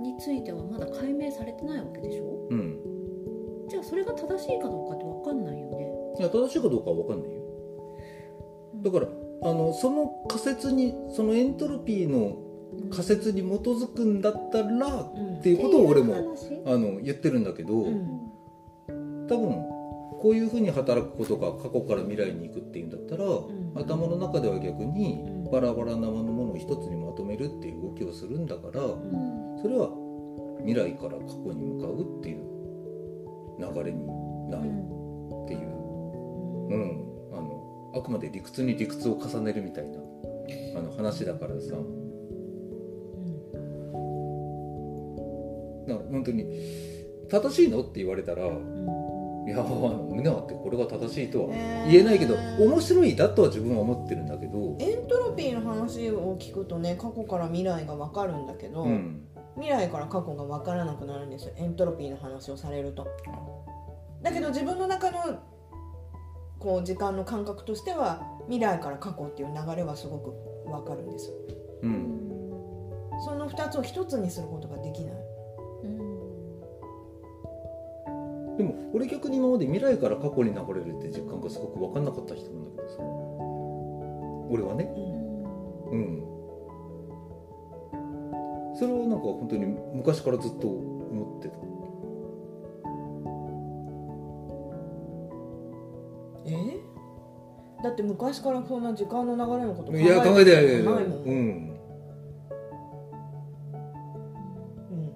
[0.00, 2.48] についてはまだ解明されてないわけでしょ？
[2.50, 2.78] うん。
[3.68, 5.88] じゃあそれが正しいかどうかって分かんないよね。
[6.18, 7.42] いや正しいかどうかは分かんないよ。
[8.82, 9.06] だから
[9.44, 12.36] あのその仮説にそのエントロピーの
[12.90, 16.34] 仮説に基づくんだったらうんっていうことを俺も
[16.66, 18.30] あの言ってるんだけど、うん。
[19.28, 19.64] 多分
[20.22, 23.72] こういうふうに働くことが過去から未来に行くっていうんだったら、ん。
[23.74, 25.50] 頭の中では逆にうん。
[25.50, 29.58] バラバラなものを一つにまとめるっていう動きをするんだから、うん。
[29.60, 29.90] それは
[30.60, 32.36] 未来から過去に向かうっていう
[33.58, 34.06] 流れに
[34.48, 35.60] なるっていう、
[36.70, 37.04] うん。
[37.32, 39.98] あのあくまで理屈に理屈を重ねるみたいな
[40.78, 41.72] あの話だからさ。
[45.88, 46.46] だから本当に
[47.28, 47.80] 正しいの？
[47.80, 48.46] って言われたら
[49.46, 51.54] いや胸張ってこれが正しいとは
[51.90, 63.08] 言えないけど、面白いだとは自分は思ってるんだけど、エントロピーの話を聞くとね過去から未来が分かるんだけど、うん、未来から過去が分からなくなるんですよエントロピーの話をされると。
[64.22, 65.40] だけど自分の中の
[66.60, 70.30] こう時間の感覚としては未来から過去っていう流れはすごく
[70.64, 71.32] 分かるんです
[71.82, 72.22] うん。
[73.24, 74.76] その2つを1つにすることが
[78.58, 83.02] でも俺逆に今まで未来から過去に流れるって実感がすごく分かんなかった人なんだけどさ。
[84.50, 84.84] 俺はね。
[85.90, 86.22] うん。
[88.74, 89.64] それをなんか本当に
[89.94, 91.54] 昔からずっと思ってた。
[96.46, 96.80] え？
[97.82, 101.34] だって昔からそんな時間の流れのこと考いや考えてないもん、うん。
[104.90, 105.14] うん。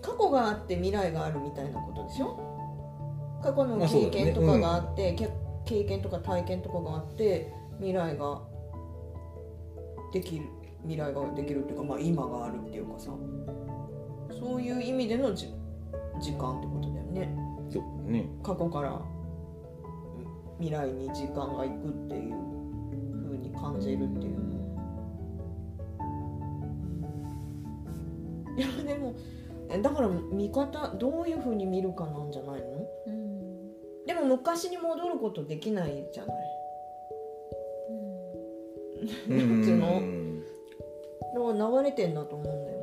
[0.00, 2.38] 過去があって未来があるみたいなことでしょ？
[3.42, 5.30] 過去の経験とかがあって、け
[5.64, 8.42] 経験とか体験とかがあって未来が
[10.12, 10.46] できる
[10.82, 13.10] 未来ができるっていうか、まあ、今があるっていうかさ。
[14.30, 15.46] そういう意味でのじ
[16.20, 17.36] 時間ってことだよね。
[17.70, 18.28] そうね。
[18.42, 19.00] 過去から
[20.58, 22.34] 未来に時間が行くっていう
[23.24, 24.42] 風に感じるっていう
[28.56, 29.41] いやでもえ
[29.80, 32.86] だから見方どういう風に見るかなんじゃないの？
[34.06, 36.36] でも昔に戻ることできないじゃない。
[39.28, 39.38] うん。
[39.38, 40.02] なんていうの？
[41.34, 42.82] だから流れてんだと思うんだよ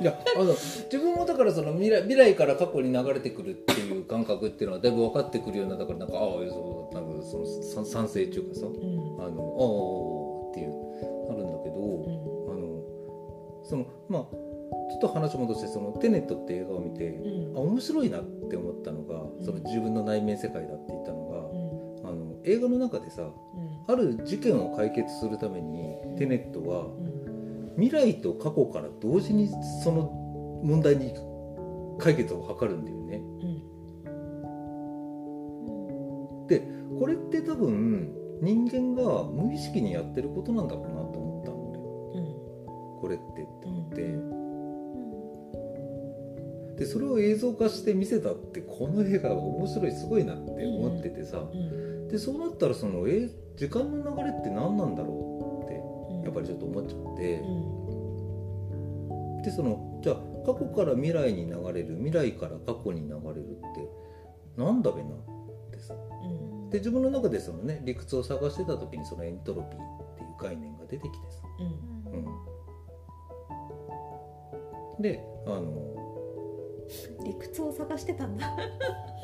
[0.00, 8.74] いやあの自分もだからその未来未来から過去に流れてくるっていう感覚っていうのはだいぶ分かってくるようなだからなんかああそうなんかそのさ賛成っていうかさうん。
[8.74, 10.70] のああっていう
[11.28, 11.76] なるんだけど、
[12.48, 14.22] あのそのまあ
[14.90, 17.56] ちょっと話戻してその「テネット」って映画を見て、うん。
[17.56, 21.28] あ面白いなって思ったのがその自分の内面世界だって言ったの
[22.02, 23.30] が、あの映画の中でさ
[23.86, 27.18] ある事件を解決するためにテネットはうん。
[27.78, 29.48] 未来と過去から同時に
[29.84, 30.10] その
[30.64, 31.14] 問題に
[31.98, 33.22] 解決を図るんだよね。
[36.48, 36.66] で
[36.98, 41.56] これって多分人間が無意識にやってることなんだろうなと思ったの
[42.22, 42.32] ね、
[43.00, 44.38] これってって思って。
[46.78, 51.42] でそれを映像化して見せたってこの映画が面白いすごいなって思っててさ、
[52.08, 55.74] でそうなったらそのえ時間の流れって何なんだろうって
[56.24, 57.42] やっぱりちょっと思っちゃって、
[59.42, 60.16] でそのじゃあ
[60.46, 63.90] 過去から未来に流れる未来から過去に流れるって
[64.56, 65.10] なんだべな
[66.70, 71.42] で自分の中でそのね理屈を探してた時にそのエントロピーっていう概念が出てきてさ、
[74.96, 75.98] うん、であの
[77.24, 78.56] 理屈を探してたんだ。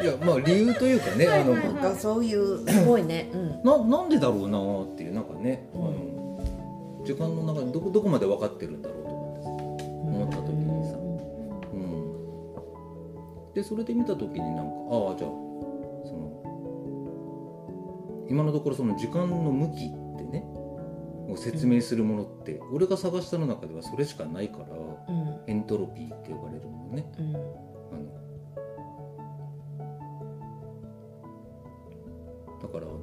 [0.03, 6.41] いやまあ理由というかね あのなんかそういうすごいね、うん、ななんでだろうなっていうなんかね、あの
[7.05, 10.97] 時間の中でどこどこまで分かってるんだろうとかって思った時にさ、
[11.73, 15.44] うん、でそれで見た時になんかああじゃあ
[18.29, 20.45] 今のところその時間の向きってね
[21.29, 24.67] を説明するものって、俺が探したの中ではそれしかないから、
[25.47, 28.25] エントロピーって呼ばれるものね、あの
[32.61, 32.97] だからあの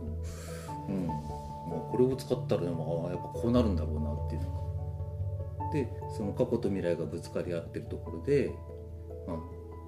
[0.89, 1.07] うん。
[1.07, 5.71] まあこれを使ったらでもああやっぱこうなるんだろうなっていうのが。
[5.71, 5.87] で
[6.17, 8.53] その過去と未来がぶつかり合ってるところで、
[9.25, 9.37] まあ、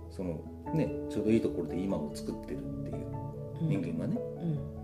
[0.09, 0.39] その
[0.73, 3.05] ねちょうどいいところで今を作ってるっていう
[3.61, 4.82] 人間がね、うん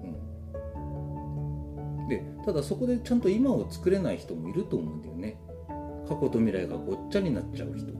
[2.10, 5.38] でただそこでちゃんと今を作れない人もいると思うんだよね。
[6.07, 7.94] 過去と未来がごっちゃになっちゃう人。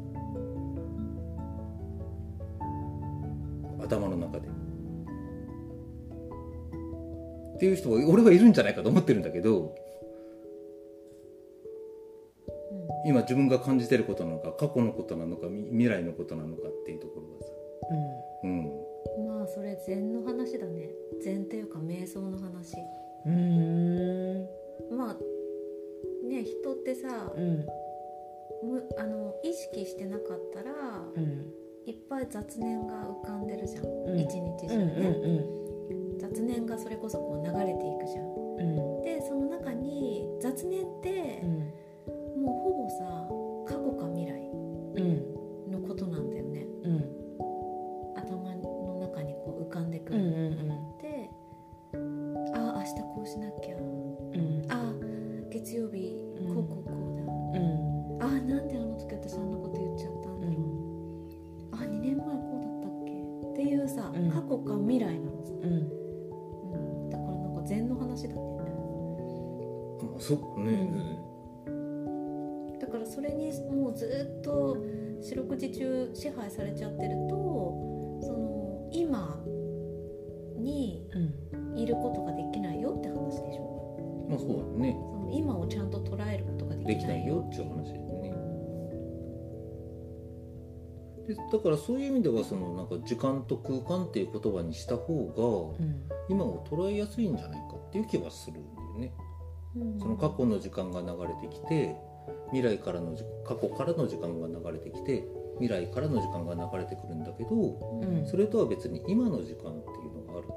[3.82, 4.48] 頭の中で。
[7.56, 9.76] っていう人は俺はいるんじゃないかと思ってるんだけど、
[13.06, 17.52] 今自分が感じてることなのか過去のことなのか未来のことなのかっていうところがさ、
[18.44, 20.90] うん、うん、まあそれ禅の話だね。
[21.22, 22.76] 禅っていうか瞑想の話
[23.26, 24.48] うん。
[24.92, 25.18] まあ
[26.28, 27.66] ね人ってさ、うん、
[28.64, 30.72] むあの意識してなかったら、
[31.16, 31.54] うん、
[31.86, 39.04] いっぱい雑念が浮かんでるじゃん、うん、一日中ね、うんうん、雑念がそれこそこう流れていくじゃん。
[39.04, 41.42] でその中に雑念って、
[42.38, 43.28] もうほぼさ
[43.66, 44.49] 過去か未来
[70.30, 70.88] そうね、
[72.80, 74.78] だからそれにもうずっと
[75.24, 79.44] 四六時中支配されちゃってるとその今
[80.56, 81.10] に
[81.76, 84.28] いることができないよって話でしょ。
[84.30, 84.54] まあそうだ
[84.86, 84.96] ね。
[85.00, 87.44] その今をちゃんと捉えることができないよ。
[87.48, 88.32] っていう話だよね。
[91.28, 95.84] でだからそういう意味ではそのなんか時間と空間っていう言葉にした方が、
[96.30, 99.29] 今を捉えやすいんじゃないかっていう気はするんだよね、うん、
[100.00, 101.96] その過去の時間が流れてきて
[102.52, 103.16] 未来からの
[103.46, 105.24] 過去からの時間が流れてきて
[105.60, 110.48] 未来からの時間が流れてくるんだけど、うん、それとは別に今の時間っていうのがある。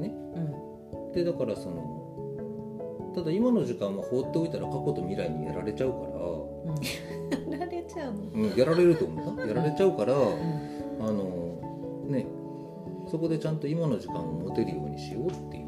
[0.00, 6.12] ね、うん、でだからそのただ今の時間は放っておいたら過去と未来にやられちゃうから、
[7.46, 10.16] うん、 やられちゃうの、うん、やられると思うやられちゃうから、あ
[11.12, 12.26] のね。
[13.10, 15.67] そこでちゃんと今の時間を持てるようにしようっていう。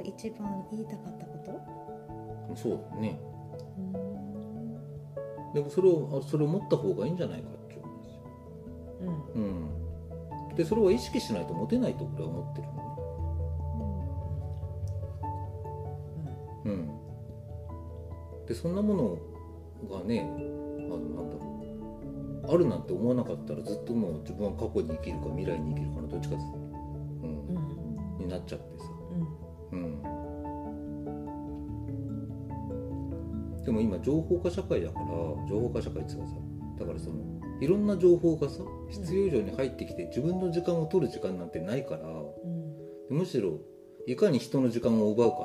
[0.00, 2.56] が一番言いたかったこと？
[2.56, 3.20] そうだね
[5.54, 8.22] でもそれをそれを持った方がいいんじゃないかって思うんですよ、
[9.34, 9.42] うん、
[10.50, 10.56] うん。
[10.56, 12.80] でそれは意識しないと持てないと俺は思ってるのね。
[16.64, 19.18] うん、うん、でそんなもの
[19.96, 20.30] がねあ
[20.90, 21.50] のなんだろう。
[22.52, 26.42] あるなんて思わなかったらずっともう自分は過去に生きるか未来に生きるかのどっちか、うん、
[28.18, 28.84] うん、になっちゃってさ、
[29.72, 30.02] うん、
[33.56, 35.06] うん、でも今情報化社会だから
[35.48, 36.34] 情報化社会っていうかさ
[36.80, 37.16] だからその
[37.60, 43.58] いろんな情報がさ必要以上に入ってきて自分の時間を取る時間なんてないから、うん、むしろ
[44.06, 45.36] いかに人の時間を奪うか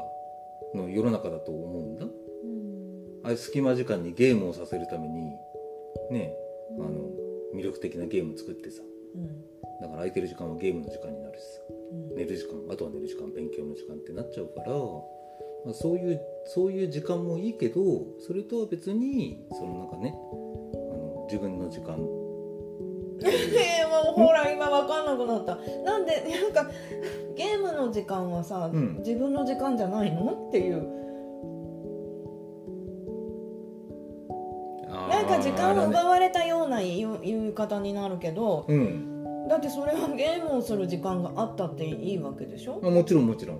[0.74, 5.32] の世の中だと思うんだ、うん、あい隙間時間にゲームをさせるために
[6.12, 6.34] ね
[6.80, 7.10] あの
[7.54, 8.82] 魅力的なゲーム作ってさ、
[9.16, 9.28] うん、
[9.82, 11.62] だから空いてる時間はゲームの時間になるしさ、
[12.16, 14.74] 寝る時間あとは寝る時間勉強の時間ってなっちゃうから
[15.66, 17.82] まあ、そういうそういう時間もいいけど
[18.26, 21.98] それとは別にそのなんかねあの自分の時間。
[23.26, 25.56] えー、もうほら今分かんなくなった。
[25.84, 26.70] なんでなんか
[27.36, 30.48] ゲームの時間はさ、うん、自分の時間じゃないの？
[30.50, 31.06] っていう。
[35.10, 39.15] なんか時間を奪われたような言い方になるけど、うん、
[39.48, 42.80] だってそれはゲームをする時間があったっていいわけでしょ？
[42.82, 43.60] もちろんもちろん。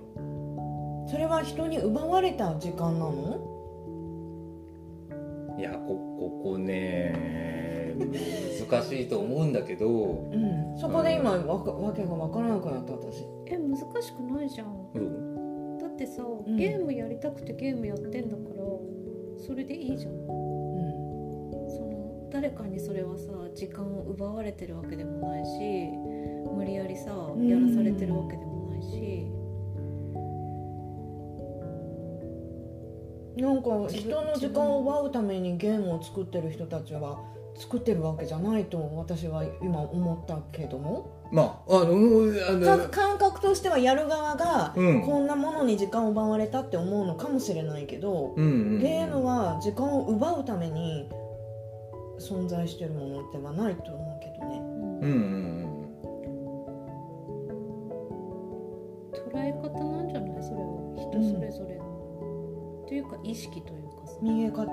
[1.08, 3.40] それは人に奪われた時間なの？
[5.58, 7.96] いやこここね
[8.68, 13.24] 難しいと思うんだけど、うん、そこで今わわけが分からなくなった私。
[13.46, 15.00] え難しくないじゃん、う？
[15.00, 16.24] ん、だってさ、
[16.58, 18.64] ゲームやりたくてゲームやってんだから
[19.46, 20.14] それでいいじゃん、
[22.36, 25.88] 誰かにそれはさ時間を奪われてるわけでもないし
[26.54, 29.26] 無理やりさやらされてるわけでもないし、
[33.38, 37.22] なんか人の時間を奪うためにゲームを作ってる人たちは
[37.56, 41.16] 作ってるわけじゃないと私は今思ったけども。
[41.32, 41.94] まああの
[42.76, 51.10] あの感覚としてはやる側がこんなものに時間を奪われたって思うのかもしれないけど、うんうんうん、ゲームは時間を奪うために
[52.20, 54.58] 存在してるものではないと思うけどね。
[54.58, 55.20] うんうん
[55.62, 55.68] う
[59.12, 60.44] ん、捉え方なんじゃない？
[60.44, 60.64] それは
[60.96, 61.80] 人それぞれ、う
[62.84, 64.18] ん、というか意識というかさ。
[64.22, 64.66] 見え方？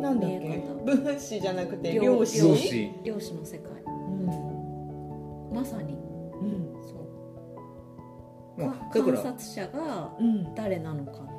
[0.00, 0.62] なんだっけ？
[0.84, 2.92] 分子じゃなくて量子？
[3.04, 5.96] 量子の世界、うん、まさに、う
[6.44, 6.94] ん、そ
[8.58, 10.12] う、まあ、観察者が
[10.54, 11.24] 誰なのかう。
[11.24, 11.31] ん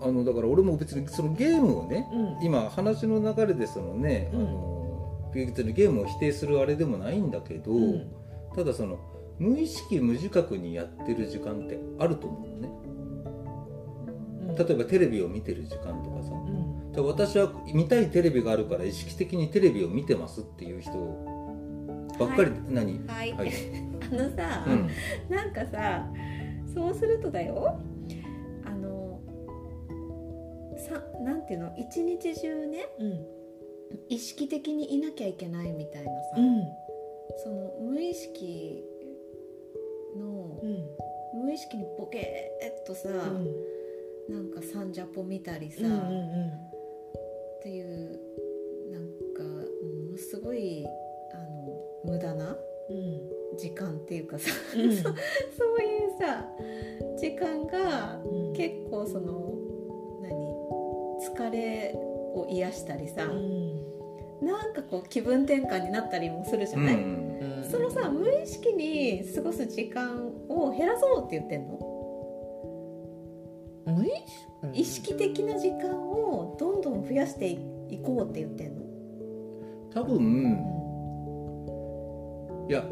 [0.00, 8.10] あのだから俺も別にそのゲームをね、うん、今話の流れでそのね、うん、あの別にゲームを否定するあれでもないんだけど、うん、
[8.54, 8.98] ただその
[9.38, 12.68] 無意識無自覚にやってる時間ってあると思うのね、
[14.58, 16.32] 例えばテレビを見てる時間とかさ、
[16.92, 20.90] じゃ私は見たいテレビがあるから意識的にテレビを見てますっていう人
[22.18, 23.00] ばっかり、はい、何？
[23.06, 23.52] はい、はい、
[24.10, 24.88] あのさ、うん、
[25.28, 26.08] なんかさ
[26.74, 27.80] そうするとだよ
[30.78, 31.74] さなんていうの？
[31.76, 33.26] 一日中ね、うん、
[34.08, 36.62] 意識的にいなきゃいけないみたいなさ、うん、
[37.42, 38.84] その無意識
[40.16, 40.60] の、
[41.34, 48.20] 無意識にボケーっとさ、うん、なんかサンジャポ見たりさ、うんうんうん、っていう
[48.92, 49.02] なん
[49.34, 50.86] かものすごい
[51.32, 51.38] あ
[52.06, 52.56] の無駄な
[53.58, 55.14] 時間っていうかさ、うん、 そういう
[56.18, 56.46] さ
[57.18, 58.20] 時間が
[58.54, 59.67] 結構その何
[61.20, 67.68] 疲れを癒したりさ、うん、なんかこう気分転換になったりもするじゃない、うん。
[67.70, 71.78] そのさ無意識に過ごす時間を減らそうって言ってんの？
[73.86, 74.18] 無意識？
[74.72, 77.58] 意識的な時間をどんどん増やしてい
[78.04, 78.82] こうって言ってんの？
[79.94, 80.20] 多分、う
[82.66, 82.84] ん、いや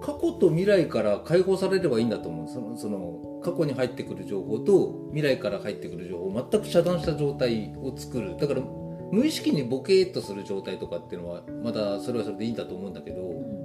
[0.00, 2.48] 過去と未来から解放されればいいんだと思う。
[2.48, 8.36] そのその過去に入ってくる情報と未来から入ってくる情報を全く遮断した状態を作る。
[8.36, 8.62] だから
[9.10, 13.62] 無意識にボケーっとする状態とかっていうのはまだそれはそれでいいんだと思うんだけど、うん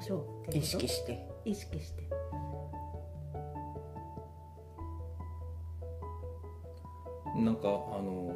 [0.00, 1.26] しょうって意識して。
[1.44, 2.02] 意識して。
[7.36, 7.68] なんかあ
[8.02, 8.32] の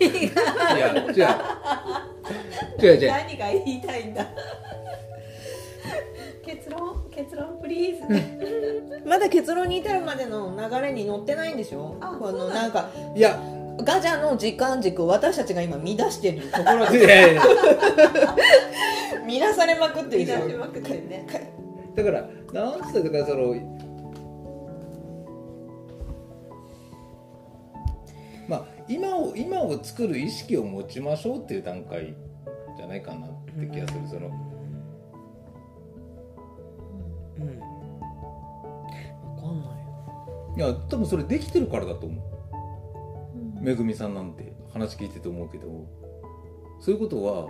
[0.00, 0.08] 違う。
[0.08, 0.32] い
[0.80, 1.32] や違う。
[2.80, 3.10] 違う違う。
[3.10, 4.26] 何が言いたいんだ。
[6.44, 7.10] 結論？
[7.10, 7.60] 結論？
[7.60, 11.98] プリーズまだ結論に至るまでの流れに乗ってないんでしょ？
[12.00, 13.38] あこのなんかいや。
[13.84, 17.40] ガジャの時間軸を私たちが今乱してるところで
[19.26, 21.26] 乱されまくってる乱しまくってるね。
[21.94, 23.54] だからなんつっからその
[28.48, 32.14] まあ今を今を作る意識を持ちましょうっていう段階
[32.76, 34.28] じゃないかなって気がする、その
[37.38, 37.46] うん。
[37.46, 37.58] 分
[39.40, 39.62] かん。
[39.62, 43.62] ないいや多分それできてるからだと思う。
[43.62, 45.86] めぐみさんなんて話聞いてて思うけど
[46.82, 47.46] そういうことは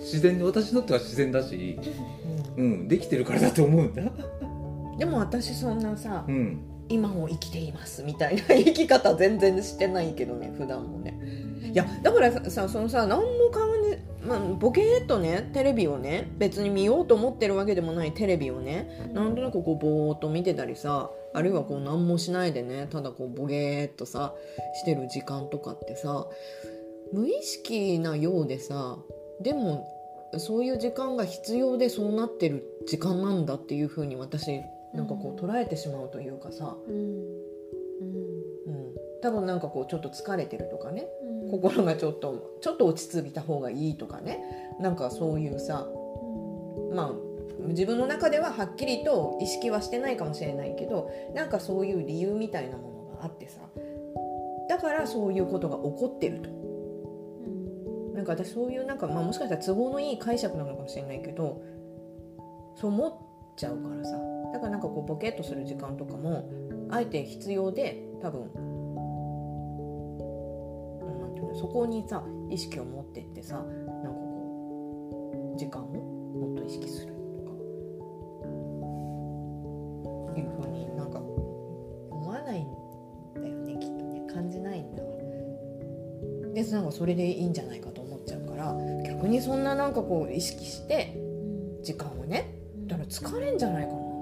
[0.00, 1.78] 自然に私にとっては自然だし、
[2.56, 4.02] うん、うん、できてるからだと思うんだ。
[4.96, 11.18] でも私そんなさ、うん、今を生きていますみたいな 生き方全然してないけどね普段もね。
[11.72, 24.32] いやだからさそのさ何も感じ、まあ、ボケーっとねテレビをね別に見ようと思ってるわけでもないテレビをねなんとなくこうぼーっと見てたりさあるいはこう何もしないでねただこうボゲーっとさ
[24.80, 26.26] してる時間とかってさ
[27.12, 28.98] 無意識なようでさ
[29.40, 29.92] でも
[30.38, 34.60] そういう時間が必要でそうなってる時間なんだっていうふうに私
[34.94, 36.94] なんかこう捉えてしまうというかさ、うん。
[36.94, 37.06] うん。
[38.66, 41.06] うん、多分なんかこうちょっと疲れてるとかね。
[41.22, 41.50] うん。
[41.50, 44.40] 心がちょっとちょっと落ち着いた方がいいとかね。
[44.80, 45.86] なんかそういうさ
[46.92, 47.12] まあ
[47.68, 53.60] 自分の中でははっきりと意識はしてないかもしれないけどなんかそういう理由みたいなものがあってさ。
[54.68, 56.50] だからそういうことが起こってると
[58.16, 61.62] なんか私そういうなんか、まあ、もしかしたら都合のいい解釈なのかもしれないけど
[62.74, 63.12] そう思っ
[63.56, 64.16] ちゃうからさ。
[64.52, 66.48] だからなんかこうボケっとする時間とかも
[66.90, 68.44] あえて必要で多分う
[71.04, 77.50] んなんていうのそこにさ意識を持ってってさなんかこう時間をもっと意識するとか。
[80.38, 82.66] いうふうになんか思わないん
[83.34, 84.26] だよねきっとね。
[84.32, 85.02] 感じないんだ
[86.56, 87.85] でなんかそれでいいんじゃないか
[88.72, 91.16] から逆にそんななんかこう意識して
[91.82, 92.54] 時間をね
[92.86, 94.16] だから疲れんじゃないかなと思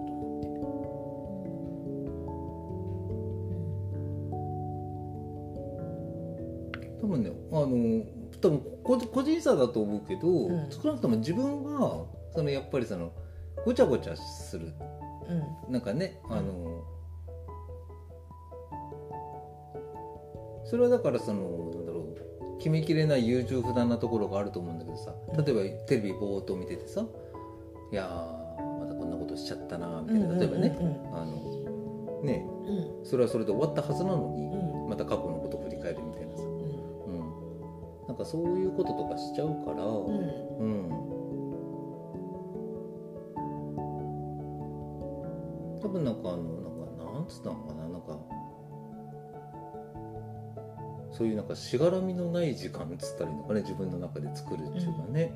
[7.01, 10.71] 多分ねあの多分個個人差だと思うけど、うん。
[10.71, 12.05] 少なくとも自分は
[12.35, 13.13] そのやっぱりその
[13.65, 14.67] ごちゃごちゃする。
[14.67, 14.85] って。
[15.67, 15.73] うん。
[15.73, 16.85] なんかねあの、
[20.67, 21.74] それはだからその
[22.59, 25.15] 決めきれない優柔不断なところがあると思うんだけどさ
[25.45, 27.05] 例えばテレビぼーっと見ててさ
[27.93, 31.17] 「いやーまたこんなことしちゃったな」みたいな例えばね、うん。
[31.17, 33.05] あのねうん。
[33.05, 34.89] それはそれで終わったはずなのに、うん。
[34.89, 36.51] また過去のことを振り返るみたいなさ、うん。
[36.51, 40.19] うん、なんかそういうこととかしちゃうから、うん。
[40.59, 40.91] うん。
[45.81, 47.84] 多分なんかあのなんかなんつったのかな
[51.17, 55.33] そういうなんかしがらみのない時間っつったらいいのかね自分の中で作るっていうかね。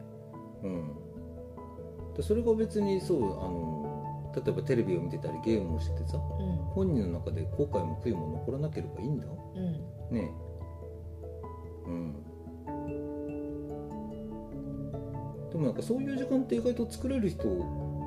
[0.63, 6.57] うん、でそれが別にそうあの例えばテレビを見てたりゲームをしててさうん。
[6.75, 9.27] 本人の中で後悔も悔いも残らなければいいんだ。
[9.27, 9.73] うん。
[10.15, 10.33] ね。
[11.87, 12.13] えうん。
[15.51, 17.43] でもなんかそういう時間って意外と作れる人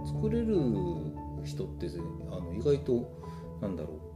[0.06, 0.56] 作れる
[1.44, 1.88] 人って
[2.32, 3.12] あの意外と
[3.62, 4.11] なんだろう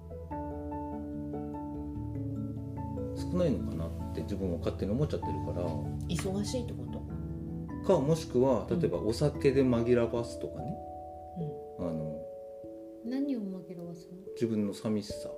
[3.36, 5.68] 少ないのかなって自分は勝手に思っちゃってるから。
[6.08, 6.96] 忙しいってこと？
[7.86, 10.76] かもしくは例えばお酒で紛らわすとかね、
[11.80, 12.18] あの
[13.06, 14.18] 何を紛らわすの？
[14.34, 15.30] 自分の寂しさ。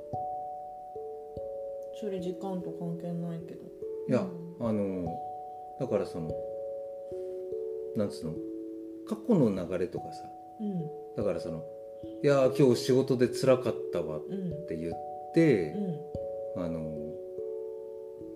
[1.99, 3.65] それ時間と関係ないけど。
[4.07, 4.25] いや、
[4.61, 5.07] あの
[5.79, 6.31] だからその
[7.95, 8.33] なんつうの？
[9.09, 10.23] 過去の流れとかさ。
[10.61, 10.87] うん。
[11.17, 11.63] だからその
[12.23, 14.93] 「いやー今日仕事で辛かったわ」っうんて言っ
[15.33, 15.73] て
[16.55, 16.63] う、ん。
[16.63, 17.06] あの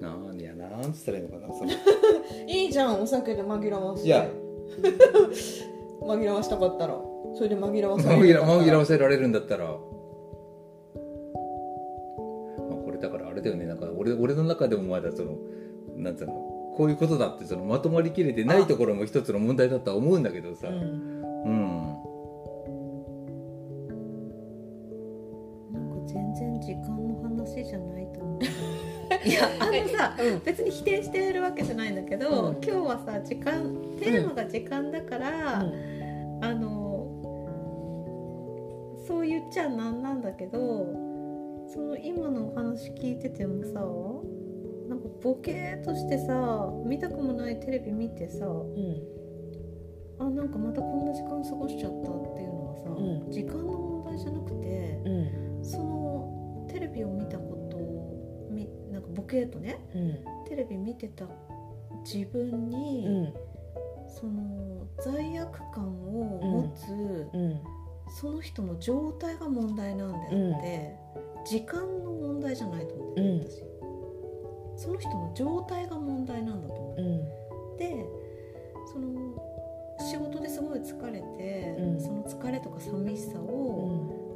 [0.02, 1.72] なんいやなんつったらいいのかなその。
[2.48, 4.08] いいじゃんお酒で紛らわして。
[4.08, 4.28] いや。
[6.02, 7.00] 紛らわしたかったら。
[7.36, 9.78] それで紛らわされ紛ら紛らわせられるんだったら、まあ、
[12.84, 13.66] これだからあれだよね。
[13.66, 15.38] なんか俺俺の中でもまだその
[15.96, 16.34] なんつうの
[16.76, 20.80] こういうことだってそのまとまりきれてないところも一つの問題だとは思うんだけどさ、うんう
[21.18, 21.21] ん
[29.90, 30.40] さうん。
[30.44, 32.64] 別に否定してるわけじゃないんだけど、うん。
[32.64, 33.64] 今日はさ時間
[34.00, 36.40] テーマが時間だから、うん。
[36.44, 36.82] あの
[39.08, 40.58] そう言っちゃなんなんだけど
[41.68, 43.82] その今のお話聞いててもさ
[44.90, 49.02] なんかボケーっとしてさ見たくもないテレビ見てさうん。
[50.20, 53.32] あなんかまたこんな時間過ごしちゃったっていうのはさ、うん。
[53.32, 55.10] 時間の問題じゃなくてう
[55.62, 55.64] ん。
[55.64, 57.61] そのテレビを見たこと
[59.02, 60.46] なんかボケーっとねうん。
[60.48, 61.26] テレビ見てた
[62.04, 63.34] 自分に、うん
[64.14, 67.60] その罪悪感を持つ、うん。
[68.10, 70.96] その人の状態が問題なんであって、
[71.46, 73.16] 時間の問題じゃないと思うん。
[73.16, 73.64] だよね、私。
[74.84, 77.78] その人の状態が問題なんだと思ううん。
[77.78, 78.06] で
[78.92, 79.08] その
[80.00, 82.00] 仕事ですごい疲れて、うん。
[82.02, 83.48] その疲れとか寂しさうを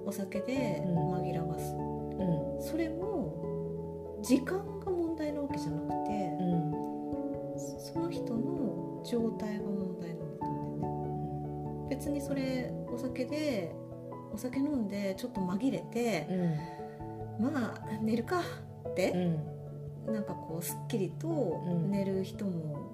[0.05, 0.07] ん。
[0.07, 1.13] お酒でうん。
[1.15, 2.61] 紛らわす、うん。
[2.61, 3.14] それも
[4.25, 6.71] 時間が問題なわけじゃなくて、うん
[7.57, 11.95] そその人の状態が問題なんだと思うんだよね。
[11.95, 13.73] 別にそれお酒で
[14.33, 16.27] お酒飲んでちょっと紛れて、
[17.39, 17.53] うん。
[17.53, 18.41] まあ寝るか
[18.89, 20.13] ってうん。
[20.13, 22.91] なんかこうすっきりと寝る人も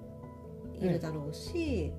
[0.80, 1.92] いるだろうし、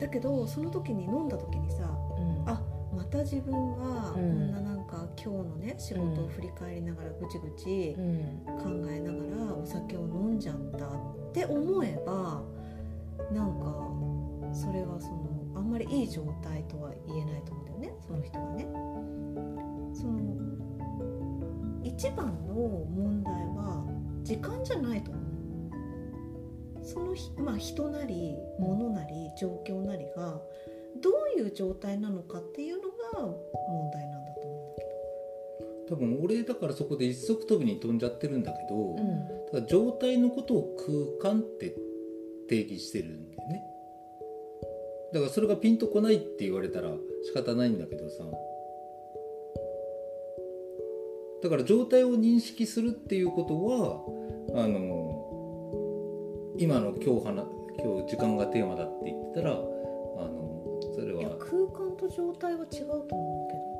[0.00, 1.78] だけどその時に飲んだ時にさ、
[2.46, 2.60] あ
[2.96, 10.90] また自分はこんななんか今日のね仕事を振り返りながらぐちぐち考えながらお酒を飲んじゃったっ
[11.32, 12.42] て思えば
[13.32, 18.66] なんかそれはそのあんまりいい状態とは言えないと思うんだよねその人はね。
[19.92, 20.20] その
[21.82, 23.84] 一番の問題は
[24.22, 25.24] 時間じゃないと思う。
[26.82, 27.14] その
[27.44, 30.38] まあ、人なり物なり状況なりが
[31.00, 33.20] どういう状態なのかっていうのが
[33.68, 34.23] 問題なんだ
[35.88, 40.76] 多分俺だからそこで一足飛びに飛んじゃってるんだけど、うん、ただ状態のことを
[41.20, 41.74] 空間って
[42.48, 43.62] 定義してるんだよね。
[45.12, 46.90] だからそれがピンとこないって言われたら
[47.24, 48.24] 仕方ないんだけどさ。
[51.42, 54.00] だから状態を認識するっていうことは
[54.62, 55.14] あの
[56.56, 57.46] 今の今日話
[57.82, 63.73] 今日時間がテーマだって言ってたらあのそれは空間と状態は違うと思うけど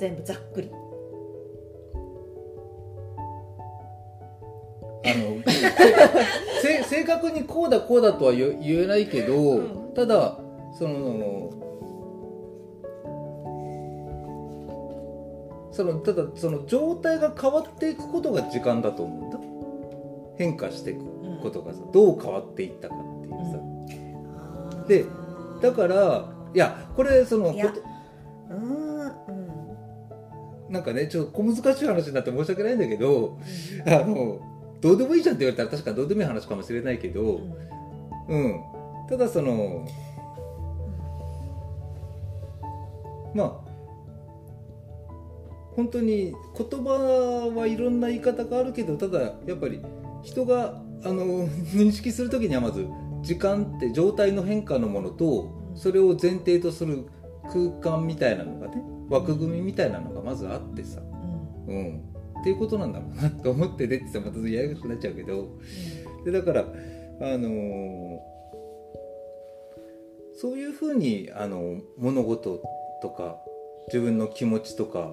[0.00, 0.70] 全部ざっくり。
[5.04, 5.42] あの
[6.88, 9.60] 正確にこうだこうだとは言えないけど、う
[9.90, 10.38] ん、ただ
[10.78, 11.50] その
[15.70, 19.38] そのただその状態が変わっていくことが時間だと思うんだ。
[20.38, 21.00] 変化していく
[21.42, 25.04] ことがさ、うん、どう変わっていったかっていうさ、うん、で
[25.60, 27.52] だからいやこれその
[30.70, 33.38] なんかねちょっと小難しい話になって申し訳ないんだけど、
[33.86, 34.40] あの
[34.80, 37.40] どうでもいいじゃんって言われたら確かどうでもいい話かもしれないけど、
[38.28, 38.60] うん、うん、
[39.08, 39.86] ただその
[43.34, 43.70] まあ
[45.74, 49.80] 本当に言葉はいろんな言い方があるけどただやっぱり
[50.22, 52.86] 人があの認識する時にはまず
[53.22, 57.06] 時間って状態の変化のものとそれを前提とする
[57.52, 61.00] 空間みたいなのがね枠組みみたいなのがまずあってさ、
[61.68, 62.10] うん、うん、
[62.40, 65.50] っていうことなんだろうなと思ってねってまたややこしくなっちゃうけど、
[66.18, 66.64] うん、でだからあ
[67.36, 68.18] のー、
[70.40, 72.62] そういうふうにあの物事
[73.02, 73.36] とか
[73.88, 75.12] 自分の気持ちとか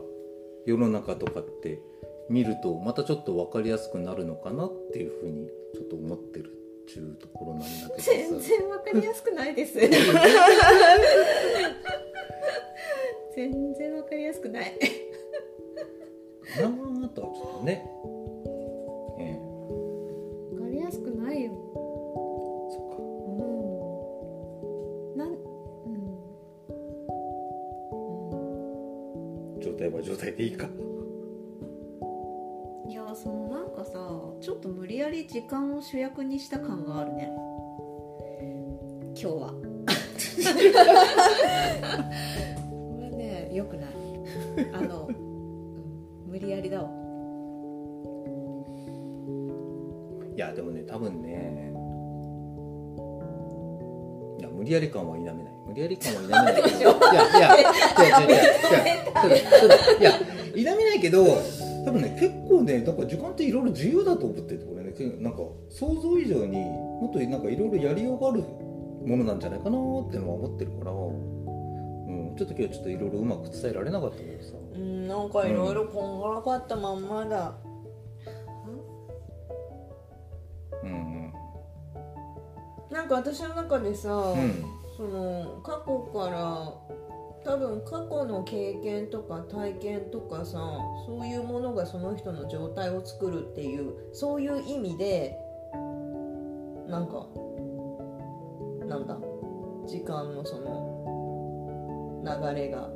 [0.66, 1.80] 世の中とかって
[2.30, 6.52] 見るとまたちょっと分かりやすくなるのかなっていうふうにちょっと思ってる
[6.90, 9.80] っていうところなんだけど全然分かりやすくないです
[13.38, 14.74] 全然わかりやすくない。
[16.60, 17.86] なーとはちょっとね。
[19.20, 19.34] ええ。
[20.56, 21.52] わかりやすくないよ。
[22.72, 22.98] そっか。
[22.98, 23.04] う
[25.14, 25.18] ん。
[25.20, 25.28] なん。
[29.56, 30.68] うん、状態は状態でいいか。
[32.90, 33.92] いやそのなんかさ
[34.42, 37.32] ちょっと無理やり時間を主役にした感があるね。
[39.14, 39.54] 今日は
[43.58, 43.90] よくない。
[44.74, 46.90] あの、うん、無理やりだわ。
[50.36, 51.74] いやでもね多分ね
[54.40, 55.36] いや無理やり感は否めない。
[55.68, 56.92] 無理やり感は否めない いやいや
[57.40, 58.30] いやい
[59.10, 59.50] や
[60.00, 60.12] いや
[60.54, 61.26] 否めないけど
[61.86, 64.94] 多分ね結構ねだから時間っていろいろ自由だと思っててこれね。
[65.20, 65.40] なんか
[65.70, 68.44] 想像以上にもっとなんかいろいろやりようがある
[69.06, 70.92] ものなんじゃないかなってのは思ってるから
[72.38, 74.54] ちょっと今日ちょっといろいろうまく伝えられなかったけどさ。
[74.74, 77.56] うんなんかいろいろこんがらかったまんまだ。
[80.84, 81.34] うん、
[82.92, 84.64] なんか私の中でさ、うん、
[84.96, 86.74] その過去から
[87.44, 90.60] 多分過去の経験とか体験とかさ
[91.06, 95.38] そういうものがその人の状態を作るっていうそういう意味で
[96.88, 97.26] なんか
[98.86, 99.18] なんだ？
[99.86, 100.87] 時間のその
[102.24, 102.90] 流れが。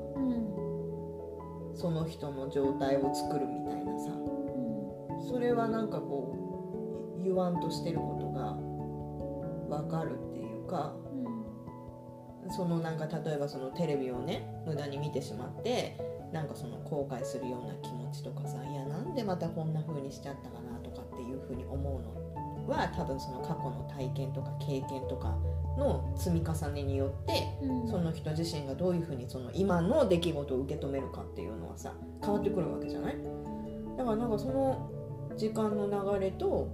[1.74, 4.12] その人の状態を作るみたいなさ。
[5.30, 8.54] それはなんかこう言わんとしてることが
[9.70, 10.94] 分かるっていうか、
[12.50, 15.98] そのなんか例えばそのテレビをね無駄に見てしまって
[16.34, 25.38] なんかその後悔するような気持ちとかさいやなんでまたこんな風にしちゃったかなとかっていう風に思うのは多分その過去の体験とか経験とか
[25.78, 33.18] の積み重ねによって、うん、その人自身がどういうふうにその今の出来事を受け止めるかっていうのはさ変わってくるわけじゃない？
[33.98, 34.92] だからなんかその
[35.38, 35.88] 時間の
[36.20, 36.70] 流れと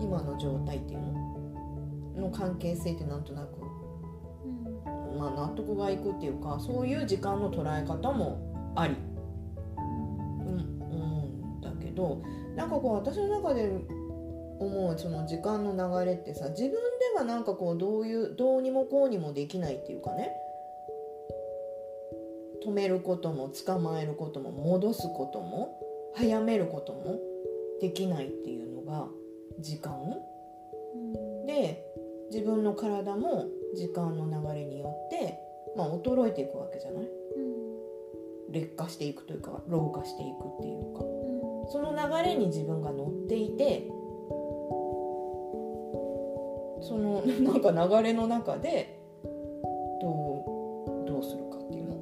[0.00, 1.18] 今の状態っていうの？
[2.18, 3.60] の関係性ってなんとなく、
[4.86, 8.96] うん、まあ納得がいくっていうかそういう時間の捉え方もあり、
[9.76, 10.94] うん、う
[11.58, 12.20] んだけど
[12.56, 13.70] なんかこう私の中で
[14.58, 15.72] 思うその時間の
[16.04, 16.78] 流れってさ自分で
[17.16, 20.32] はなんかこうどういうどうにもこうにもできないっていうかね。
[22.64, 25.80] 止めることも捕まえることも戻すことも
[26.14, 27.18] 早めることも
[27.80, 29.06] できないっていうのが
[29.60, 31.82] 時間、うん、で
[32.30, 35.38] 自分の体も時間の流れによって、
[35.76, 43.88] まあ、衰えていくわけじゃない、うん、劣化していくというか老化していくっていうか、うん、その流れに自分が乗っていて
[46.80, 48.98] その なんか流れの中で
[50.00, 50.44] ど
[51.04, 52.00] うどうするかっていうの、うん、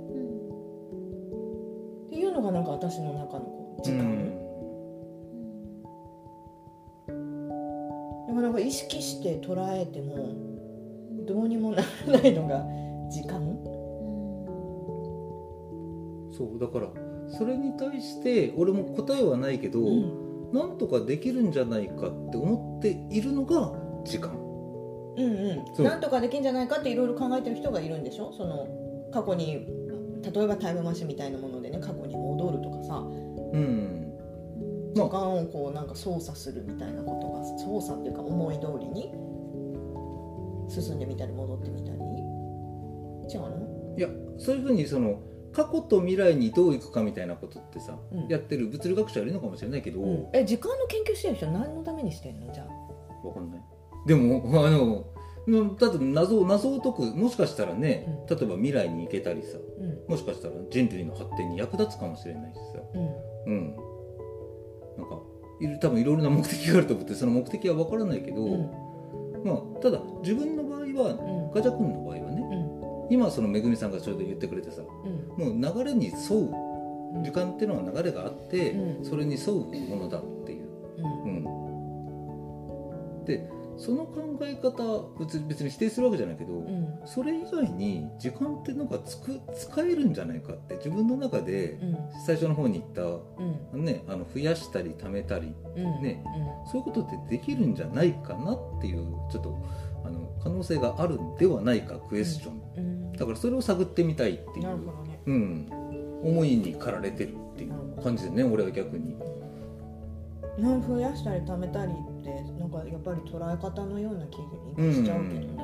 [2.06, 3.98] っていうのがなんか私の中のこう時間、
[7.08, 10.28] うん、でもなんか意識して捉えても
[11.26, 12.64] どうにもならないのが
[13.08, 13.56] 時間、
[16.32, 16.88] そうだから
[17.28, 23.72] それに対して俺も答えはないけど、うん、なんとかできるんじゃないかって思っているのが
[24.04, 24.45] 時間
[25.16, 25.24] うん
[25.78, 28.32] うん、なんとかできんじゃないかっていろいろ考えてる人がいるんでしょ？
[28.32, 28.68] その
[29.12, 29.66] 過去に
[30.22, 34.12] 例えばタイムマシンみたいなものでね過去に戻るとかさ、うん、
[34.94, 39.12] 時間をこうなんか操作するみたいなことが操作っていうか思い通りに
[40.68, 41.96] 進んでみたり戻ってみたり。
[43.28, 43.96] 違うの？
[43.98, 45.20] いやそういうふうにその
[45.52, 52.52] 過去と未来にどういくかみたいなことってさ、うん、やってる物理学者いるのかもしれないけど、うん、え時間の研究してる人何のためにしてんの？
[52.52, 52.66] じゃあ。
[53.22, 53.60] 分かんない
[54.06, 55.04] でもあの
[55.78, 62.80] だって謎謎を解くもしかしたらね、うん、例えば未来に行けたりさ、うん、もしかしたら人類の発展に役立つかもしれないしさ、
[63.46, 63.76] うん、うん、
[64.98, 65.20] なんか
[65.80, 68.46] 多分いろいろな目的があると思ってその目的は分からないけど、
[69.44, 72.42] まあ、ただ自分の場合は、ガチャ君の場合はね、
[73.10, 76.50] 今そのめぐみさんがちょうど言ってくれてさ、もう流れに沿う
[77.22, 80.68] 時間っていうのは流れがあって、それに沿うものだっていう。
[80.98, 83.24] うん。
[83.24, 83.48] で
[83.78, 91.78] その考え方別別に否定するわけじゃないけど、うん、それ以外に時間ってなんかつく使えるんじゃないかって自分の中で
[92.24, 95.54] 最初の方に言った、うん、ね、あの増やしたり貯めたり、
[96.02, 96.24] ね
[96.72, 99.58] そういうことってできるんじゃないかなっていうちょっと
[100.04, 105.68] あの可能性があるんではないかクエスチョン、だからそれを探ってみたいっていう、ね、うん、
[106.22, 109.16] 思いに駆られてるっていう感じでね俺は逆に。
[110.58, 115.62] 増やしたり貯めたりってなんかやっぱり捉え方のような気がしちゃうけどね、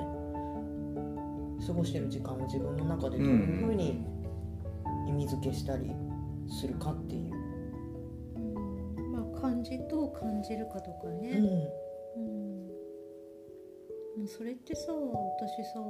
[1.58, 4.04] うん、過ごしてる時間を自分の中でどういうふうに
[5.08, 5.90] 意味付けしたり
[6.48, 7.30] するかっていう、
[8.36, 8.38] う
[9.00, 11.30] ん、まあ感じどう感じるかとかね、
[12.16, 12.68] うん、
[14.20, 15.80] うん、それってさ私さ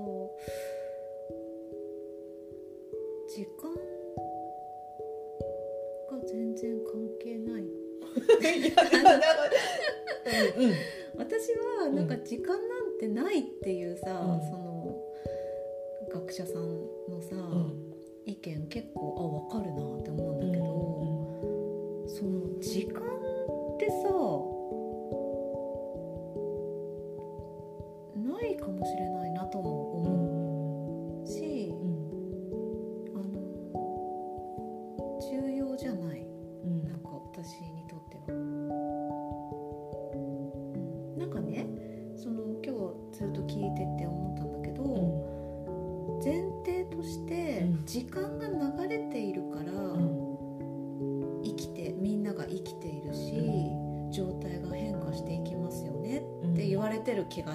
[3.29, 3.73] 時間
[6.11, 7.65] が全然関係ない
[11.17, 11.53] 私
[11.83, 14.97] はなんか時間なんてないっていうさ、うん、その
[16.13, 16.63] 学者さん
[17.09, 17.95] のさ、うん、
[18.27, 20.65] 意見結構あ分かるなって思うんだけど、
[22.03, 24.09] うん、その時間ってさ
[28.17, 29.82] ないかもしれないなとも思う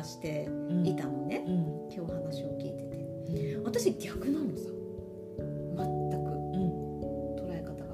[0.07, 0.47] して
[0.83, 4.69] いたのね、うん、今日話を聞いてて、うん、私逆なのさ。
[5.77, 6.15] 全く、
[7.37, 7.93] 捉え方が、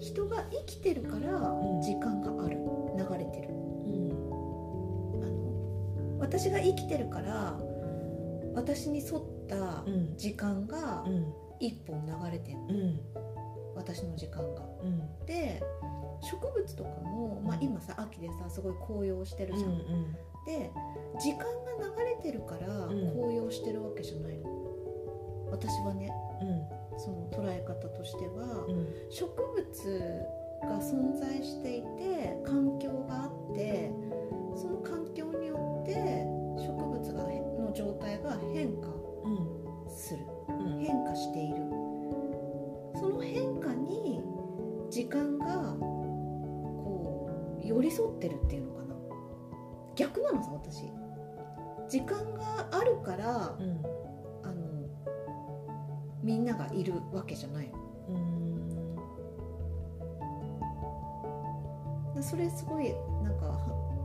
[0.00, 1.38] 人が生きてるから
[1.82, 2.56] 時間がある。
[2.98, 3.52] 流れてる、あ
[5.26, 7.56] の私が生きてるから
[8.54, 9.84] 私に沿った
[10.16, 11.04] 時間が
[11.60, 12.58] 一本流れてる、
[13.76, 14.62] 私の時間が。
[15.26, 15.62] で
[16.20, 20.16] 植物とかも、まあ、今さ秋でさすごい紅葉してるじゃん、うんうん、
[20.46, 20.70] で
[21.20, 21.46] 時間が
[21.96, 24.58] 流れてるから紅葉してるわけじゃないの。
[25.50, 26.12] 私はね、
[26.98, 28.66] その捉え方としては、
[29.08, 30.26] 植物
[30.62, 33.90] が存在していて環境があって
[34.54, 35.94] その環境によって
[36.58, 37.24] 植物が
[37.68, 38.88] の状態が変化
[39.88, 41.56] する、うん、変化している。
[42.94, 44.20] その変化に
[44.90, 47.30] 時間がこ
[47.62, 48.87] う寄り添ってるっていうのかな
[49.98, 50.84] 逆なのさ私。
[51.88, 53.82] 時間があるから、うん、
[54.44, 54.54] あの
[56.22, 57.76] みんながいるわけじゃないの。
[62.22, 62.92] それすごい
[63.22, 63.58] なんか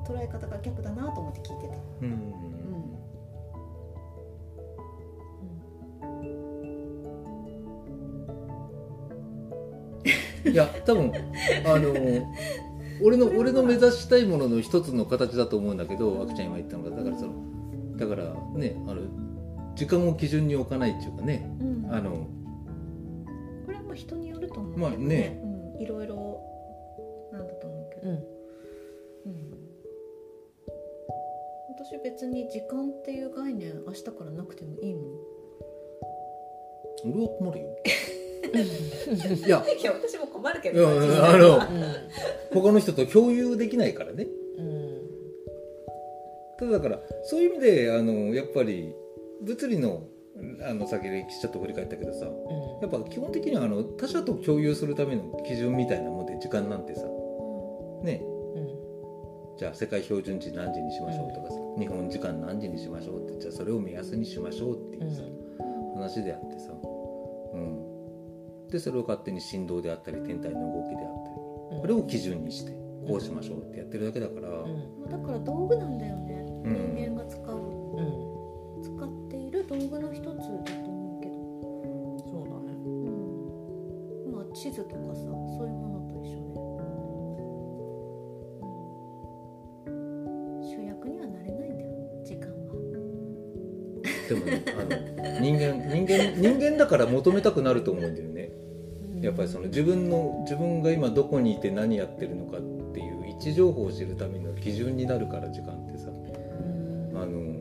[0.07, 1.75] 捉え方が逆だなと思って聞いてた。
[2.01, 2.33] うん、
[10.43, 11.11] うん、いや多分
[11.65, 11.93] あの
[13.03, 16.89] 俺の俺の目指したいものの一つの形だと思うんだけどあくちゃん今言ったのが。
[16.91, 17.33] だからその
[17.97, 19.01] だからねあの
[19.75, 22.27] 時間を基準に置かないっていうかね、うん、あの
[23.65, 25.41] これはまあ人によると思うけどね,、まあね。
[25.43, 26.41] うん、いろいろ
[27.31, 28.23] なんだと思うけど、うん。
[31.69, 35.03] 私別に時間っていう概念明日からなくてもいいもん。
[37.05, 37.67] 俺は困るよ
[38.53, 39.63] いや。
[39.63, 40.87] いや私も困るけど。
[40.87, 40.91] あ
[41.37, 41.61] の、うん、
[42.53, 44.27] 他の人と共有できないからね、
[44.57, 45.01] うん、
[46.57, 48.93] ただだからそういう意味であのやっぱり
[49.41, 50.07] 物理の
[50.67, 57.03] あの先歴史ちょっと振り返ったけどさ、うん、やっぱ基本的にはあの他者と共有するための基準みたいなもんで時間なんてさ、
[58.03, 58.23] ね。
[59.57, 66.81] じゃあ世界標準値何時にしましょうとかさ、うん、日本時間何時にしましょうってじゃあそれを目安にしましょうっていうさ、うん、話であってさ、うん、
[68.73, 72.71] でそれを勝手に振動であったり天体の動きであったり、これを基準にして
[73.07, 77.43] こうしましょうってやってるだけだから、だから道具なんだよね、人間が使う、
[78.81, 81.33] 使っている道具の一つだと思うけど。
[82.31, 82.73] そうだね、
[84.25, 85.93] うん、まあ地図とかさそういうもの
[94.27, 98.32] でもねあの人間人間人間だから求めたくなると思うんだよね
[99.47, 102.61] その自分の自分が今どこにいて何やってるのかっ
[102.93, 106.09] ていう位置情報を知るための基準になるから時間ってさ。
[107.15, 107.53] あの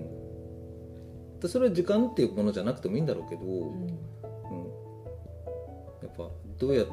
[1.48, 3.88] それは時間っていうものじゃなくてもいいんだろうけど、うん、
[6.02, 6.84] やっぱどうや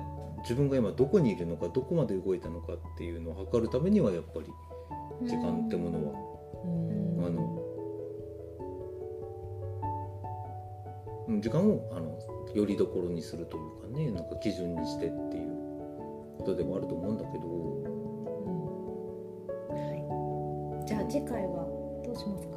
[0.42, 4.48] 自分が今どこにいるのかどこまで動いたのかっていうのを測るためにはやっぱり
[5.28, 6.14] 時間ってものは、
[7.28, 7.60] あの
[11.42, 12.18] 時間をあの
[12.54, 15.50] よりどころにするというかねなんか基準にしてっていう
[16.38, 17.50] ことでもあると思うんだけど、う
[19.74, 19.76] ん。
[19.76, 21.68] はい、じゃあ次回は
[22.06, 22.56] どうしますか？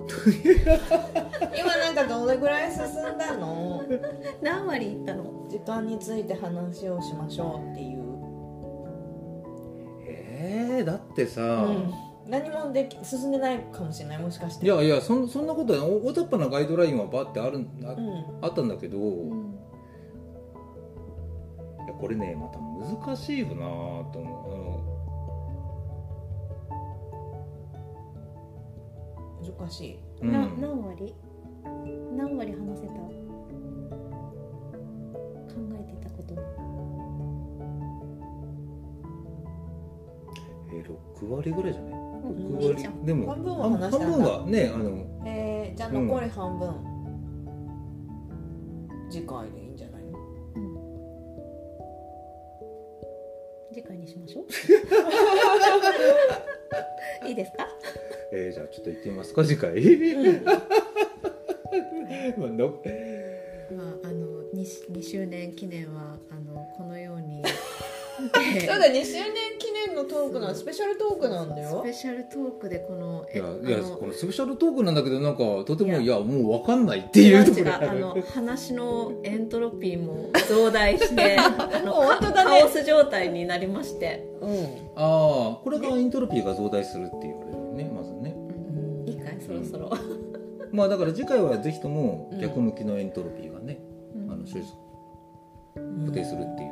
[1.58, 3.82] 今なんかどれぐらい進んだの？
[4.42, 5.46] 何割いったの？
[5.48, 8.02] 時間について話をしましょうっていう。
[10.06, 11.92] えー、だってさ、うん。
[12.30, 14.18] 何もでき進んでないかもしれない？
[14.18, 14.64] もしかして。
[14.64, 19.54] いやいやそそんなことは大雑把なガイドラインはバってあるあ,、うん、あったんだけど、うん、
[22.02, 23.54] これねまた難しいよな
[24.10, 24.82] と思
[29.48, 29.52] う。
[29.60, 31.14] 難しい、うん、な何割？
[32.16, 32.92] 何割話せた？
[32.92, 33.04] 考
[35.78, 36.34] えてたこと。
[40.72, 40.82] え
[41.22, 43.06] 6割ぐらいじゃない？6割。
[43.06, 46.72] でも半分半分はねあのえー、じゃあ残り半分、う
[49.06, 49.61] ん、次回で
[53.72, 54.44] 次回にしましょう。
[57.28, 57.66] いいですか？
[58.32, 60.52] えー、じゃあちょっと行ってみますか次回、うん、ま
[62.46, 62.50] あ
[64.04, 67.42] ああの 2, 2周年記念はあのこのように
[68.66, 71.82] そうだ2周年記念のトークなスペシャルトークなんだよ。
[71.84, 76.22] スペシャルトークでこのいやいやこのスペシャルトークなんだけどなんかとてもいや。
[76.22, 77.74] もう分かんないっていうところ。
[77.74, 81.48] あの話のエントロピーも増大して あ
[81.84, 84.50] の本当だ、ね、カオス状態になりまして、うん、
[84.96, 93.80] ああこれがエントロピーが増大するって言われるねまずね、うん、いいかいそろそろ、うん、まあだから次回はぜひとも逆向きのエントロピーがね、
[94.14, 96.71] うん、あの固定するっていう、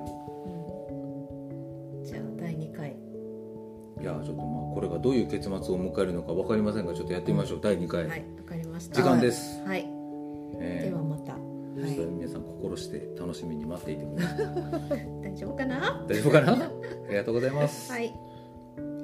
[4.00, 8.96] いやじゃあちょっとまあこれがどういう結末を迎えるのか分かりませんがちょっとやってみましょう、第2回、はいわかりました。
[8.96, 9.86] 時間です、はい。
[10.58, 10.90] えー。
[10.90, 14.34] ではまた、はちょっとい、皆さん心して楽しみに待っていてくださ
[14.96, 15.08] い。
[15.22, 16.04] 大丈夫かな？
[16.08, 16.52] 大丈夫かな？
[16.52, 16.70] あ
[17.08, 17.92] りがとうございます。
[17.92, 18.12] はい。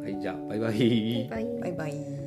[0.02, 1.28] はいじゃあバイバイ。
[1.28, 1.60] バイバイ。
[1.60, 2.25] バイバイ